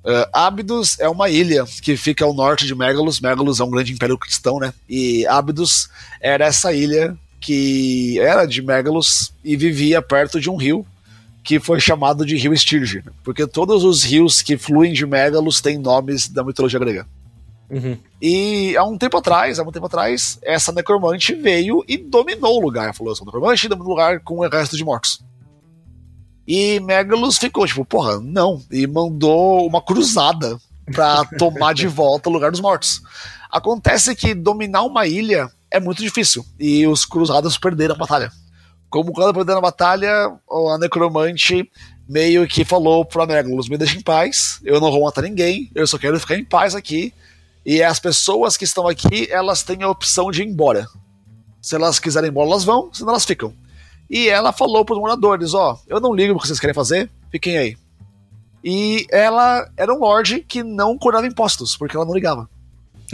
Uh, 0.06 0.24
Abydos 0.32 1.00
é 1.00 1.08
uma 1.08 1.28
ilha 1.28 1.64
que 1.82 1.96
fica 1.96 2.24
ao 2.24 2.32
norte 2.32 2.64
de 2.64 2.76
Megalos. 2.76 3.20
Megalos 3.20 3.58
é 3.58 3.64
um 3.64 3.70
grande 3.70 3.92
império 3.92 4.16
cristão, 4.16 4.60
né? 4.60 4.72
E 4.88 5.26
Abydos 5.26 5.90
era 6.20 6.44
essa 6.44 6.72
ilha 6.72 7.16
que 7.40 8.20
era 8.20 8.46
de 8.46 8.62
Megalos 8.62 9.32
e 9.44 9.56
vivia 9.56 10.00
perto 10.00 10.40
de 10.40 10.48
um 10.48 10.54
rio 10.54 10.86
que 11.42 11.58
foi 11.58 11.80
chamado 11.80 12.24
de 12.24 12.36
Rio 12.36 12.56
Stirge, 12.56 13.04
porque 13.22 13.46
todos 13.46 13.84
os 13.84 14.02
rios 14.04 14.42
que 14.42 14.56
fluem 14.56 14.92
de 14.92 15.04
Megalos 15.06 15.60
têm 15.60 15.78
nomes 15.78 16.28
da 16.28 16.44
mitologia 16.44 16.78
grega. 16.78 17.06
Uhum. 17.68 17.96
E 18.22 18.76
há 18.76 18.84
um 18.84 18.96
tempo 18.96 19.16
atrás, 19.16 19.58
há 19.58 19.62
um 19.62 19.72
tempo 19.72 19.86
atrás, 19.86 20.38
essa 20.42 20.72
necromante 20.72 21.34
veio 21.34 21.84
e 21.88 21.96
dominou 21.96 22.58
o 22.58 22.60
lugar. 22.60 22.94
Falou, 22.94 23.12
eu 23.12 23.16
sou 23.16 23.26
necromante, 23.26 23.68
dominou 23.68 23.88
o 23.88 23.90
lugar 23.90 24.20
com 24.20 24.38
o 24.38 24.48
resto 24.48 24.76
de 24.76 24.84
mortos. 24.84 25.20
E 26.46 26.78
Megalus 26.80 27.38
ficou 27.38 27.66
tipo, 27.66 27.84
porra, 27.84 28.20
não. 28.20 28.62
E 28.70 28.86
mandou 28.86 29.66
uma 29.66 29.82
cruzada 29.82 30.58
pra 30.92 31.24
tomar 31.38 31.74
de 31.74 31.86
volta 31.86 32.28
o 32.28 32.32
lugar 32.32 32.50
dos 32.50 32.60
mortos. 32.60 33.02
Acontece 33.50 34.14
que 34.14 34.34
dominar 34.34 34.82
uma 34.82 35.06
ilha 35.06 35.50
é 35.70 35.80
muito 35.80 36.02
difícil. 36.02 36.44
E 36.58 36.86
os 36.86 37.04
cruzados 37.04 37.58
perderam 37.58 37.94
a 37.94 37.98
batalha. 37.98 38.30
Como 38.88 39.12
quando 39.12 39.34
perderam 39.34 39.58
a 39.58 39.62
batalha, 39.62 40.10
a 40.10 40.78
necromante 40.78 41.68
meio 42.08 42.46
que 42.46 42.64
falou 42.64 43.04
pra 43.04 43.26
Megalus: 43.26 43.68
me 43.68 43.76
deixa 43.76 43.98
em 43.98 44.02
paz, 44.02 44.60
eu 44.64 44.80
não 44.80 44.90
vou 44.90 45.02
matar 45.02 45.22
ninguém, 45.22 45.70
eu 45.74 45.86
só 45.86 45.98
quero 45.98 46.18
ficar 46.20 46.36
em 46.36 46.44
paz 46.44 46.74
aqui. 46.74 47.12
E 47.64 47.82
as 47.82 47.98
pessoas 47.98 48.56
que 48.56 48.62
estão 48.62 48.86
aqui, 48.86 49.26
elas 49.28 49.64
têm 49.64 49.82
a 49.82 49.88
opção 49.88 50.30
de 50.30 50.42
ir 50.42 50.46
embora. 50.46 50.86
Se 51.60 51.74
elas 51.74 51.98
quiserem 51.98 52.28
ir 52.28 52.30
embora, 52.30 52.48
elas 52.48 52.62
vão, 52.62 52.90
senão 52.92 53.10
elas 53.10 53.24
ficam. 53.24 53.52
E 54.08 54.28
ela 54.28 54.52
falou 54.52 54.84
para 54.84 54.94
os 54.94 55.00
moradores: 55.00 55.54
Ó, 55.54 55.72
oh, 55.72 55.78
eu 55.86 56.00
não 56.00 56.14
ligo 56.14 56.34
o 56.34 56.40
que 56.40 56.46
vocês 56.46 56.60
querem 56.60 56.74
fazer, 56.74 57.10
fiquem 57.30 57.58
aí. 57.58 57.76
E 58.62 59.06
ela 59.10 59.68
era 59.76 59.92
um 59.94 59.98
lord 59.98 60.40
que 60.40 60.62
não 60.62 60.98
cobrava 60.98 61.26
impostos, 61.26 61.76
porque 61.76 61.96
ela 61.96 62.04
não 62.04 62.14
ligava. 62.14 62.48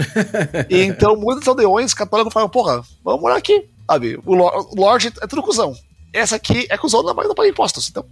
e 0.71 0.83
então 0.83 1.17
muitos 1.17 1.47
aldeões 1.47 1.93
católicos 1.95 2.33
falaram: 2.33 2.51
Porra, 2.51 2.83
vamos 3.05 3.21
morar 3.21 3.37
aqui, 3.37 3.69
sabe? 3.87 4.19
O 4.25 4.35
lord 4.35 5.13
é 5.21 5.27
tudo 5.27 5.43
cuzão. 5.43 5.75
Essa 6.13 6.37
aqui 6.37 6.67
é 6.69 6.77
cuzona, 6.77 7.15
mas 7.15 7.27
não 7.27 7.35
paga 7.35 7.49
impostos, 7.49 7.89
então. 7.89 8.05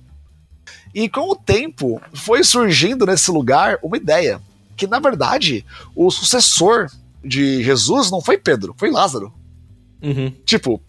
E 0.95 1.09
com 1.09 1.31
o 1.31 1.37
tempo 1.37 2.01
foi 2.15 2.43
surgindo 2.43 3.07
nesse 3.07 3.31
lugar 3.31 3.79
uma 3.83 3.97
ideia 3.97 4.41
que 4.77 4.87
na 4.87 4.99
verdade 4.99 5.65
o 5.95 6.11
sucessor 6.11 6.91
de 7.23 7.63
Jesus 7.63 8.11
não 8.11 8.21
foi 8.21 8.39
Pedro, 8.39 8.75
foi 8.79 8.91
Lázaro. 8.91 9.33
Uhum. 10.03 10.33
Tipo, 10.45 10.81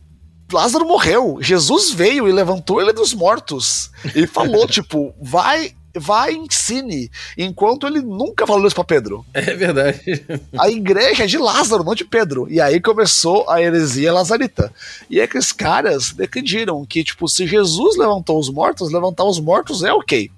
Lázaro 0.51 0.85
morreu. 0.85 1.37
Jesus 1.41 1.91
veio 1.91 2.27
e 2.27 2.31
levantou 2.31 2.81
ele 2.81 2.93
dos 2.93 3.13
mortos. 3.13 3.91
E 4.15 4.27
falou, 4.27 4.65
tipo, 4.67 5.13
vai 5.21 5.73
vai 5.93 6.33
ensine, 6.33 7.11
enquanto 7.37 7.85
ele 7.85 8.01
nunca 8.01 8.47
falou 8.47 8.65
isso 8.65 8.75
pra 8.75 8.83
Pedro. 8.83 9.25
É 9.33 9.41
verdade. 9.53 10.23
A 10.57 10.69
igreja 10.69 11.23
é 11.23 11.27
de 11.27 11.37
Lázaro, 11.37 11.83
não 11.83 11.95
de 11.95 12.05
Pedro. 12.05 12.47
E 12.49 12.61
aí 12.61 12.79
começou 12.79 13.49
a 13.49 13.61
heresia 13.61 14.13
lazarita. 14.13 14.73
E 15.09 15.19
é 15.19 15.27
que 15.27 15.37
os 15.37 15.51
caras 15.51 16.11
decidiram 16.11 16.85
que, 16.85 17.03
tipo, 17.03 17.27
se 17.27 17.45
Jesus 17.45 17.97
levantou 17.97 18.39
os 18.39 18.49
mortos, 18.49 18.91
levantar 18.91 19.25
os 19.25 19.39
mortos 19.39 19.83
é 19.83 19.91
ok. 19.91 20.31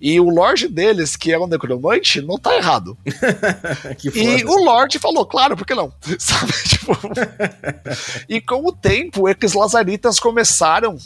E 0.00 0.18
o 0.20 0.28
Lorde 0.28 0.68
deles, 0.68 1.16
que 1.16 1.32
é 1.32 1.38
um 1.38 1.46
necromante, 1.46 2.20
não 2.20 2.38
tá 2.38 2.56
errado. 2.56 2.96
e 4.14 4.44
o 4.44 4.64
Lorde 4.64 4.98
falou, 4.98 5.26
claro, 5.26 5.56
por 5.56 5.66
que 5.66 5.74
não? 5.74 5.92
Sabe, 6.18 6.52
tipo... 6.52 6.92
e 8.28 8.40
com 8.40 8.66
o 8.66 8.72
tempo, 8.72 9.28
é 9.28 9.34
que 9.34 9.46
os 9.46 9.54
lazaritas 9.54 10.18
começaram 10.20 10.96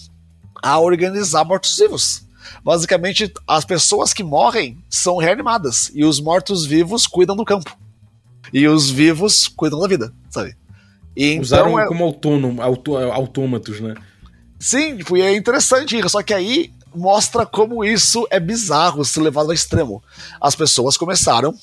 a 0.63 0.79
organizar 0.79 1.45
mortos-vivos. 1.45 2.25
Basicamente, 2.65 3.33
as 3.47 3.65
pessoas 3.65 4.13
que 4.13 4.23
morrem 4.23 4.79
são 4.89 5.17
reanimadas 5.17 5.91
e 5.95 6.05
os 6.05 6.21
mortos-vivos 6.21 7.07
cuidam 7.07 7.37
do 7.37 7.45
campo. 7.45 7.77
E 8.53 8.67
os 8.69 8.91
vivos 8.91 9.49
cuidam 9.49 9.81
da 9.81 9.89
vida, 9.89 10.13
sabe? 10.31 10.57
E 11.17 11.39
Usaram 11.39 11.71
então, 11.71 11.81
é... 11.81 11.87
como 11.87 12.05
autônomo, 12.05 12.63
autô, 12.63 12.97
autômatos, 12.97 13.81
né? 13.81 13.95
Sim, 14.59 14.97
tipo, 14.97 15.17
e 15.17 15.23
é 15.23 15.37
interessante, 15.37 16.01
só 16.09 16.23
que 16.23 16.33
aí 16.33 16.73
mostra 16.95 17.47
como 17.47 17.85
isso 17.85 18.27
é 18.31 18.39
bizarro 18.39 19.05
se 19.05 19.21
levado 19.21 19.47
ao 19.47 19.53
extremo. 19.53 20.03
As 20.41 20.55
pessoas 20.55 20.97
começaram, 20.97 21.55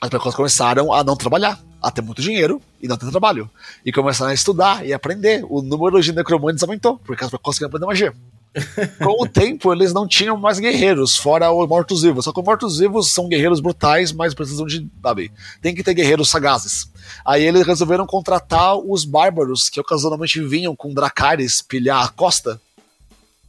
as 0.00 0.10
pessoas 0.10 0.34
começaram 0.34 0.92
a 0.92 1.04
não 1.04 1.16
trabalhar, 1.16 1.58
a 1.80 1.90
ter 1.90 2.02
muito 2.02 2.22
dinheiro 2.22 2.60
e 2.80 2.88
não 2.88 2.96
ter 2.96 3.10
trabalho. 3.10 3.50
E 3.84 3.92
começaram 3.92 4.30
a 4.30 4.34
estudar 4.34 4.86
e 4.86 4.92
aprender. 4.92 5.44
O 5.48 5.62
número 5.62 6.00
de 6.00 6.12
necromantes 6.12 6.62
aumentou, 6.62 6.98
porque 6.98 7.24
as 7.24 7.30
pessoas 7.30 7.58
queriam 7.58 7.68
aprender 7.68 7.86
magia. 7.86 8.14
Com 9.02 9.24
o 9.24 9.26
tempo, 9.26 9.72
eles 9.72 9.94
não 9.94 10.06
tinham 10.06 10.36
mais 10.36 10.58
guerreiros, 10.58 11.16
fora 11.16 11.50
os 11.50 11.66
mortos-vivos. 11.66 12.24
Só 12.24 12.32
que 12.32 12.40
os 12.40 12.44
mortos-vivos 12.44 13.10
são 13.10 13.28
guerreiros 13.28 13.60
brutais, 13.60 14.12
mas 14.12 14.34
precisam 14.34 14.66
de. 14.66 14.86
Sabe? 15.02 15.32
Tem 15.60 15.74
que 15.74 15.82
ter 15.82 15.94
guerreiros 15.94 16.28
sagazes. 16.28 16.90
Aí 17.24 17.42
eles 17.44 17.66
resolveram 17.66 18.06
contratar 18.06 18.76
os 18.76 19.04
bárbaros, 19.04 19.68
que 19.68 19.80
ocasionalmente 19.80 20.40
vinham 20.42 20.76
com 20.76 20.92
dracares 20.92 21.62
pilhar 21.62 22.04
a 22.04 22.08
costa 22.08 22.60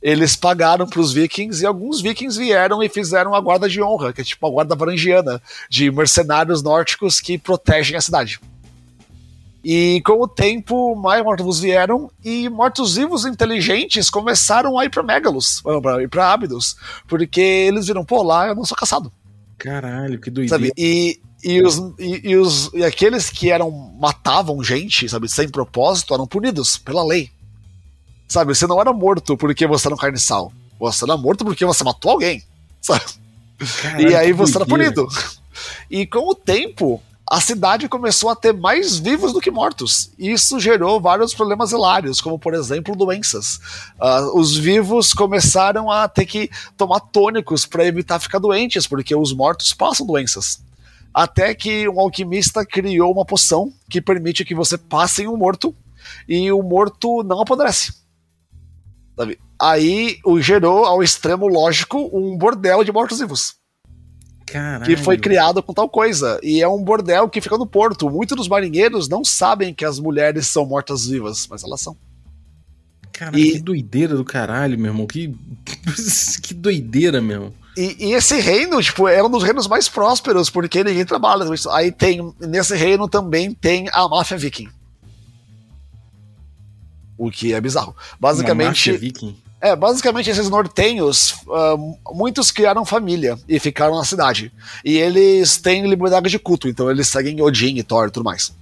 eles 0.04 0.36
pagaram 0.36 0.86
para 0.86 1.00
os 1.00 1.14
vikings 1.14 1.64
e 1.64 1.66
alguns 1.66 2.02
vikings 2.02 2.38
vieram 2.38 2.84
e 2.84 2.90
fizeram 2.90 3.34
a 3.34 3.40
guarda 3.40 3.70
de 3.70 3.82
honra, 3.82 4.12
que 4.12 4.20
é 4.20 4.24
tipo 4.24 4.46
a 4.46 4.50
guarda 4.50 4.76
varangiana, 4.76 5.42
de 5.70 5.90
mercenários 5.90 6.62
nórdicos 6.62 7.22
que 7.22 7.38
protegem 7.38 7.96
a 7.96 8.02
cidade. 8.02 8.38
E 9.64 10.02
com 10.06 10.22
o 10.22 10.28
tempo, 10.28 10.94
mais 10.94 11.24
mortos 11.24 11.62
vieram 11.62 12.12
e 12.22 12.50
mortos-vivos 12.50 13.26
inteligentes 13.26 14.10
começaram 14.10 14.78
a 14.78 14.84
ir 14.84 14.90
para 14.90 15.02
Megalos, 15.02 15.64
para 15.82 16.04
ir 16.04 16.10
para 16.10 16.34
Abydos, 16.34 16.76
porque 17.08 17.40
eles 17.40 17.88
viram, 17.88 18.04
pô, 18.04 18.22
lá 18.24 18.50
eu 18.50 18.56
não 18.56 18.66
sou 18.66 18.76
caçado. 18.76 19.10
Caralho, 19.58 20.20
que 20.20 20.30
doideira. 20.30 20.66
Sabe? 20.66 20.74
E, 20.78 21.18
e, 21.42 21.62
os, 21.62 21.78
e, 21.98 22.32
e, 22.32 22.36
os, 22.36 22.70
e 22.74 22.84
aqueles 22.84 23.30
que 23.30 23.50
eram 23.50 23.72
matavam 23.72 24.62
gente, 24.62 25.08
sabe, 25.08 25.30
sem 25.30 25.48
propósito, 25.48 26.14
eram 26.14 26.28
punidos 26.28 26.78
pela 26.78 27.06
lei. 27.06 27.32
Sabe, 28.28 28.56
você 28.56 28.66
não 28.66 28.80
era 28.80 28.92
morto 28.92 29.38
porque 29.38 29.68
você 29.68 29.88
era 29.88 29.96
um 29.96 29.98
carniçal. 29.98 30.52
Você 30.80 31.06
era 31.06 31.16
morto 31.18 31.46
porque 31.46 31.66
você 31.66 31.84
matou 31.84 32.12
alguém. 32.12 32.44
Sabe? 32.82 33.04
Caralho, 33.82 34.10
e 34.10 34.16
aí 34.16 34.34
você 34.34 34.58
era 34.58 34.66
punido. 34.66 35.08
E 35.90 36.06
com 36.06 36.28
o 36.30 36.36
tempo, 36.36 37.02
a 37.30 37.40
cidade 37.40 37.88
começou 37.88 38.30
a 38.30 38.36
ter 38.36 38.54
mais 38.54 38.98
vivos 38.98 39.32
do 39.32 39.40
que 39.40 39.50
mortos. 39.50 40.12
Isso 40.20 40.60
gerou 40.60 41.00
vários 41.00 41.34
problemas 41.34 41.72
hilários, 41.72 42.20
como 42.20 42.38
por 42.38 42.54
exemplo 42.54 42.96
doenças. 42.96 43.60
Uh, 44.00 44.38
os 44.38 44.58
vivos 44.58 45.14
começaram 45.14 45.90
a 45.90 46.08
ter 46.08 46.26
que 46.26 46.50
tomar 46.78 47.00
tônicos 47.00 47.66
para 47.66 47.86
evitar 47.86 48.20
ficar 48.20 48.40
doentes, 48.40 48.86
porque 48.86 49.16
os 49.16 49.34
mortos 49.34 49.74
passam 49.74 50.06
doenças. 50.06 50.62
Até 51.14 51.54
que 51.54 51.88
um 51.88 52.00
alquimista 52.00 52.66
criou 52.66 53.12
uma 53.12 53.26
poção 53.26 53.72
que 53.90 54.02
permite 54.02 54.44
que 54.44 54.56
você 54.56 54.78
passe 54.78 55.24
em 55.24 55.28
um 55.28 55.38
morto 55.38 55.74
e 56.28 56.52
o 56.52 56.62
morto 56.62 57.24
não 57.24 57.42
apodrece. 57.42 57.94
Sabe? 59.16 59.40
Aí 59.62 60.18
o 60.26 60.42
gerou 60.42 60.86
ao 60.86 61.04
extremo 61.04 61.48
lógico 61.48 62.10
um 62.14 62.38
bordel 62.38 62.84
de 62.84 62.92
mortos-vivos. 62.92 63.56
Caralho. 64.46 64.86
Que 64.86 64.98
foi 64.98 65.18
criado 65.18 65.64
com 65.64 65.74
tal 65.74 65.90
coisa. 65.90 66.40
E 66.44 66.62
é 66.62 66.68
um 66.68 66.84
bordel 66.84 67.30
que 67.30 67.42
fica 67.42 67.58
no 67.58 67.66
porto. 67.66 68.10
Muitos 68.10 68.36
dos 68.36 68.48
marinheiros 68.48 69.08
não 69.08 69.24
sabem 69.24 69.74
que 69.74 69.86
as 69.86 70.00
mulheres 70.00 70.48
são 70.48 70.66
mortas-vivas, 70.66 71.48
mas 71.50 71.64
elas 71.64 71.82
são. 71.82 71.98
Caralho, 73.12 73.40
e... 73.40 73.52
que 73.54 73.60
doideira 73.60 74.16
do 74.16 74.26
caralho, 74.26 74.78
meu 74.78 74.92
irmão. 74.92 75.08
Que, 75.08 75.34
que 76.42 76.54
doideira, 76.54 77.22
meu. 77.22 77.54
E, 77.76 78.08
e, 78.08 78.14
esse 78.14 78.40
reino, 78.40 78.82
tipo, 78.82 79.08
é 79.08 79.24
um 79.24 79.30
dos 79.30 79.44
reinos 79.44 79.68
mais 79.68 79.90
prósperos, 79.90 80.50
porque 80.50 80.84
ninguém 80.84 81.06
trabalha 81.06 81.46
com 81.46 81.54
isso. 81.54 81.70
Aí 81.72 81.92
tem, 81.92 82.34
nesse 82.40 82.76
reino 82.76 83.08
também 83.08 83.54
tem 83.54 83.88
a 83.92 84.08
máfia 84.08 84.38
viking. 84.38 84.70
O 87.26 87.32
que 87.32 87.54
é 87.54 87.62
bizarro. 87.62 87.96
Basicamente. 88.20 88.92
É, 89.62 89.78
basicamente 89.78 90.30
esses 90.30 90.50
nortenhos, 90.50 91.36
uh, 91.48 92.14
muitos 92.14 92.52
criaram 92.52 92.84
família 92.84 93.40
e 93.48 93.60
ficaram 93.60 93.96
na 93.96 94.04
cidade. 94.04 94.52
E 94.84 94.98
eles 94.98 95.56
têm 95.56 95.88
liberdade 95.88 96.30
de 96.30 96.38
culto, 96.38 96.68
então 96.68 96.92
eles 96.92 97.08
seguem 97.08 97.42
Odin 97.42 97.78
e 97.78 97.84
Thor 97.84 98.10
e 98.10 98.12
tudo 98.12 98.26
mais. 98.26 98.54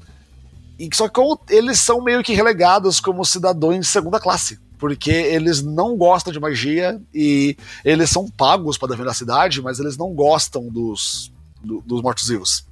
E 0.77 0.87
só 0.93 1.09
que 1.09 1.19
eles 1.49 1.79
são 1.79 2.03
meio 2.03 2.21
que 2.21 2.35
relegados 2.35 2.99
como 2.99 3.25
cidadãos 3.25 3.79
de 3.79 3.85
segunda 3.87 4.19
classe, 4.19 4.59
porque 4.77 5.09
eles 5.09 5.63
não 5.63 5.97
gostam 5.97 6.31
de 6.31 6.39
magia 6.39 7.01
e 7.11 7.57
eles 7.83 8.11
são 8.11 8.29
pagos 8.29 8.77
para 8.77 8.89
defender 8.89 9.09
a 9.09 9.15
cidade, 9.15 9.59
mas 9.59 9.79
eles 9.79 9.97
não 9.97 10.13
gostam 10.13 10.69
dos, 10.69 11.31
do, 11.63 11.81
dos 11.81 12.03
mortos-vivos. 12.03 12.63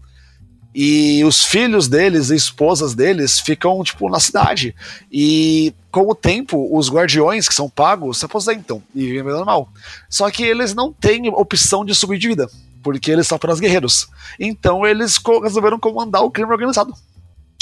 E 0.74 1.24
os 1.24 1.44
filhos 1.44 1.88
deles 1.88 2.30
e 2.30 2.36
esposas 2.36 2.94
deles 2.94 3.40
ficam, 3.40 3.84
tipo, 3.84 4.08
na 4.10 4.20
cidade. 4.20 4.76
E 5.12 5.74
com 5.92 6.08
o 6.08 6.14
tempo, 6.14 6.70
os 6.78 6.90
guardiões 6.90 7.48
que 7.48 7.56
são 7.56 7.70
pagos 7.70 8.20
se 8.20 8.26
aposentam 8.26 8.82
e 8.94 9.06
vivem 9.08 9.34
normal. 9.34 9.70
Só 10.10 10.30
que 10.30 10.44
eles 10.44 10.76
não 10.76 10.94
têm 10.94 11.28
opção 11.30 11.84
de 11.84 11.96
subir 11.96 12.20
de 12.20 12.28
vida, 12.28 12.50
porque 12.84 13.10
eles 13.10 13.28
são 13.28 13.36
apenas 13.38 13.60
guerreiros. 13.60 14.08
Então 14.40 14.86
eles 14.86 15.20
resolveram 15.42 15.80
comandar 15.80 16.24
o 16.24 16.32
crime 16.32 16.52
organizado. 16.52 16.94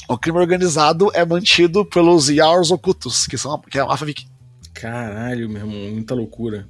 O 0.09 0.17
crime 0.17 0.37
organizado 0.37 1.09
é 1.13 1.25
mantido 1.25 1.85
pelos 1.85 2.29
Yars 2.29 2.71
ocultos, 2.71 3.25
que 3.25 3.37
são 3.37 3.59
que 3.59 3.77
é 3.77 3.81
a 3.81 3.85
máfia 3.85 4.07
viking. 4.07 4.27
Caralho, 4.73 5.49
meu 5.49 5.61
irmão, 5.61 5.91
muita 5.91 6.13
loucura 6.13 6.67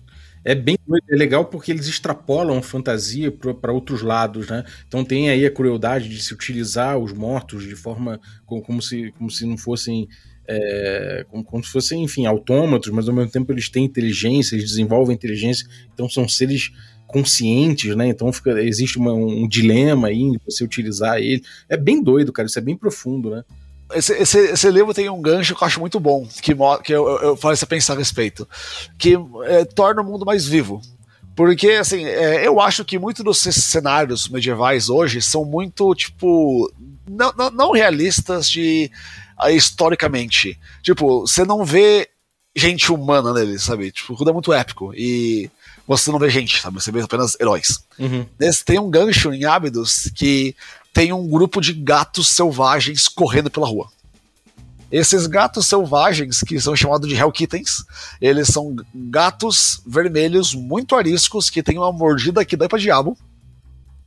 é 0.47 0.55
bem 0.55 0.77
é 1.09 1.15
legal 1.17 1.43
porque 1.43 1.71
eles 1.71 1.87
extrapolam 1.87 2.61
fantasia 2.61 3.29
para 3.29 3.73
outros 3.73 4.01
lados, 4.01 4.47
né? 4.47 4.63
Então 4.87 5.03
tem 5.03 5.29
aí 5.29 5.45
a 5.45 5.51
crueldade 5.51 6.07
de 6.07 6.23
se 6.23 6.33
utilizar 6.33 6.97
os 6.97 7.11
mortos 7.11 7.65
de 7.65 7.75
forma 7.75 8.17
como, 8.45 8.61
como 8.61 8.81
se, 8.81 9.11
como 9.17 9.29
se 9.29 9.45
não 9.45 9.57
fossem 9.57 10.07
é, 10.47 11.25
como, 11.29 11.43
como, 11.43 11.61
se 11.61 11.69
fossem, 11.69 12.01
enfim, 12.01 12.25
autômatos, 12.25 12.89
mas 12.93 13.09
ao 13.09 13.13
mesmo 13.13 13.29
tempo 13.29 13.51
eles 13.51 13.67
têm 13.67 13.83
inteligência, 13.83 14.55
eles 14.55 14.69
desenvolvem 14.69 15.13
inteligência, 15.13 15.67
então 15.93 16.09
são 16.09 16.29
seres 16.29 16.71
conscientes, 17.05 17.93
né? 17.93 18.07
Então 18.07 18.31
fica, 18.31 18.51
existe 18.63 18.97
uma, 18.97 19.11
um 19.11 19.45
dilema 19.49 20.07
aí 20.07 20.21
em 20.21 20.39
você 20.45 20.63
utilizar 20.63 21.17
ele. 21.17 21.43
É 21.67 21.75
bem 21.75 22.01
doido, 22.01 22.31
cara, 22.31 22.47
isso 22.47 22.57
é 22.57 22.61
bem 22.61 22.77
profundo, 22.77 23.31
né? 23.31 23.43
Esse, 23.93 24.13
esse, 24.13 24.39
esse, 24.39 24.69
livro 24.69 24.93
tem 24.93 25.09
um 25.09 25.21
gancho 25.21 25.55
que 25.55 25.63
eu 25.63 25.67
acho 25.67 25.79
muito 25.79 25.99
bom, 25.99 26.27
que, 26.41 26.53
que 26.83 26.93
eu, 26.93 27.07
eu, 27.07 27.17
eu 27.19 27.37
faço 27.37 27.57
você 27.57 27.65
pensar 27.65 27.93
a 27.93 27.97
respeito, 27.97 28.47
que 28.97 29.17
é, 29.45 29.63
torna 29.63 30.01
o 30.01 30.05
mundo 30.05 30.25
mais 30.25 30.45
vivo. 30.45 30.81
Porque, 31.37 31.69
assim, 31.69 32.03
é, 32.03 32.47
eu 32.47 32.59
acho 32.59 32.83
que 32.83 32.97
muitos 32.97 33.23
dos 33.23 33.37
cenários 33.37 34.27
medievais 34.27 34.89
hoje 34.89 35.21
são 35.21 35.45
muito, 35.45 35.93
tipo, 35.93 36.71
não, 37.07 37.31
não, 37.37 37.51
não 37.51 37.71
realistas 37.71 38.49
de 38.49 38.91
uh, 39.39 39.49
historicamente. 39.49 40.59
Tipo, 40.81 41.21
você 41.21 41.45
não 41.45 41.63
vê 41.63 42.09
gente 42.55 42.91
humana 42.91 43.33
neles, 43.33 43.61
sabe? 43.61 43.91
Tipo, 43.91 44.15
tudo 44.15 44.31
é 44.31 44.33
muito 44.33 44.51
épico. 44.51 44.91
E 44.95 45.49
você 45.87 46.11
não 46.11 46.19
vê 46.19 46.29
gente, 46.29 46.59
sabe? 46.59 46.81
Você 46.81 46.91
vê 46.91 47.01
apenas 47.01 47.39
heróis. 47.39 47.79
Uhum. 47.99 48.25
Nesse, 48.39 48.65
tem 48.65 48.79
um 48.79 48.89
gancho 48.89 49.31
em 49.31 49.45
Ábidos 49.45 50.11
que 50.15 50.55
tem 50.97 51.13
um 51.13 51.27
grupo 51.27 51.61
de 51.61 51.73
gatos 51.73 52.27
selvagens 52.27 53.07
correndo 53.07 53.51
pela 53.51 53.67
rua. 53.67 53.87
Esses 54.91 55.27
gatos 55.27 55.67
selvagens, 55.67 56.39
que 56.39 56.59
são 56.59 56.75
chamados 56.75 57.07
de 57.07 57.13
Hellkittens, 57.13 57.83
eles 58.19 58.47
são 58.47 58.75
gatos 58.95 59.79
vermelhos 59.85 60.55
muito 60.55 60.95
ariscos 60.95 61.51
que 61.51 61.61
têm 61.61 61.77
uma 61.77 61.91
mordida 61.91 62.43
que 62.43 62.57
dá 62.57 62.67
pra 62.67 62.79
diabo. 62.79 63.15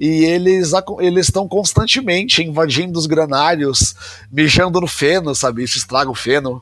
E 0.00 0.24
eles 0.24 0.72
eles 0.98 1.26
estão 1.26 1.46
constantemente 1.46 2.42
invadindo 2.42 2.98
os 2.98 3.06
granários, 3.06 3.94
mijando 4.28 4.80
no 4.80 4.88
feno, 4.88 5.32
sabe? 5.32 5.62
Isso 5.62 5.78
estraga 5.78 6.10
o 6.10 6.14
feno. 6.14 6.60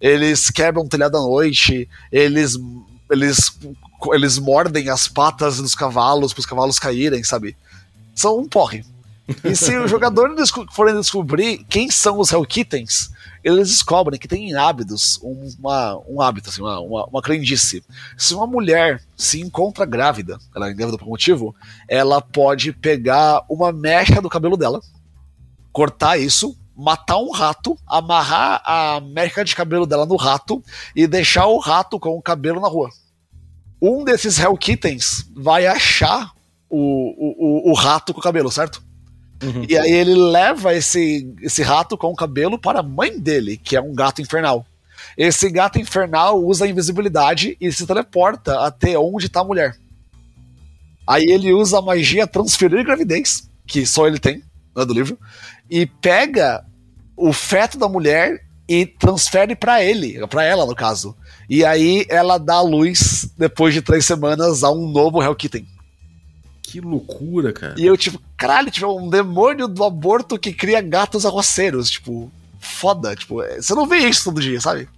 Eles 0.00 0.50
quebram 0.50 0.82
o 0.82 0.88
telhado 0.88 1.16
à 1.18 1.20
noite, 1.20 1.88
eles 2.10 2.58
eles 3.08 3.56
eles 4.12 4.38
mordem 4.40 4.88
as 4.88 5.06
patas 5.06 5.58
dos 5.58 5.76
cavalos 5.76 6.32
para 6.32 6.40
os 6.40 6.46
cavalos 6.46 6.80
caírem, 6.80 7.22
sabe? 7.22 7.56
São 8.12 8.40
um 8.40 8.48
porre. 8.48 8.84
E 9.44 9.54
se 9.54 9.76
o 9.78 9.86
jogador 9.86 10.34
forem 10.72 10.96
descobrir 10.96 11.64
quem 11.68 11.90
são 11.90 12.18
os 12.18 12.32
Hellkittens, 12.32 13.10
eles 13.42 13.68
descobrem 13.68 14.18
que 14.18 14.28
tem 14.28 14.54
hábitos, 14.54 15.18
uma, 15.22 15.98
um 16.08 16.20
hábito, 16.20 16.48
assim, 16.48 16.60
uma, 16.60 16.80
uma, 16.80 17.06
uma 17.06 17.22
crendice. 17.22 17.84
Se 18.16 18.34
uma 18.34 18.46
mulher 18.46 19.02
se 19.16 19.40
encontra 19.40 19.84
grávida, 19.84 20.38
ela 20.54 20.68
é 20.68 20.74
grávida 20.74 20.98
por 20.98 21.08
motivo, 21.08 21.54
ela 21.88 22.20
pode 22.20 22.72
pegar 22.72 23.44
uma 23.48 23.72
mecha 23.72 24.20
do 24.20 24.28
cabelo 24.28 24.56
dela, 24.56 24.80
cortar 25.72 26.18
isso, 26.18 26.56
matar 26.76 27.18
um 27.18 27.30
rato, 27.30 27.76
amarrar 27.86 28.62
a 28.64 29.00
mecha 29.00 29.44
de 29.44 29.54
cabelo 29.54 29.86
dela 29.86 30.06
no 30.06 30.16
rato 30.16 30.62
e 30.94 31.06
deixar 31.06 31.46
o 31.46 31.58
rato 31.58 31.98
com 31.98 32.16
o 32.16 32.22
cabelo 32.22 32.60
na 32.60 32.68
rua. 32.68 32.90
Um 33.80 34.04
desses 34.04 34.38
Hellkittens 34.38 35.28
vai 35.34 35.66
achar 35.66 36.32
o, 36.70 36.78
o, 36.78 37.68
o, 37.68 37.70
o 37.70 37.74
rato 37.74 38.14
com 38.14 38.20
o 38.20 38.22
cabelo, 38.22 38.50
certo? 38.50 38.82
Uhum. 39.42 39.66
E 39.68 39.76
aí 39.76 39.90
ele 39.90 40.14
leva 40.14 40.74
esse, 40.74 41.34
esse 41.42 41.62
rato 41.62 41.98
com 41.98 42.08
o 42.08 42.16
cabelo 42.16 42.58
para 42.58 42.80
a 42.80 42.82
mãe 42.82 43.18
dele, 43.18 43.56
que 43.56 43.76
é 43.76 43.80
um 43.80 43.94
gato 43.94 44.22
infernal. 44.22 44.64
Esse 45.16 45.50
gato 45.50 45.78
infernal 45.78 46.42
usa 46.42 46.64
a 46.64 46.68
invisibilidade 46.68 47.56
e 47.60 47.70
se 47.72 47.86
teleporta 47.86 48.60
até 48.60 48.96
onde 48.98 49.26
está 49.26 49.40
a 49.40 49.44
mulher. 49.44 49.76
Aí 51.06 51.24
ele 51.24 51.52
usa 51.52 51.78
a 51.78 51.82
magia 51.82 52.26
transferir 52.26 52.84
gravidez, 52.84 53.48
que 53.66 53.84
só 53.84 54.06
ele 54.06 54.18
tem, 54.18 54.42
né, 54.74 54.84
do 54.84 54.94
livro, 54.94 55.18
e 55.68 55.86
pega 55.86 56.64
o 57.16 57.32
feto 57.32 57.76
da 57.76 57.88
mulher 57.88 58.42
e 58.68 58.86
transfere 58.86 59.54
para 59.54 59.82
ele, 59.82 60.24
para 60.28 60.44
ela 60.44 60.64
no 60.64 60.74
caso. 60.74 61.14
E 61.48 61.64
aí 61.64 62.06
ela 62.08 62.38
dá 62.38 62.60
luz 62.60 63.28
depois 63.36 63.74
de 63.74 63.82
três 63.82 64.06
semanas 64.06 64.62
a 64.62 64.70
um 64.70 64.88
novo 64.88 65.22
Hellkitten. 65.22 65.66
Que 66.72 66.80
loucura, 66.80 67.52
cara. 67.52 67.74
E 67.76 67.84
eu, 67.84 67.94
tipo, 67.98 68.18
caralho, 68.34 68.70
tipo, 68.70 68.98
um 68.98 69.10
demônio 69.10 69.68
do 69.68 69.84
aborto 69.84 70.38
que 70.38 70.54
cria 70.54 70.80
gatos 70.80 71.26
arroceiros, 71.26 71.90
tipo, 71.90 72.32
foda, 72.58 73.14
tipo, 73.14 73.42
é, 73.42 73.60
você 73.60 73.74
não 73.74 73.86
vê 73.86 73.98
isso 73.98 74.24
todo 74.24 74.40
dia, 74.40 74.58
sabe? 74.58 74.88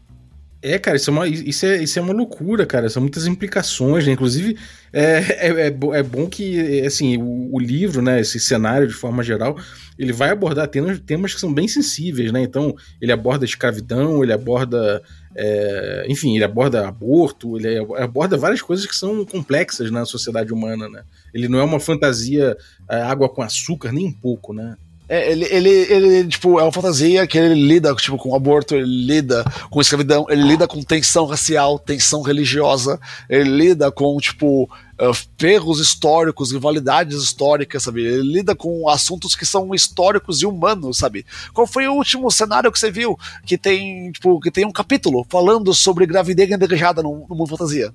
É, 0.66 0.78
cara, 0.78 0.96
isso 0.96 1.10
é 1.10 1.12
uma, 1.12 1.28
isso 1.28 1.66
é, 1.66 1.82
isso 1.82 1.98
é 1.98 2.02
uma 2.02 2.14
loucura, 2.14 2.64
cara. 2.64 2.88
São 2.88 3.02
muitas 3.02 3.26
implicações, 3.26 4.06
né? 4.06 4.12
Inclusive, 4.12 4.56
é, 4.90 5.02
é, 5.28 5.68
é, 5.68 5.76
é 5.92 6.02
bom 6.02 6.26
que, 6.26 6.80
assim, 6.80 7.18
o, 7.18 7.54
o, 7.54 7.60
livro, 7.60 8.00
né, 8.00 8.18
esse 8.18 8.40
cenário 8.40 8.88
de 8.88 8.94
forma 8.94 9.22
geral, 9.22 9.58
ele 9.98 10.10
vai 10.10 10.30
abordar 10.30 10.66
temas, 10.68 10.98
temas 11.00 11.34
que 11.34 11.40
são 11.40 11.52
bem 11.52 11.68
sensíveis, 11.68 12.32
né? 12.32 12.42
Então, 12.42 12.74
ele 12.98 13.12
aborda 13.12 13.44
escravidão, 13.44 14.24
ele 14.24 14.32
aborda 14.32 15.02
é, 15.36 16.06
enfim, 16.08 16.34
ele 16.34 16.44
aborda 16.44 16.88
aborto, 16.88 17.58
ele 17.58 17.78
aborda 17.98 18.36
várias 18.36 18.62
coisas 18.62 18.86
que 18.86 18.96
são 18.96 19.22
complexas 19.24 19.90
na 19.90 20.06
sociedade 20.06 20.50
humana, 20.50 20.88
né? 20.88 21.02
Ele 21.34 21.46
não 21.46 21.58
é 21.58 21.62
uma 21.62 21.80
fantasia 21.80 22.56
é, 22.88 23.02
água 23.02 23.28
com 23.28 23.42
açúcar, 23.42 23.92
nem 23.92 24.06
um 24.06 24.12
pouco, 24.12 24.54
né? 24.54 24.76
É, 25.06 25.30
ele, 25.30 25.44
ele, 25.50 25.68
ele, 25.68 26.28
tipo, 26.28 26.58
é 26.58 26.62
uma 26.62 26.72
fantasia 26.72 27.26
que 27.26 27.36
ele 27.36 27.54
lida 27.54 27.94
tipo, 27.94 28.16
com 28.16 28.34
aborto, 28.34 28.74
ele 28.74 28.86
lida 28.86 29.44
com 29.68 29.80
escravidão, 29.80 30.24
ele 30.30 30.42
lida 30.42 30.66
com 30.66 30.82
tensão 30.82 31.26
racial, 31.26 31.78
tensão 31.78 32.22
religiosa, 32.22 32.98
ele 33.28 33.50
lida 33.50 33.92
com, 33.92 34.16
tipo, 34.16 34.64
uh, 34.64 35.14
ferros 35.38 35.78
históricos, 35.78 36.52
rivalidades 36.52 37.22
históricas, 37.22 37.82
sabe? 37.82 38.02
Ele 38.02 38.32
lida 38.32 38.56
com 38.56 38.88
assuntos 38.88 39.36
que 39.36 39.44
são 39.44 39.74
históricos 39.74 40.40
e 40.40 40.46
humanos, 40.46 40.96
sabe? 40.96 41.26
Qual 41.52 41.66
foi 41.66 41.86
o 41.86 41.92
último 41.92 42.30
cenário 42.30 42.72
que 42.72 42.78
você 42.78 42.90
viu 42.90 43.18
que 43.44 43.58
tem, 43.58 44.10
tipo, 44.10 44.40
que 44.40 44.50
tem 44.50 44.64
um 44.64 44.72
capítulo 44.72 45.26
falando 45.28 45.74
sobre 45.74 46.06
gravidez 46.06 46.50
indesejada 46.50 47.02
no, 47.02 47.26
no 47.28 47.36
mundo 47.36 47.50
fantasia? 47.50 47.92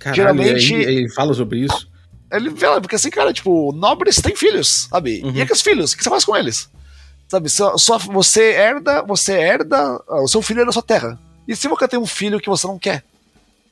Caralho, 0.00 0.16
Geralmente. 0.16 0.74
Ele, 0.74 0.98
ele 0.98 1.10
fala 1.10 1.32
sobre 1.32 1.60
isso? 1.60 1.93
Ele 2.34 2.50
vê, 2.50 2.66
porque 2.80 2.96
assim, 2.96 3.10
cara, 3.10 3.32
tipo, 3.32 3.72
nobres 3.72 4.16
têm 4.16 4.34
filhos, 4.34 4.88
sabe? 4.90 5.22
Uhum. 5.24 5.32
E 5.32 5.42
aqueles 5.42 5.62
filhos, 5.62 5.92
o 5.92 5.96
que 5.96 6.02
você 6.02 6.10
faz 6.10 6.24
com 6.24 6.36
eles? 6.36 6.68
Sabe, 7.28 7.48
só, 7.48 7.76
só 7.78 7.98
você 7.98 8.52
herda, 8.52 9.02
você 9.02 9.32
herda, 9.32 9.76
ah, 10.08 10.22
o 10.22 10.28
seu 10.28 10.42
filho 10.42 10.62
é 10.62 10.64
da 10.64 10.72
sua 10.72 10.82
terra. 10.82 11.18
E 11.48 11.56
se 11.56 11.68
você 11.68 11.88
tem 11.88 11.98
um 11.98 12.06
filho 12.06 12.40
que 12.40 12.48
você 12.48 12.66
não 12.66 12.78
quer? 12.78 13.04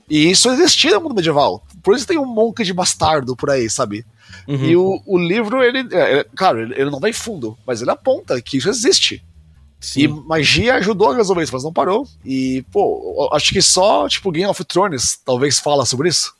E 0.08 0.30
isso 0.30 0.50
existia 0.50 0.94
no 0.94 1.02
mundo 1.02 1.14
medieval. 1.14 1.62
Por 1.82 1.94
isso 1.94 2.06
tem 2.06 2.18
um 2.18 2.26
monte 2.26 2.64
de 2.64 2.72
bastardo 2.72 3.36
por 3.36 3.50
aí, 3.50 3.68
sabe? 3.70 4.04
Uhum. 4.46 4.64
E 4.64 4.76
o, 4.76 5.02
o 5.06 5.18
livro, 5.18 5.62
ele, 5.62 5.86
é, 5.94 6.18
é, 6.18 6.24
claro, 6.36 6.60
ele, 6.60 6.74
ele 6.74 6.90
não 6.90 7.00
vai 7.00 7.12
fundo, 7.12 7.56
mas 7.66 7.80
ele 7.80 7.90
aponta 7.90 8.40
que 8.40 8.56
isso 8.56 8.68
existe. 8.68 9.22
Sim. 9.80 10.00
E 10.00 10.08
magia 10.08 10.74
ajudou 10.76 11.10
a 11.10 11.16
resolver 11.16 11.42
isso, 11.42 11.52
mas 11.52 11.64
não 11.64 11.72
parou. 11.72 12.06
E, 12.24 12.64
pô, 12.70 13.28
acho 13.32 13.52
que 13.52 13.60
só, 13.60 14.08
tipo, 14.08 14.30
Game 14.30 14.48
of 14.48 14.64
Thrones 14.64 15.18
talvez 15.24 15.58
fala 15.58 15.84
sobre 15.84 16.08
isso. 16.08 16.32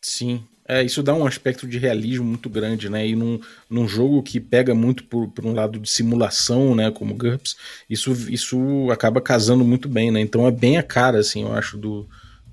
Sim. 0.00 0.44
É, 0.68 0.82
isso 0.82 1.00
dá 1.02 1.14
um 1.14 1.24
aspecto 1.24 1.66
de 1.66 1.78
realismo 1.78 2.24
muito 2.24 2.50
grande, 2.50 2.88
né? 2.88 3.06
E 3.06 3.14
num, 3.14 3.38
num 3.70 3.86
jogo 3.86 4.22
que 4.22 4.40
pega 4.40 4.74
muito 4.74 5.04
por, 5.04 5.28
por 5.28 5.46
um 5.46 5.54
lado 5.54 5.78
de 5.78 5.88
simulação, 5.88 6.74
né? 6.74 6.90
Como 6.90 7.14
GURPS, 7.14 7.56
isso, 7.88 8.12
isso 8.28 8.90
acaba 8.90 9.20
casando 9.20 9.64
muito 9.64 9.88
bem, 9.88 10.10
né? 10.10 10.20
Então 10.20 10.46
é 10.46 10.50
bem 10.50 10.76
a 10.76 10.82
cara, 10.82 11.20
assim, 11.20 11.42
eu 11.42 11.52
acho, 11.52 11.78
do, 11.78 12.08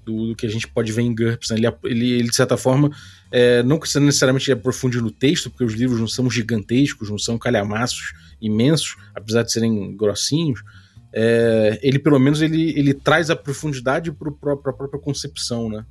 do, 0.05 0.27
do 0.27 0.35
que 0.35 0.45
a 0.45 0.49
gente 0.49 0.67
pode 0.67 0.91
ver 0.91 1.01
em 1.01 1.15
GURPS. 1.15 1.49
Né? 1.49 1.57
Ele, 1.57 1.67
ele, 1.85 2.11
ele, 2.11 2.29
de 2.29 2.35
certa 2.35 2.55
forma, 2.55 2.91
é, 3.31 3.63
não 3.63 3.79
precisa 3.79 3.99
necessariamente 3.99 4.51
aprofundir 4.51 5.01
no 5.01 5.09
texto, 5.09 5.49
porque 5.49 5.63
os 5.63 5.73
livros 5.73 5.99
não 5.99 6.07
são 6.07 6.29
gigantescos, 6.29 7.09
não 7.09 7.17
são 7.17 7.39
calhamaços 7.39 8.13
imensos, 8.39 8.95
apesar 9.15 9.41
de 9.41 9.51
serem 9.51 9.97
grossinhos. 9.97 10.61
É, 11.11 11.79
ele, 11.81 11.97
pelo 11.97 12.19
menos, 12.19 12.43
ele, 12.43 12.77
ele 12.77 12.93
traz 12.93 13.31
a 13.31 13.35
profundidade 13.35 14.11
para 14.11 14.53
a 14.53 14.57
própria 14.57 15.01
concepção, 15.01 15.67
né? 15.67 15.83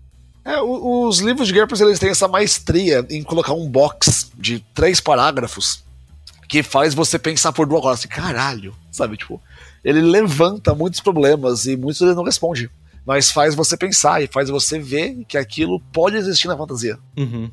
É, 0.45 0.61
os 0.61 1.20
livros 1.20 1.47
de 1.49 1.55
GURPS 1.55 1.80
eles 1.80 1.99
têm 1.99 2.11
essa 2.11 2.26
maestria 2.26 3.07
em 3.09 3.22
colocar 3.22 3.53
um 3.53 3.68
box 3.68 4.32
de 4.36 4.61
três 4.74 5.01
parágrafos 5.01 5.84
que 6.49 6.62
faz 6.62 6.95
você 6.95 7.18
pensar 7.18 7.53
por 7.53 7.66
duas 7.66 7.84
horas. 7.84 8.01
Assim, 8.01 8.09
caralho, 8.09 8.74
sabe? 8.90 9.16
Tipo, 9.16 9.40
ele 9.84 10.01
levanta 10.01 10.74
muitos 10.74 11.01
problemas 11.01 11.66
e 11.66 11.76
muitos 11.76 12.01
ele 12.03 12.14
não 12.14 12.24
responde. 12.24 12.70
Mas 13.07 13.30
faz 13.30 13.55
você 13.55 13.76
pensar 13.76 14.22
e 14.22 14.26
faz 14.26 14.49
você 14.49 14.78
ver 14.78 15.24
que 15.26 15.38
aquilo 15.38 15.80
pode 15.93 16.16
existir 16.16 16.49
na 16.49 16.57
fantasia. 16.57 16.99
Uhum. 17.16 17.51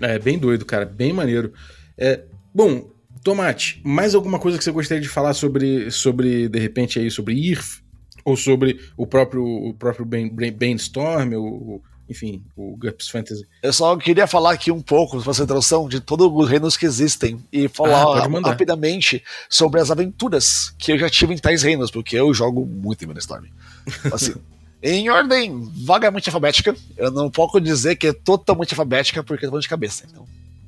É 0.00 0.18
bem 0.18 0.38
doido, 0.38 0.64
cara. 0.64 0.84
Bem 0.84 1.12
maneiro. 1.12 1.52
É, 1.96 2.20
bom, 2.54 2.88
Tomate, 3.22 3.80
mais 3.84 4.14
alguma 4.14 4.38
coisa 4.38 4.58
que 4.58 4.64
você 4.64 4.70
gostaria 4.72 5.00
de 5.00 5.08
falar 5.08 5.32
sobre, 5.32 5.90
sobre 5.90 6.48
de 6.48 6.58
repente, 6.58 6.98
aí, 6.98 7.10
sobre 7.10 7.34
IRF? 7.34 7.80
Ou 8.24 8.36
sobre 8.36 8.80
o 8.96 9.06
próprio, 9.06 9.44
o 9.44 9.74
próprio 9.74 10.04
Brainstorm, 10.04 11.34
o, 11.34 11.82
enfim, 12.12 12.42
o 12.54 12.76
GURPS 12.76 13.08
Fantasy. 13.08 13.46
Eu 13.62 13.72
só 13.72 13.96
queria 13.96 14.26
falar 14.26 14.52
aqui 14.52 14.70
um 14.70 14.80
pouco, 14.80 15.18
fazer 15.18 15.30
essa 15.30 15.42
introdução, 15.44 15.88
de 15.88 15.98
todos 15.98 16.30
os 16.30 16.48
reinos 16.48 16.76
que 16.76 16.86
existem 16.86 17.42
e 17.50 17.68
falar 17.68 18.02
ah, 18.02 18.28
rapidamente 18.44 19.24
sobre 19.48 19.80
as 19.80 19.90
aventuras 19.90 20.74
que 20.78 20.92
eu 20.92 20.98
já 20.98 21.08
tive 21.08 21.34
em 21.34 21.38
tais 21.38 21.62
reinos, 21.62 21.90
porque 21.90 22.16
eu 22.16 22.32
jogo 22.32 22.64
muito 22.66 23.02
em 23.02 23.08
Brainstorm. 23.08 23.46
Assim, 24.12 24.34
em 24.82 25.08
ordem 25.08 25.70
vagamente 25.84 26.28
alfabética, 26.28 26.76
eu 26.96 27.10
não 27.10 27.30
posso 27.30 27.60
dizer 27.60 27.96
que 27.96 28.08
é 28.08 28.12
totalmente 28.12 28.72
alfabética, 28.74 29.22
porque 29.24 29.46
eu 29.46 29.50
tô 29.50 29.58
de 29.58 29.68
cabeça. 29.68 30.04
Então, 30.10 30.26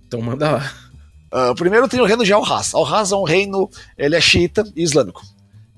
então 0.08 0.20
manda 0.22 0.50
lá. 0.50 0.72
Uh, 1.32 1.54
primeiro 1.56 1.88
tem 1.88 2.00
o 2.00 2.06
reino 2.06 2.24
de 2.24 2.32
Al-Raz. 2.32 2.74
Al-Raz 2.74 3.12
é 3.12 3.16
um 3.16 3.24
reino, 3.24 3.68
ele 3.98 4.16
é 4.16 4.20
xiita 4.20 4.64
e 4.74 4.82
islâmico. 4.82 5.22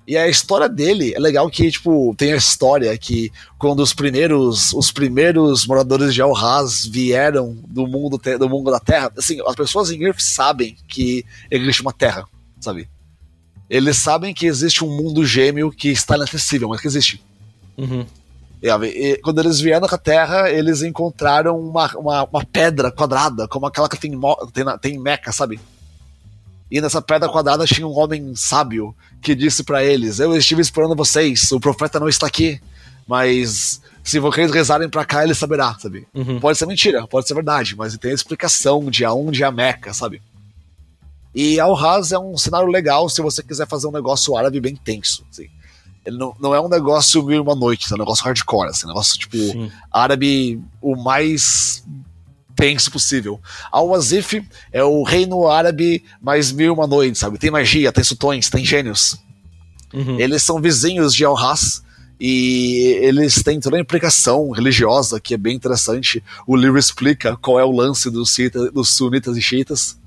E 0.06 0.16
a 0.16 0.28
história 0.28 0.68
dele 0.68 1.12
é 1.14 1.18
legal 1.18 1.50
que, 1.50 1.68
tipo, 1.68 2.14
tem 2.16 2.32
a 2.32 2.36
história 2.36 2.96
que 2.96 3.32
quando 3.58 3.80
os 3.80 3.92
primeiros, 3.92 4.72
os 4.72 4.92
primeiros 4.92 5.66
moradores 5.66 6.14
de 6.14 6.22
Al-Raz 6.22 6.86
vieram 6.86 7.56
do 7.66 7.88
mundo, 7.88 8.16
do 8.38 8.48
mundo 8.48 8.70
da 8.70 8.78
Terra, 8.78 9.10
assim, 9.18 9.40
as 9.44 9.56
pessoas 9.56 9.90
em 9.90 10.04
Earth 10.04 10.20
sabem 10.20 10.76
que 10.86 11.24
existe 11.50 11.82
uma 11.82 11.92
Terra, 11.92 12.24
sabe? 12.60 12.88
Eles 13.68 13.96
sabem 13.96 14.32
que 14.32 14.46
existe 14.46 14.84
um 14.84 14.96
mundo 14.96 15.26
gêmeo 15.26 15.72
que 15.72 15.88
está 15.88 16.14
inacessível, 16.14 16.68
mas 16.68 16.80
que 16.80 16.86
existe. 16.86 17.20
Uhum. 17.76 18.06
E, 18.62 18.68
e, 18.68 19.16
quando 19.18 19.40
eles 19.40 19.58
vieram 19.58 19.88
à 19.90 19.98
Terra, 19.98 20.48
eles 20.48 20.82
encontraram 20.82 21.58
uma, 21.58 21.90
uma, 21.96 22.24
uma, 22.24 22.44
pedra 22.44 22.92
quadrada, 22.92 23.48
como 23.48 23.66
aquela 23.66 23.88
que 23.88 23.98
tem, 23.98 24.12
tem, 24.52 24.64
tem 24.80 24.94
em 24.94 24.98
Meca, 24.98 25.32
sabe? 25.32 25.58
E 26.70 26.80
nessa 26.80 27.00
pedra 27.00 27.28
quadrada 27.28 27.64
tinha 27.64 27.86
um 27.86 27.96
homem 27.96 28.34
sábio 28.34 28.94
que 29.22 29.34
disse 29.34 29.62
para 29.62 29.84
eles: 29.84 30.18
Eu 30.18 30.36
estive 30.36 30.60
esperando 30.60 30.96
vocês, 30.96 31.50
o 31.52 31.60
profeta 31.60 32.00
não 32.00 32.08
está 32.08 32.26
aqui, 32.26 32.60
mas 33.06 33.80
se 34.02 34.18
vocês 34.18 34.50
rezarem 34.50 34.88
para 34.88 35.04
cá, 35.04 35.22
ele 35.22 35.34
saberá, 35.34 35.76
sabe? 35.78 36.06
Uhum. 36.14 36.40
Pode 36.40 36.58
ser 36.58 36.66
mentira, 36.66 37.06
pode 37.06 37.26
ser 37.28 37.34
verdade, 37.34 37.76
mas 37.76 37.96
tem 37.96 38.10
a 38.10 38.14
explicação 38.14 38.90
de 38.90 39.04
aonde 39.04 39.42
é 39.42 39.46
a 39.46 39.52
Meca, 39.52 39.94
sabe? 39.94 40.20
E 41.34 41.60
Al-Raz 41.60 42.12
é 42.12 42.18
um 42.18 42.36
cenário 42.36 42.68
legal 42.68 43.08
se 43.08 43.20
você 43.20 43.42
quiser 43.42 43.68
fazer 43.68 43.86
um 43.86 43.92
negócio 43.92 44.36
árabe 44.36 44.58
bem 44.58 44.74
tenso. 44.74 45.24
Assim. 45.30 45.48
Ele 46.04 46.16
não, 46.16 46.34
não 46.40 46.54
é 46.54 46.60
um 46.60 46.68
negócio 46.68 47.22
mil 47.22 47.42
uma 47.42 47.54
noite, 47.54 47.92
é 47.92 47.94
um 47.94 47.98
negócio 47.98 48.24
hardcore, 48.24 48.68
assim, 48.68 48.86
um 48.86 48.88
negócio 48.88 49.18
tipo 49.18 49.36
Sim. 49.36 49.70
árabe 49.92 50.60
o 50.80 50.96
mais 50.96 51.84
tenso 52.56 52.90
possível. 52.90 53.38
Al-Wazif 53.70 54.42
é 54.72 54.82
o 54.82 55.02
reino 55.02 55.46
árabe 55.46 56.02
mais 56.20 56.50
mil 56.50 56.72
uma 56.72 56.86
noite, 56.86 57.18
sabe? 57.18 57.38
Tem 57.38 57.50
magia, 57.50 57.92
tem 57.92 58.02
sultões, 58.02 58.48
tem 58.48 58.64
gênios. 58.64 59.16
Uhum. 59.92 60.18
Eles 60.18 60.42
são 60.42 60.60
vizinhos 60.60 61.14
de 61.14 61.24
Al-Ras 61.24 61.84
e 62.18 62.98
eles 63.02 63.42
têm 63.42 63.60
toda 63.60 63.76
a 63.76 63.80
implicação 63.80 64.50
religiosa 64.50 65.20
que 65.20 65.34
é 65.34 65.36
bem 65.36 65.54
interessante. 65.54 66.24
O 66.46 66.56
livro 66.56 66.78
explica 66.78 67.36
qual 67.36 67.60
é 67.60 67.64
o 67.64 67.70
lance 67.70 68.10
dos, 68.10 68.34
dos 68.72 68.88
sunitas 68.96 69.36
e 69.36 69.42
xiitas. 69.42 69.98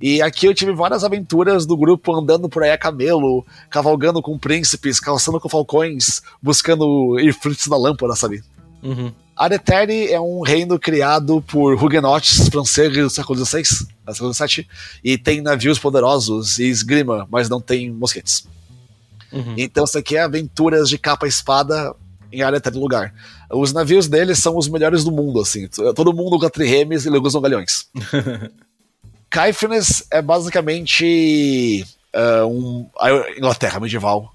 E 0.00 0.20
aqui 0.20 0.46
eu 0.46 0.54
tive 0.54 0.72
várias 0.72 1.04
aventuras 1.04 1.64
do 1.64 1.76
grupo 1.76 2.12
andando 2.12 2.48
por 2.48 2.64
aí 2.64 2.72
a 2.72 2.78
camelo, 2.78 3.46
cavalgando 3.70 4.20
com 4.20 4.36
príncipes, 4.36 4.98
calçando 4.98 5.38
com 5.38 5.48
falcões, 5.48 6.20
buscando 6.42 7.20
ifrits 7.20 7.68
na 7.68 7.76
lâmpada, 7.76 8.16
sabe? 8.16 8.42
Uhum. 8.82 9.12
Areteri 9.36 10.12
é 10.12 10.20
um 10.20 10.42
reino 10.42 10.78
criado 10.78 11.42
por 11.42 11.74
huguenotes 11.74 12.48
franceses 12.48 12.96
do 12.96 13.10
século 13.10 13.44
XVI, 13.44 13.64
século 13.64 14.34
XVII, 14.34 14.66
e 15.02 15.16
tem 15.16 15.40
navios 15.40 15.78
poderosos 15.78 16.58
e 16.58 16.64
esgrima, 16.64 17.26
mas 17.30 17.48
não 17.48 17.60
tem 17.60 17.90
mosquetes. 17.90 18.46
Uhum. 19.32 19.54
Então 19.56 19.84
isso 19.84 19.98
aqui 19.98 20.16
é 20.16 20.22
aventuras 20.22 20.88
de 20.88 20.98
capa 20.98 21.26
e 21.26 21.28
espada 21.30 21.94
em 22.30 22.42
Areteri 22.42 22.78
lugar. 22.78 23.14
Os 23.50 23.72
navios 23.72 24.08
deles 24.08 24.38
são 24.38 24.56
os 24.56 24.68
melhores 24.68 25.04
do 25.04 25.12
mundo, 25.12 25.40
assim. 25.40 25.68
Todo 25.94 26.12
mundo 26.12 26.36
usa 26.36 26.50
triremes 26.50 27.04
e 27.04 27.08
eles 27.08 27.20
usam 27.22 27.40
galhões. 27.40 27.88
Caifnes 29.28 30.04
é 30.10 30.20
basicamente 30.20 31.86
uh, 32.14 32.46
um, 32.46 32.86
a 32.98 33.30
Inglaterra 33.36 33.80
medieval 33.80 34.32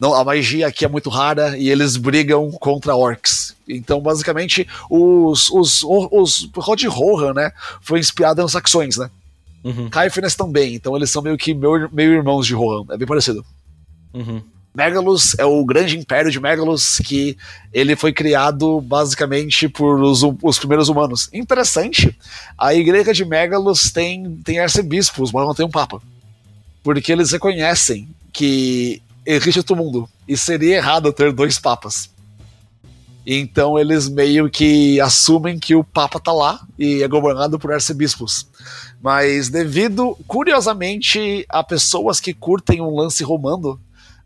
não, 0.00 0.14
a 0.14 0.24
magia 0.24 0.66
aqui 0.66 0.86
é 0.86 0.88
muito 0.88 1.10
rara 1.10 1.58
e 1.58 1.68
eles 1.68 1.98
brigam 1.98 2.50
contra 2.52 2.96
orcs. 2.96 3.54
Então, 3.68 4.00
basicamente, 4.00 4.66
os, 4.88 5.50
os, 5.50 5.82
os, 5.84 6.48
Rod 6.56 6.82
Rohan, 6.84 7.34
né, 7.34 7.52
foi 7.82 8.00
inspirado 8.00 8.40
nos 8.40 8.52
saxões, 8.52 8.96
né? 8.96 9.10
Uhum. 9.62 9.90
Caifnes 9.90 10.34
também, 10.34 10.74
então 10.74 10.96
eles 10.96 11.10
são 11.10 11.20
meio 11.20 11.36
que 11.36 11.52
meio, 11.52 11.86
meio 11.92 12.12
irmãos 12.14 12.46
de 12.46 12.54
Rohan, 12.54 12.86
é 12.90 12.96
bem 12.96 13.06
parecido. 13.06 13.44
Uhum. 14.14 14.42
Megalus 14.74 15.38
é 15.38 15.44
o 15.44 15.62
grande 15.66 15.98
império 15.98 16.30
de 16.30 16.40
Megalus 16.40 16.98
que 16.98 17.36
ele 17.70 17.94
foi 17.94 18.12
criado 18.12 18.80
basicamente 18.80 19.68
por 19.68 20.00
os, 20.00 20.22
os 20.42 20.58
primeiros 20.58 20.88
humanos. 20.88 21.28
Interessante, 21.30 22.16
a 22.56 22.72
igreja 22.72 23.12
de 23.12 23.24
Megalus 23.24 23.90
tem, 23.90 24.36
tem 24.44 24.60
arcebispos, 24.60 25.30
mas 25.30 25.44
não 25.44 25.54
tem 25.54 25.66
um 25.66 25.70
papa. 25.70 26.00
Porque 26.82 27.12
eles 27.12 27.32
reconhecem 27.32 28.08
que 28.32 29.02
existe 29.32 29.58
outro 29.58 29.76
mundo. 29.76 30.08
E 30.26 30.36
seria 30.36 30.76
errado 30.76 31.12
ter 31.12 31.32
dois 31.32 31.58
papas. 31.58 32.10
Então 33.26 33.78
eles 33.78 34.08
meio 34.08 34.48
que 34.48 35.00
assumem 35.00 35.58
que 35.58 35.74
o 35.74 35.84
Papa 35.84 36.18
tá 36.18 36.32
lá 36.32 36.60
e 36.78 37.02
é 37.02 37.08
governado 37.08 37.58
por 37.58 37.72
arcebispos. 37.72 38.48
Mas 39.02 39.48
devido, 39.48 40.16
curiosamente, 40.26 41.44
a 41.48 41.62
pessoas 41.62 42.18
que 42.20 42.34
curtem 42.34 42.80
um 42.80 42.94
lance 42.94 43.22
romano, 43.22 43.80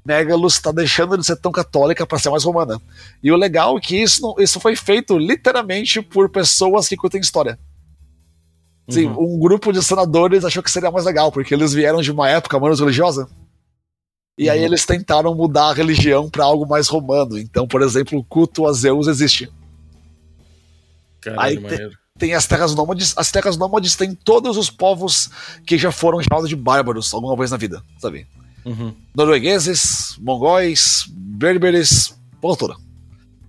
Megalus 0.05 0.55
está 0.55 0.71
deixando 0.71 1.17
de 1.17 1.25
ser 1.25 1.37
tão 1.37 1.51
católica 1.51 2.07
para 2.07 2.19
ser 2.19 2.31
mais 2.31 2.45
romana. 2.45 2.81
E 3.23 3.33
o 3.33 3.37
legal 3.37 3.77
é 3.79 3.81
que 3.81 4.01
isso, 4.01 4.23
não, 4.23 4.35
isso 4.39 4.61
foi 4.61 4.77
feito 4.77 5.19
literalmente 5.19 6.03
por 6.03 6.29
pessoas 6.29 6.87
que 6.87 6.97
curtem 6.97 7.21
história. 7.21 7.59
Sim, 8.89 9.07
uhum. 9.07 9.37
um 9.37 9.39
grupo 9.39 9.73
de 9.73 9.83
senadores 9.83 10.45
achou 10.45 10.63
que 10.63 10.71
seria 10.71 10.91
mais 10.91 11.07
legal, 11.07 11.33
porque 11.33 11.55
eles 11.55 11.73
vieram 11.73 12.03
de 12.03 12.13
uma 12.13 12.29
época 12.29 12.61
menos 12.61 12.81
religiosa. 12.81 13.29
E 14.37 14.51
aí 14.51 14.61
uhum. 14.61 14.65
eles 14.67 14.85
tentaram 14.85 15.35
mudar 15.35 15.71
a 15.71 15.73
religião 15.73 16.29
para 16.29 16.45
algo 16.45 16.67
mais 16.67 16.89
romano. 16.89 17.39
Então, 17.39 17.69
por 17.69 17.83
exemplo, 17.83 18.19
o 18.19 18.25
culto 18.25 18.67
a 18.67 18.73
Zeus 18.73 19.07
existe. 19.07 19.51
Caralho, 21.21 21.67
aí 21.67 21.77
tem, 21.77 21.91
tem 22.19 22.35
as 22.35 22.47
terras 22.47 22.75
nômades. 22.75 23.15
As 23.17 23.31
terras 23.31 23.57
nômades 23.57 23.95
têm 23.95 24.15
todos 24.15 24.57
os 24.57 24.71
povos 24.71 25.31
que 25.65 25.79
já 25.79 25.93
foram 25.93 26.21
chamados 26.21 26.49
de 26.49 26.57
bárbaros 26.57 27.15
alguma 27.15 27.37
vez 27.37 27.53
na 27.53 27.57
vida, 27.57 27.83
sabe? 27.99 28.27
Uhum. 28.65 28.95
Noruegueses, 29.15 30.17
mongóis, 30.19 31.05
berberes, 31.09 32.15
porra 32.41 32.57
toda. 32.57 32.77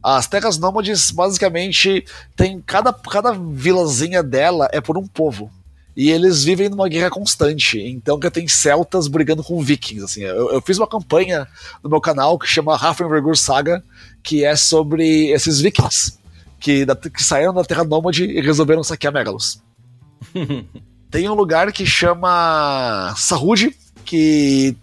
As 0.04 0.28
terras 0.28 0.60
nômades, 0.60 1.10
basicamente, 1.10 2.06
tem 2.36 2.62
cada, 2.62 2.94
cada 2.94 3.32
vilazinha 3.32 4.22
dela 4.22 4.70
é 4.72 4.80
por 4.80 5.00
um 5.00 5.08
povo. 5.08 5.50
E 5.96 6.12
eles 6.12 6.44
vivem 6.44 6.68
numa 6.68 6.90
guerra 6.90 7.10
constante. 7.10 7.80
Então 7.80 8.20
que 8.20 8.30
tem 8.30 8.48
celtas 8.48 9.08
brigando 9.08 9.44
com 9.44 9.62
vikings. 9.62 10.04
Assim. 10.04 10.22
Eu, 10.22 10.52
eu 10.52 10.62
fiz 10.62 10.78
uma 10.78 10.88
campanha 10.88 11.48
no 11.84 11.90
meu 11.90 12.02
canal 12.02 12.38
que 12.38 12.48
chama 12.48 12.76
Hafenvergur 12.76 13.38
Saga, 13.38 13.84
que 14.22 14.44
é 14.44 14.56
sobre 14.56 15.30
esses 15.32 15.62
vikings 15.62 16.18
que, 16.60 16.86
da, 16.86 16.96
que 16.96 17.24
saíram 17.24 17.54
da 17.54 17.64
Terra 17.64 17.84
Nômade 17.84 18.26
e 18.26 18.42
resolveram 18.42 18.84
saquear 18.84 19.14
Megalos. 19.14 19.62
tem 21.12 21.30
um 21.30 21.34
lugar 21.34 21.72
que 21.72 21.86
chama 21.86 23.14
Sarud, 23.16 23.76
que 24.04 24.76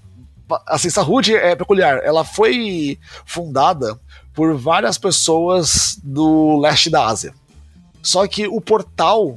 assim, 0.67 0.91
Sarud 0.91 1.35
é 1.35 1.55
peculiar. 1.55 2.01
Ela 2.05 2.25
foi 2.25 2.99
fundada 3.27 3.99
por 4.35 4.57
várias 4.57 4.97
pessoas 4.97 5.99
do 6.03 6.59
leste 6.59 6.89
da 6.89 7.07
Ásia. 7.07 7.35
Só 8.03 8.27
que 8.27 8.47
o 8.47 8.61
portal 8.61 9.37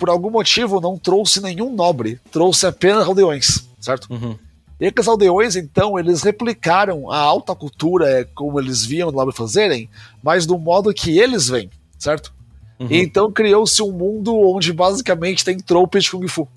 por 0.00 0.08
algum 0.08 0.30
motivo, 0.30 0.80
não 0.80 0.96
trouxe 0.96 1.42
nenhum 1.42 1.76
nobre, 1.76 2.18
trouxe 2.32 2.66
apenas 2.66 3.06
aldeões, 3.06 3.68
certo? 3.78 4.08
Uhum. 4.10 4.34
E 4.80 4.86
aqueles 4.86 5.06
aldeões, 5.06 5.56
então, 5.56 5.98
eles 5.98 6.22
replicaram 6.22 7.10
a 7.10 7.18
alta 7.18 7.54
cultura, 7.54 8.08
é, 8.08 8.24
como 8.24 8.58
eles 8.58 8.82
viam 8.82 9.10
o 9.10 9.12
nobre 9.12 9.36
fazerem, 9.36 9.90
mas 10.22 10.46
do 10.46 10.58
modo 10.58 10.92
que 10.94 11.18
eles 11.18 11.48
vêm, 11.48 11.68
certo? 11.98 12.32
Uhum. 12.78 12.86
E 12.90 13.02
então 13.02 13.30
criou-se 13.30 13.82
um 13.82 13.92
mundo 13.92 14.34
onde 14.34 14.72
basicamente 14.72 15.44
tem 15.44 15.58
tropes 15.58 16.04
de 16.04 16.10
Kung 16.12 16.26
Fu. 16.26 16.48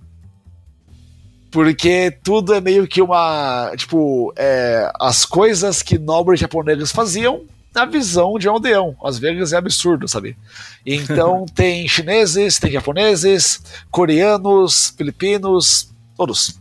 Porque 1.51 2.17
tudo 2.23 2.53
é 2.53 2.61
meio 2.61 2.87
que 2.87 3.01
uma. 3.01 3.73
Tipo, 3.75 4.33
é, 4.37 4.89
as 4.99 5.25
coisas 5.25 5.83
que 5.83 5.99
nobres 5.99 6.39
japoneses 6.39 6.91
faziam, 6.91 7.41
na 7.73 7.85
visão 7.85 8.37
de 8.37 8.47
um 8.47 8.53
aldeão. 8.53 8.95
Às 9.03 9.17
vezes 9.17 9.53
é 9.53 9.57
absurdo, 9.57 10.07
sabe? 10.07 10.37
Então 10.85 11.45
tem 11.53 11.87
chineses, 11.87 12.59
tem 12.59 12.71
japoneses, 12.71 13.61
coreanos, 13.89 14.93
filipinos, 14.97 15.89
todos. 16.15 16.59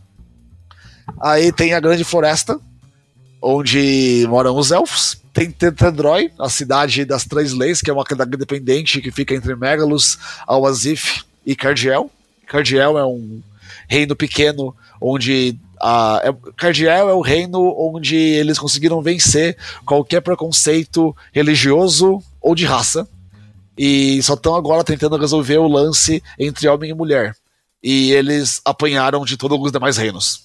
Aí 1.21 1.51
tem 1.51 1.73
a 1.73 1.79
grande 1.79 2.03
floresta, 2.03 2.59
onde 3.41 4.25
moram 4.29 4.57
os 4.57 4.71
elfos. 4.71 5.21
Tem 5.33 5.49
Tendroy, 5.49 6.31
a 6.39 6.47
cidade 6.47 7.05
das 7.05 7.25
três 7.25 7.53
leis, 7.53 7.81
que 7.81 7.89
é 7.89 7.93
uma 7.93 8.05
cidade 8.07 8.35
independente 8.35 9.01
que 9.01 9.11
fica 9.11 9.33
entre 9.33 9.55
Megalos, 9.55 10.19
Alazif 10.47 11.23
e 11.45 11.55
Cardiel. 11.55 12.09
Cardiel 12.45 12.97
é 12.97 13.05
um 13.05 13.41
reino 13.87 14.15
pequeno 14.15 14.75
onde 15.01 15.57
a, 15.79 16.21
é, 16.23 16.51
Cardiel 16.55 17.09
é 17.09 17.13
o 17.13 17.21
reino 17.21 17.59
onde 17.77 18.15
eles 18.15 18.59
conseguiram 18.59 19.01
vencer 19.01 19.57
qualquer 19.85 20.21
preconceito 20.21 21.15
religioso 21.31 22.21
ou 22.41 22.55
de 22.55 22.65
raça. 22.65 23.07
E 23.77 24.21
só 24.21 24.35
estão 24.35 24.55
agora 24.55 24.83
tentando 24.83 25.17
resolver 25.17 25.57
o 25.57 25.67
lance 25.67 26.21
entre 26.37 26.67
homem 26.67 26.91
e 26.91 26.93
mulher. 26.93 27.35
E 27.81 28.11
eles 28.11 28.61
apanharam 28.63 29.25
de 29.25 29.35
todos 29.35 29.59
os 29.59 29.71
demais 29.71 29.97
reinos. 29.97 30.43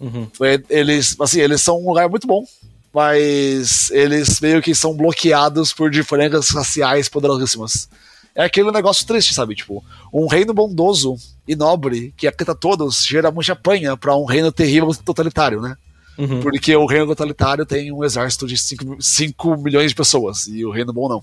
Uhum. 0.00 0.28
Eles, 0.68 1.16
assim, 1.20 1.40
eles 1.40 1.62
são 1.62 1.80
um 1.80 1.88
lugar 1.88 2.08
muito 2.08 2.26
bom, 2.26 2.44
mas 2.92 3.90
eles 3.90 4.40
meio 4.40 4.60
que 4.60 4.74
são 4.74 4.94
bloqueados 4.94 5.72
por 5.72 5.90
diferenças 5.90 6.50
raciais 6.50 7.08
poderosíssimas 7.08 7.88
é 8.36 8.44
aquele 8.44 8.70
negócio 8.70 9.06
triste, 9.06 9.32
sabe? 9.32 9.54
Tipo, 9.54 9.82
um 10.12 10.26
reino 10.26 10.52
bondoso 10.52 11.16
e 11.48 11.56
nobre 11.56 12.12
que 12.16 12.26
acata 12.26 12.54
todos 12.54 13.04
geralmente 13.06 13.50
apanha 13.50 13.96
para 13.96 14.14
um 14.14 14.26
reino 14.26 14.52
terrível 14.52 14.94
totalitário, 14.94 15.60
né? 15.60 15.74
Uhum. 16.18 16.40
Porque 16.40 16.76
o 16.76 16.86
reino 16.86 17.06
totalitário 17.06 17.64
tem 17.64 17.90
um 17.90 18.04
exército 18.04 18.46
de 18.46 18.56
5 18.58 19.56
milhões 19.56 19.90
de 19.90 19.94
pessoas 19.94 20.46
e 20.46 20.64
o 20.64 20.70
reino 20.70 20.92
bom 20.92 21.08
não. 21.08 21.22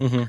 Uhum. 0.00 0.26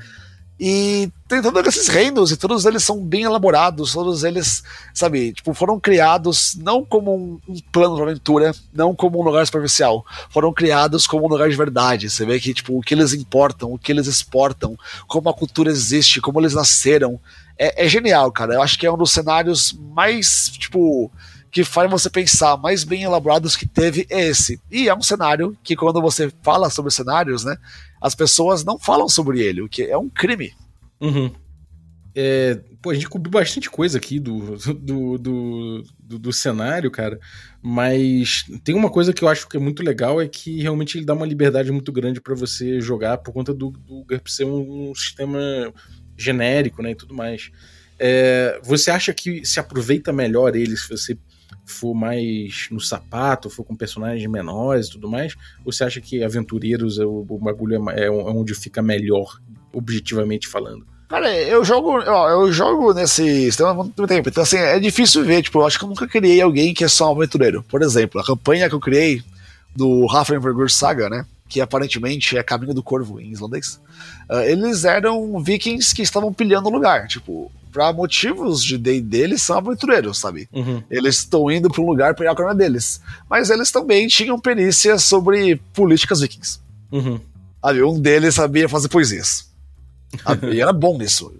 E 0.58 1.12
tem 1.28 1.42
todos 1.42 1.66
esses 1.66 1.88
reinos, 1.88 2.30
e 2.30 2.36
todos 2.36 2.64
eles 2.64 2.82
são 2.82 2.98
bem 3.04 3.24
elaborados, 3.24 3.92
todos 3.92 4.24
eles, 4.24 4.62
sabe, 4.94 5.34
tipo, 5.34 5.52
foram 5.52 5.78
criados 5.78 6.56
não 6.58 6.82
como 6.82 7.14
um, 7.14 7.38
um 7.46 7.60
plano 7.70 7.94
de 7.96 8.02
aventura, 8.02 8.54
não 8.72 8.94
como 8.94 9.20
um 9.20 9.22
lugar 9.22 9.44
superficial, 9.44 10.04
foram 10.30 10.52
criados 10.54 11.06
como 11.06 11.26
um 11.26 11.28
lugar 11.28 11.50
de 11.50 11.56
verdade. 11.56 12.08
Você 12.08 12.24
vê 12.24 12.40
que, 12.40 12.54
tipo, 12.54 12.78
o 12.78 12.80
que 12.80 12.94
eles 12.94 13.12
importam, 13.12 13.72
o 13.72 13.78
que 13.78 13.92
eles 13.92 14.06
exportam, 14.06 14.78
como 15.06 15.28
a 15.28 15.34
cultura 15.34 15.70
existe, 15.70 16.22
como 16.22 16.40
eles 16.40 16.54
nasceram. 16.54 17.20
É, 17.58 17.84
é 17.84 17.88
genial, 17.88 18.32
cara. 18.32 18.54
Eu 18.54 18.62
acho 18.62 18.78
que 18.78 18.86
é 18.86 18.92
um 18.92 18.98
dos 18.98 19.12
cenários 19.12 19.78
mais, 19.94 20.50
tipo, 20.58 21.10
que 21.56 21.64
faz 21.64 21.90
você 21.90 22.10
pensar 22.10 22.58
mais 22.58 22.84
bem 22.84 23.04
elaborados 23.04 23.56
que 23.56 23.66
teve 23.66 24.06
esse. 24.10 24.60
E 24.70 24.90
é 24.90 24.94
um 24.94 25.00
cenário 25.00 25.56
que, 25.64 25.74
quando 25.74 26.02
você 26.02 26.30
fala 26.42 26.68
sobre 26.68 26.92
cenários, 26.92 27.44
né? 27.44 27.56
as 27.98 28.14
pessoas 28.14 28.62
não 28.62 28.78
falam 28.78 29.08
sobre 29.08 29.40
ele, 29.40 29.62
o 29.62 29.68
que 29.68 29.82
é 29.84 29.96
um 29.96 30.06
crime. 30.06 30.52
Uhum. 31.00 31.32
É, 32.14 32.60
pô, 32.82 32.90
a 32.90 32.94
gente 32.94 33.08
cobriu 33.08 33.30
bastante 33.30 33.70
coisa 33.70 33.96
aqui 33.96 34.20
do, 34.20 34.58
do, 34.74 35.16
do, 35.16 35.84
do, 35.98 36.18
do 36.18 36.30
cenário, 36.30 36.90
cara. 36.90 37.18
Mas 37.62 38.44
tem 38.62 38.74
uma 38.74 38.90
coisa 38.90 39.14
que 39.14 39.24
eu 39.24 39.28
acho 39.28 39.48
que 39.48 39.56
é 39.56 39.60
muito 39.60 39.82
legal: 39.82 40.20
é 40.20 40.28
que 40.28 40.60
realmente 40.60 40.98
ele 40.98 41.06
dá 41.06 41.14
uma 41.14 41.24
liberdade 41.24 41.72
muito 41.72 41.90
grande 41.90 42.20
para 42.20 42.34
você 42.34 42.82
jogar 42.82 43.16
por 43.16 43.32
conta 43.32 43.54
do, 43.54 43.70
do 43.70 44.04
GURP 44.04 44.30
ser 44.30 44.44
um, 44.44 44.90
um, 44.90 44.94
sistema 44.94 45.40
genérico, 46.18 46.82
né? 46.82 46.90
E 46.90 46.94
tudo 46.94 47.14
mais. 47.14 47.50
É, 47.98 48.60
você 48.62 48.90
acha 48.90 49.14
que 49.14 49.42
se 49.42 49.58
aproveita 49.58 50.12
melhor 50.12 50.54
ele 50.54 50.76
se 50.76 50.86
você 50.86 51.16
for 51.66 51.94
mais 51.94 52.68
no 52.70 52.80
sapato, 52.80 53.50
for 53.50 53.64
com 53.64 53.76
personagens 53.76 54.30
menores 54.30 54.86
e 54.86 54.92
tudo 54.92 55.08
mais? 55.08 55.34
Ou 55.64 55.72
você 55.72 55.84
acha 55.84 56.00
que 56.00 56.22
Aventureiros, 56.22 56.98
o, 56.98 57.26
o 57.28 57.38
bagulho 57.38 57.90
é, 57.90 58.04
é 58.04 58.10
onde 58.10 58.54
fica 58.54 58.80
melhor, 58.80 59.40
objetivamente 59.72 60.48
falando? 60.48 60.86
Cara, 61.08 61.32
eu 61.32 61.64
jogo, 61.64 62.02
ó, 62.04 62.28
eu 62.30 62.52
jogo 62.52 62.92
nesse 62.92 63.44
sistema 63.44 63.70
há 63.70 63.74
muito 63.74 64.06
tempo, 64.06 64.28
então 64.28 64.42
assim, 64.42 64.56
é 64.56 64.78
difícil 64.80 65.24
ver, 65.24 65.42
tipo, 65.42 65.60
eu 65.60 65.66
acho 65.66 65.78
que 65.78 65.84
eu 65.84 65.88
nunca 65.88 66.06
criei 66.08 66.40
alguém 66.40 66.74
que 66.74 66.82
é 66.82 66.88
só 66.88 67.12
um 67.12 67.16
aventureiro. 67.16 67.62
Por 67.62 67.80
exemplo, 67.82 68.20
a 68.20 68.24
campanha 68.24 68.68
que 68.68 68.74
eu 68.74 68.80
criei 68.80 69.22
do 69.74 70.06
Hafenvergur 70.10 70.68
Saga, 70.68 71.08
né, 71.08 71.24
que 71.48 71.60
aparentemente 71.60 72.36
é 72.36 72.42
Caminho 72.42 72.74
do 72.74 72.82
Corvo 72.82 73.20
em 73.20 73.30
islandês, 73.30 73.80
uh, 74.30 74.40
eles 74.40 74.84
eram 74.84 75.40
vikings 75.42 75.94
que 75.94 76.02
estavam 76.02 76.32
pilhando 76.32 76.68
o 76.68 76.72
lugar, 76.72 77.06
tipo, 77.06 77.50
pra 77.76 77.92
motivos 77.92 78.64
de 78.64 78.78
D&D, 78.78 79.18
eles 79.18 79.42
são 79.42 79.58
aventureiros, 79.58 80.18
sabe? 80.18 80.48
Uhum. 80.50 80.82
Eles 80.90 81.16
estão 81.16 81.50
indo 81.50 81.68
para 81.70 81.82
um 81.82 81.86
lugar 81.86 82.14
para 82.14 82.24
ir 82.24 82.28
a 82.28 82.34
corona 82.34 82.54
deles. 82.54 83.02
Mas 83.28 83.50
eles 83.50 83.70
também 83.70 84.08
tinham 84.08 84.40
perícia 84.40 84.98
sobre 84.98 85.56
políticas 85.74 86.20
vikings. 86.20 86.58
Uhum. 86.90 87.20
Um 87.86 88.00
deles 88.00 88.34
sabia 88.34 88.66
fazer 88.66 88.88
poesias. 88.88 89.50
e 90.50 90.58
era 90.58 90.72
bom 90.72 90.96
nisso. 90.96 91.30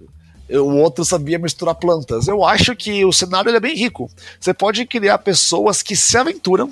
O 0.50 0.76
outro 0.76 1.06
sabia 1.06 1.38
misturar 1.38 1.74
plantas. 1.74 2.28
Eu 2.28 2.44
acho 2.44 2.76
que 2.76 3.02
o 3.04 3.12
cenário 3.12 3.50
é 3.50 3.58
bem 3.58 3.74
rico. 3.74 4.10
Você 4.38 4.52
pode 4.52 4.84
criar 4.84 5.18
pessoas 5.18 5.82
que 5.82 5.96
se 5.96 6.18
aventuram 6.18 6.70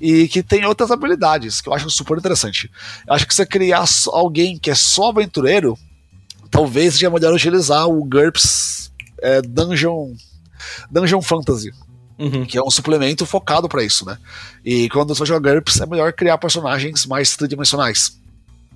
e 0.00 0.26
que 0.28 0.42
têm 0.42 0.64
outras 0.64 0.90
habilidades, 0.90 1.60
que 1.60 1.68
eu 1.68 1.74
acho 1.74 1.90
super 1.90 2.16
interessante. 2.16 2.70
Eu 3.06 3.14
acho 3.14 3.26
que 3.26 3.34
você 3.34 3.44
criar 3.44 3.84
alguém 4.08 4.58
que 4.58 4.70
é 4.70 4.74
só 4.74 5.10
aventureiro, 5.10 5.78
talvez 6.50 6.94
seja 6.94 7.10
melhor 7.10 7.34
utilizar 7.34 7.86
o 7.86 8.02
GURPS 8.04 8.90
é, 9.20 9.42
Dungeon, 9.42 10.14
Dungeon 10.90 11.20
Fantasy. 11.20 11.70
Uhum. 12.18 12.44
Que 12.44 12.58
é 12.58 12.62
um 12.62 12.70
suplemento 12.70 13.24
focado 13.24 13.66
para 13.66 13.82
isso, 13.82 14.04
né? 14.04 14.18
E 14.62 14.90
quando 14.90 15.14
você 15.14 15.24
joga 15.24 15.54
GURPS, 15.54 15.80
é 15.80 15.86
melhor 15.86 16.12
criar 16.12 16.36
personagens 16.36 17.06
mais 17.06 17.34
tridimensionais. 17.34 18.20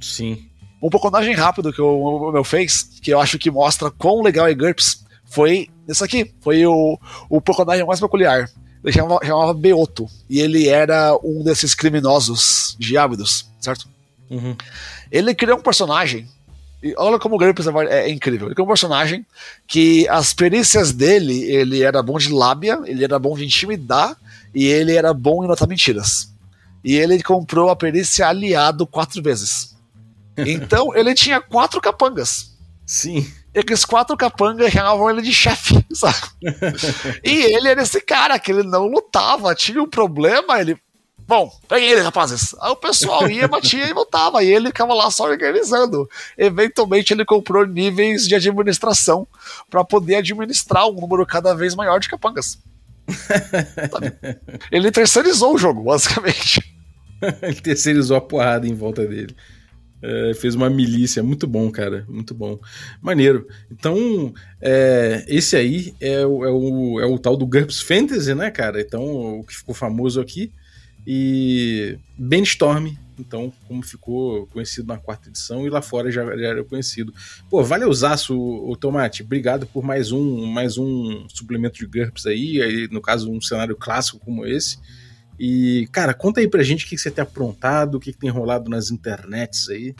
Sim. 0.01 0.47
Um 0.83 0.89
personagem 0.89 1.35
rápido 1.35 1.73
que 1.73 1.81
o 1.81 2.33
meu 2.33 2.43
fez, 2.43 2.89
que 3.03 3.11
eu 3.11 3.21
acho 3.21 3.39
que 3.39 3.51
mostra 3.51 3.91
quão 3.91 4.23
legal 4.23 4.47
é 4.47 4.55
GURPS, 4.55 5.05
foi 5.27 5.69
isso 5.87 6.03
aqui. 6.03 6.33
Foi 6.41 6.65
o, 6.65 6.99
o 7.29 7.41
personagem 7.41 7.87
mais 7.87 8.01
peculiar. 8.01 8.49
Ele 8.85 8.93
chamava, 8.93 9.25
chamava 9.25 9.55
Beoto. 9.55 10.07
E 10.29 10.41
ele 10.41 10.69
era 10.69 11.19
um 11.25 11.43
desses 11.43 11.75
criminosos 11.75 12.77
de 12.79 12.99
Ávidos, 12.99 13.49
certo? 13.59 13.89
Uhum. 14.31 14.55
Ele 15.11 15.35
criou 15.35 15.59
um 15.59 15.63
personagem 15.63 16.29
e 16.85 16.95
olha 16.99 17.19
como 17.19 17.37
o 17.37 17.39
GURPS 17.39 17.67
é, 17.67 17.71
é, 18.01 18.11
incrível. 18.11 18.49
Ele 18.49 18.55
é 18.59 18.63
um 18.63 18.67
personagem 18.67 19.25
que 19.67 20.07
as 20.11 20.35
perícias 20.35 20.93
dele, 20.93 21.43
ele 21.45 21.83
era 21.83 22.03
bom 22.03 22.19
de 22.19 22.31
lábia, 22.31 22.79
ele 22.85 23.03
era 23.03 23.19
bom 23.19 23.35
de 23.35 23.43
intimidar 23.43 24.15
e 24.55 24.67
ele 24.67 24.95
era 24.95 25.15
bom 25.15 25.43
em 25.43 25.49
notar 25.49 25.67
mentiras. 25.67 26.31
E 26.85 26.95
ele 26.95 27.23
comprou 27.23 27.71
a 27.71 27.77
perícia 27.77 28.29
aliado 28.29 28.87
quatro 28.87 29.23
vezes. 29.23 29.73
Então 30.37 30.93
ele 30.97 31.15
tinha 31.15 31.41
quatro 31.41 31.81
capangas. 31.81 32.57
Sim. 32.85 33.25
Aqueles 33.57 33.85
quatro 33.85 34.17
capangas 34.17 34.73
chamavam 34.73 35.11
ele 35.11 35.23
de 35.23 35.33
chefe, 35.33 35.85
sabe? 35.95 36.17
e 37.23 37.55
ele 37.55 37.69
era 37.69 37.83
esse 37.83 38.01
cara 38.01 38.39
que 38.39 38.51
ele 38.51 38.65
não 38.65 38.87
lutava, 38.87 39.55
tinha 39.55 39.83
um 39.83 39.89
problema, 39.89 40.61
ele 40.61 40.77
Bom, 41.27 41.51
peguei 41.67 41.91
ele, 41.93 42.03
rapazes. 42.03 42.55
Aí 42.61 42.71
o 42.71 42.77
pessoal 42.77 43.29
ia, 43.31 43.49
batia 43.49 43.89
e 43.89 43.95
voltava. 43.95 44.45
E 44.45 44.53
ele 44.53 44.67
ficava 44.69 44.93
lá 44.93 45.11
só 45.11 45.25
organizando. 45.25 46.09
Eventualmente 46.37 47.15
ele 47.15 47.25
comprou 47.25 47.67
níveis 47.67 48.29
de 48.29 48.35
administração 48.35 49.27
para 49.71 49.83
poder 49.83 50.17
administrar 50.17 50.87
um 50.87 50.93
número 50.93 51.25
cada 51.25 51.55
vez 51.55 51.75
maior 51.75 51.99
de 51.99 52.11
capangas. 52.11 52.59
ele 54.71 54.91
terceirizou 54.91 55.55
o 55.55 55.59
jogo, 55.59 55.83
basicamente. 55.83 56.61
ele 57.41 57.61
terceirizou 57.61 58.17
a 58.19 58.21
porrada 58.21 58.67
em 58.67 58.75
volta 58.75 59.07
dele. 59.07 59.35
É, 60.07 60.35
fez 60.35 60.55
uma 60.55 60.69
milícia, 60.69 61.23
muito 61.23 61.47
bom, 61.47 61.71
cara, 61.71 62.05
muito 62.07 62.35
bom. 62.35 62.61
Maneiro. 63.01 63.49
Então, 63.71 64.35
é, 64.61 65.25
esse 65.27 65.57
aí 65.57 65.95
é 65.99 66.27
o, 66.27 66.45
é, 66.45 66.51
o, 66.51 67.01
é 67.01 67.07
o 67.07 67.19
tal 67.19 67.39
do 67.39 67.47
GURPS 67.47 67.81
Fantasy, 67.81 68.35
né, 68.35 68.51
cara? 68.51 68.83
Então, 68.83 69.41
o 69.41 69.45
que 69.45 69.57
ficou 69.57 69.75
famoso 69.75 70.21
aqui. 70.21 70.53
E 71.07 71.99
Storm, 72.43 72.95
então, 73.19 73.51
como 73.67 73.83
ficou 73.83 74.47
conhecido 74.49 74.89
na 74.89 74.99
quarta 74.99 75.29
edição 75.31 75.67
e 75.67 75.71
lá 75.71 75.81
fora 75.81 76.11
já, 76.11 76.25
já 76.37 76.49
era 76.49 76.65
conhecido. 76.65 77.15
Pô, 77.49 77.63
vale 77.63 77.87
usaço, 77.87 78.39
o 78.39 78.77
Tomate. 78.77 79.23
Obrigado 79.23 79.67
por 79.67 79.83
mais 79.83 80.13
um, 80.13 80.45
mais 80.47 80.77
um 80.77 81.27
suplemento 81.29 81.79
de 81.79 81.87
GURPS 81.87 82.27
aí, 82.27 82.61
aí, 82.61 82.89
no 82.91 83.01
caso, 83.01 83.31
um 83.31 83.41
cenário 83.41 83.77
clássico 83.77 84.19
como 84.19 84.45
esse. 84.45 84.79
E, 85.39 85.89
cara, 85.91 86.15
conta 86.15 86.41
aí 86.41 86.49
pra 86.49 86.63
gente 86.63 86.85
o 86.85 86.89
que 86.89 86.97
você 86.97 87.11
tem 87.11 87.23
aprontado, 87.23 87.97
o 87.97 88.01
que 88.01 88.13
tem 88.13 88.31
rolado 88.31 88.71
nas 88.71 88.91
internets 88.91 89.69
aí. 89.69 89.95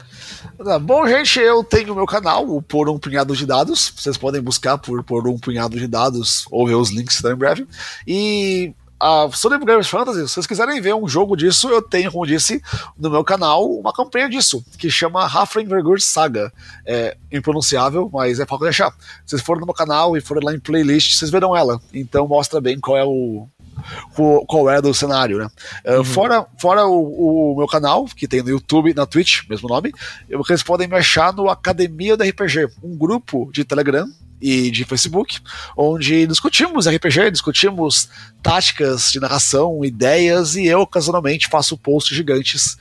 Tá 0.63 0.79
bom, 0.79 1.07
gente, 1.07 1.39
eu 1.39 1.63
tenho 1.63 1.95
meu 1.95 2.05
canal, 2.05 2.47
o 2.49 2.61
Por 2.61 2.89
Um 2.89 2.97
Punhado 2.97 3.35
de 3.35 3.45
Dados. 3.45 3.93
Vocês 3.95 4.17
podem 4.17 4.41
buscar 4.41 4.77
por 4.77 5.03
Por 5.03 5.27
Um 5.27 5.37
Punhado 5.37 5.77
de 5.77 5.87
Dados 5.87 6.45
ou 6.49 6.67
ver 6.67 6.75
os 6.75 6.89
links 6.89 7.23
em 7.23 7.35
breve. 7.35 7.67
E 8.07 8.73
a 8.99 9.29
sobre 9.33 9.57
Games 9.59 9.87
Fantasy, 9.87 10.21
se 10.21 10.33
vocês 10.33 10.47
quiserem 10.47 10.79
ver 10.79 10.95
um 10.95 11.07
jogo 11.07 11.35
disso, 11.35 11.69
eu 11.69 11.81
tenho, 11.81 12.11
como 12.11 12.25
disse, 12.25 12.61
no 12.97 13.09
meu 13.09 13.23
canal, 13.23 13.69
uma 13.69 13.91
campanha 13.91 14.29
disso, 14.29 14.63
que 14.77 14.89
chama 14.89 15.25
Hafrenvergur 15.25 15.99
Saga. 15.99 16.51
É 16.85 17.17
impronunciável, 17.31 18.09
mas 18.11 18.39
é 18.39 18.45
fácil 18.45 18.63
de 18.63 18.69
achar. 18.69 18.91
Se 19.25 19.31
vocês 19.31 19.41
forem 19.41 19.59
no 19.59 19.65
meu 19.65 19.75
canal 19.75 20.15
e 20.15 20.21
forem 20.21 20.45
lá 20.45 20.53
em 20.53 20.59
playlist, 20.59 21.15
vocês 21.15 21.29
verão 21.29 21.55
ela. 21.55 21.79
Então 21.93 22.27
mostra 22.27 22.61
bem 22.61 22.79
qual 22.79 22.97
é 22.97 23.03
o, 23.03 23.47
qual 24.47 24.69
é 24.69 24.81
do 24.81 24.93
cenário, 24.93 25.37
né? 25.37 25.47
Uh, 25.85 26.03
Fora, 26.03 26.45
fora 26.59 26.85
o, 26.85 27.53
o, 27.53 27.57
meu 27.57 27.67
canal, 27.67 28.05
que 28.05 28.27
tem 28.27 28.41
no 28.41 28.49
YouTube 28.49 28.93
na 28.93 29.05
Twitch, 29.05 29.41
mesmo 29.49 29.67
nome, 29.67 29.91
vocês 30.29 30.63
podem 30.63 30.87
me 30.87 30.95
achar 30.95 31.33
no 31.33 31.49
Academia 31.49 32.15
do 32.15 32.23
RPG, 32.23 32.69
um 32.83 32.95
grupo 32.95 33.49
de 33.51 33.63
Telegram 33.63 34.07
e 34.41 34.69
de 34.69 34.83
Facebook, 34.83 35.39
onde 35.75 36.27
discutimos 36.27 36.87
RPG, 36.87 37.31
discutimos 37.31 38.09
táticas 38.41 39.11
de 39.11 39.19
narração, 39.19 39.83
ideias, 39.83 40.55
e 40.55 40.65
eu 40.65 40.81
ocasionalmente 40.81 41.47
faço 41.47 41.77
posts 41.77 42.15
gigantes 42.15 42.77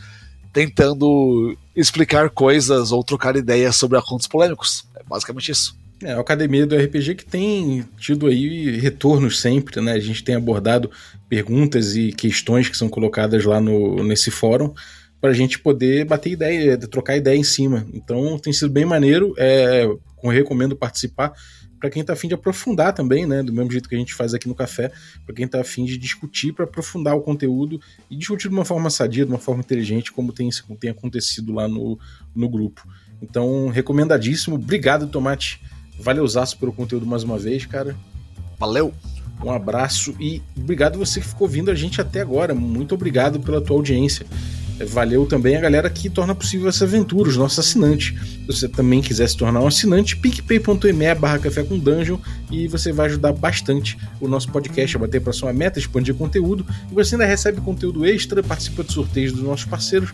tentando 0.53 1.57
explicar 1.75 2.31
coisas 2.31 2.93
ou 2.93 3.03
trocar 3.03 3.35
ideias 3.37 3.77
sobre 3.77 3.99
assuntos 3.99 4.27
polêmicos. 4.27 4.87
É 4.95 5.03
basicamente 5.03 5.51
isso. 5.51 5.84
É, 6.03 6.13
a 6.13 6.21
Academia 6.21 6.67
do 6.67 6.77
RPG 6.77 7.15
que 7.15 7.25
tem 7.25 7.85
tido 7.99 8.27
aí 8.27 8.79
retornos 8.79 9.41
sempre, 9.41 9.81
né? 9.81 9.93
A 9.93 10.01
gente 10.01 10.25
tem 10.25 10.35
abordado 10.35 10.91
perguntas 11.29 11.97
e 11.97 12.13
questões 12.13 12.69
que 12.69 12.77
são 12.77 12.89
colocadas 12.89 13.45
lá 13.45 13.61
no, 13.61 14.03
nesse 14.03 14.31
fórum 14.31 14.75
para 15.21 15.31
a 15.31 15.35
gente 15.35 15.59
poder 15.59 16.05
bater 16.05 16.33
ideia, 16.33 16.77
trocar 16.77 17.17
ideia 17.17 17.37
em 17.37 17.45
cima. 17.45 17.87
Então 17.95 18.39
tem 18.39 18.53
sido 18.53 18.71
bem 18.71 18.85
maneiro, 18.85 19.35
é, 19.39 19.89
recomendo 20.23 20.77
participar 20.77 21.33
para 21.81 21.91
quem 21.91 22.01
está 22.01 22.15
afim 22.15 22.29
de 22.29 22.35
aprofundar 22.35 22.95
também, 22.95 23.27
né? 23.27 23.43
Do 23.43 23.53
mesmo 23.53 23.71
jeito 23.71 23.89
que 23.89 23.95
a 23.95 23.99
gente 23.99 24.15
faz 24.15 24.33
aqui 24.33 24.49
no 24.49 24.55
café, 24.55 24.91
para 25.25 25.35
quem 25.35 25.45
está 25.45 25.61
afim 25.61 25.85
de 25.85 25.99
discutir, 25.99 26.53
para 26.53 26.65
aprofundar 26.65 27.15
o 27.15 27.21
conteúdo 27.21 27.79
e 28.11 28.17
discutir 28.17 28.49
de 28.49 28.55
uma 28.55 28.65
forma 28.65 28.89
sadia, 28.89 29.25
de 29.25 29.31
uma 29.31 29.39
forma 29.39 29.61
inteligente, 29.61 30.11
como 30.11 30.33
tem, 30.33 30.49
tem 30.81 30.91
acontecido 30.91 31.53
lá 31.53 31.69
no, 31.69 31.99
no 32.35 32.49
grupo. 32.49 32.87
Então, 33.21 33.69
recomendadíssimo. 33.69 34.57
Obrigado, 34.57 35.07
Tomate 35.09 35.61
Valeuzaço 35.99 36.59
pelo 36.59 36.73
conteúdo 36.73 37.07
mais 37.07 37.23
uma 37.23 37.39
vez, 37.39 37.67
cara. 37.67 37.97
Valeu! 38.59 38.93
Um 39.43 39.51
abraço 39.51 40.15
e 40.21 40.41
obrigado 40.57 40.99
você 40.99 41.21
que 41.21 41.27
ficou 41.27 41.49
vindo 41.49 41.71
a 41.71 41.75
gente 41.75 42.01
até 42.01 42.21
agora. 42.21 42.55
Muito 42.55 42.95
obrigado 42.95 43.41
pela 43.41 43.61
tua 43.61 43.77
audiência. 43.77 44.25
Valeu 44.89 45.25
também 45.25 45.55
a 45.55 45.61
galera 45.61 45.89
que 45.89 46.11
torna 46.11 46.35
possível 46.35 46.69
essa 46.69 46.85
aventura, 46.85 47.29
os 47.29 47.37
nossos 47.37 47.61
assinantes. 47.61 48.19
Se 48.19 48.47
você 48.47 48.69
também 48.69 49.01
quiser 49.01 49.29
se 49.29 49.37
tornar 49.37 49.61
um 49.61 49.69
assinante, 49.69 50.17
picpay.me 50.17 51.15
barra 51.15 51.39
café 51.39 51.63
com 51.63 51.79
dungeon 51.79 52.19
e 52.51 52.67
você 52.67 52.93
vai 52.93 53.07
ajudar 53.07 53.33
bastante 53.33 53.97
o 54.21 54.27
nosso 54.27 54.51
podcast 54.51 54.97
a 54.97 55.01
bater 55.01 55.21
para 55.21 55.33
sua 55.33 55.53
meta, 55.53 55.79
expandir 55.79 56.15
conteúdo 56.15 56.67
e 56.91 56.95
você 56.95 57.15
ainda 57.15 57.25
recebe 57.25 57.61
conteúdo 57.61 58.05
extra, 58.05 58.43
participa 58.43 58.83
de 58.83 58.93
sorteios 58.93 59.33
dos 59.33 59.43
nossos 59.43 59.65
parceiros 59.65 60.13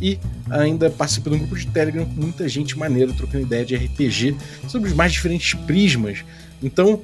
e 0.00 0.18
ainda 0.48 0.90
participa 0.90 1.30
de 1.30 1.36
um 1.36 1.38
grupo 1.40 1.56
de 1.56 1.66
Telegram 1.66 2.04
com 2.06 2.20
muita 2.20 2.48
gente 2.48 2.78
maneira 2.78 3.12
trocando 3.12 3.44
ideia 3.44 3.64
de 3.64 3.76
RPG 3.76 4.36
sobre 4.68 4.88
os 4.88 4.94
mais 4.94 5.12
diferentes 5.12 5.54
prismas. 5.54 6.24
Então, 6.62 7.02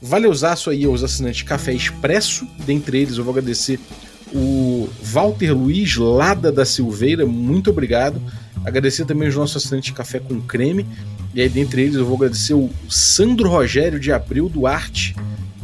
vale 0.00 0.26
usar 0.26 0.56
aí 0.68 0.84
aos 0.84 1.02
assinantes 1.02 1.42
Café 1.42 1.72
Expresso, 1.72 2.46
dentre 2.66 2.98
eles 2.98 3.16
eu 3.16 3.24
vou 3.24 3.32
agradecer 3.32 3.78
o 4.32 4.88
Walter 5.02 5.52
Luiz 5.52 5.96
Lada 5.96 6.50
da 6.50 6.64
Silveira, 6.64 7.24
muito 7.24 7.70
obrigado. 7.70 8.20
Agradecer 8.64 9.04
também 9.04 9.28
os 9.28 9.36
nossos 9.36 9.64
assinantes 9.64 9.92
Café 9.92 10.18
com 10.18 10.40
Creme. 10.40 10.86
E 11.34 11.40
aí, 11.40 11.48
dentre 11.48 11.82
eles, 11.82 11.96
eu 11.96 12.04
vou 12.04 12.16
agradecer 12.16 12.54
o 12.54 12.70
Sandro 12.88 13.48
Rogério 13.48 14.00
de 14.00 14.10
Abril 14.10 14.48
Duarte 14.48 15.14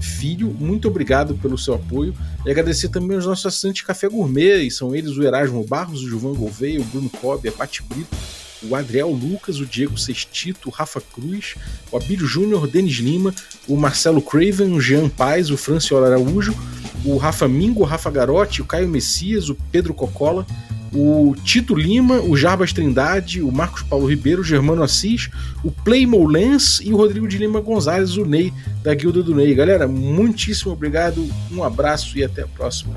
Filho, 0.01 0.55
muito 0.59 0.89
obrigado 0.89 1.35
pelo 1.35 1.59
seu 1.59 1.75
apoio. 1.75 2.15
E 2.45 2.51
agradecer 2.51 2.89
também 2.89 3.17
aos 3.17 3.27
nossos 3.27 3.47
assinantes 3.47 3.83
Café 3.83 4.09
Gourmet, 4.09 4.63
e 4.63 4.71
são 4.71 4.95
eles 4.95 5.17
o 5.17 5.23
Erasmo 5.23 5.65
Barros, 5.65 6.03
o 6.03 6.09
Gilvan 6.09 6.35
Gouveia, 6.35 6.81
o 6.81 6.85
Bruno 6.85 7.11
Cobb, 7.11 7.49
a 7.49 7.53
Pati 7.53 7.83
Brito, 7.83 8.17
o 8.63 8.75
Adriel 8.75 9.11
Lucas, 9.11 9.59
o 9.59 9.67
Diego 9.67 9.99
Sextito, 9.99 10.69
o 10.69 10.73
Rafa 10.73 11.01
Cruz, 11.01 11.55
o 11.91 11.97
Abílio 11.97 12.27
Júnior, 12.27 12.67
Denis 12.67 12.97
Lima, 12.97 13.35
o 13.67 13.77
Marcelo 13.77 14.21
Craven, 14.21 14.73
o 14.73 14.81
Jean 14.81 15.09
Paz, 15.09 15.51
o 15.51 15.57
Franciolo 15.57 16.07
Araújo, 16.07 16.55
o 17.05 17.17
Rafa 17.17 17.49
Mingo, 17.49 17.81
o 17.81 17.85
Rafa 17.85 18.11
Garotti, 18.11 18.63
o 18.63 18.65
Caio 18.65 18.89
Messias, 18.89 19.49
o 19.49 19.57
Pedro 19.71 19.95
Cocola, 19.95 20.47
o 20.93 21.35
Tito 21.45 21.75
Lima, 21.75 22.21
o 22.21 22.37
Jarbas 22.37 22.73
Trindade, 22.73 23.41
o 23.43 23.53
Marcos 23.53 23.83
Paulo 23.83 24.07
Ribeiro, 24.07 24.43
o 24.43 24.45
Germano 24.45 24.83
Assis, 24.83 25.31
o 25.63 25.71
Playmo 25.71 26.27
Lens 26.27 26.81
e 26.83 26.93
o 26.93 26.97
Rodrigo 26.97 27.29
de 27.29 27.39
Lima 27.39 27.61
Gonzalez, 27.61 28.17
o 28.17 28.25
Ney, 28.25 28.53
da 28.83 28.95
Guilda 28.95 29.23
do 29.23 29.35
Ney. 29.35 29.55
Galera, 29.55 29.87
muitíssimo 29.87 30.73
obrigado, 30.73 31.27
um 31.51 31.63
abraço 31.63 32.19
e 32.19 32.25
até 32.25 32.43
a 32.43 32.49
próxima. 32.49 32.95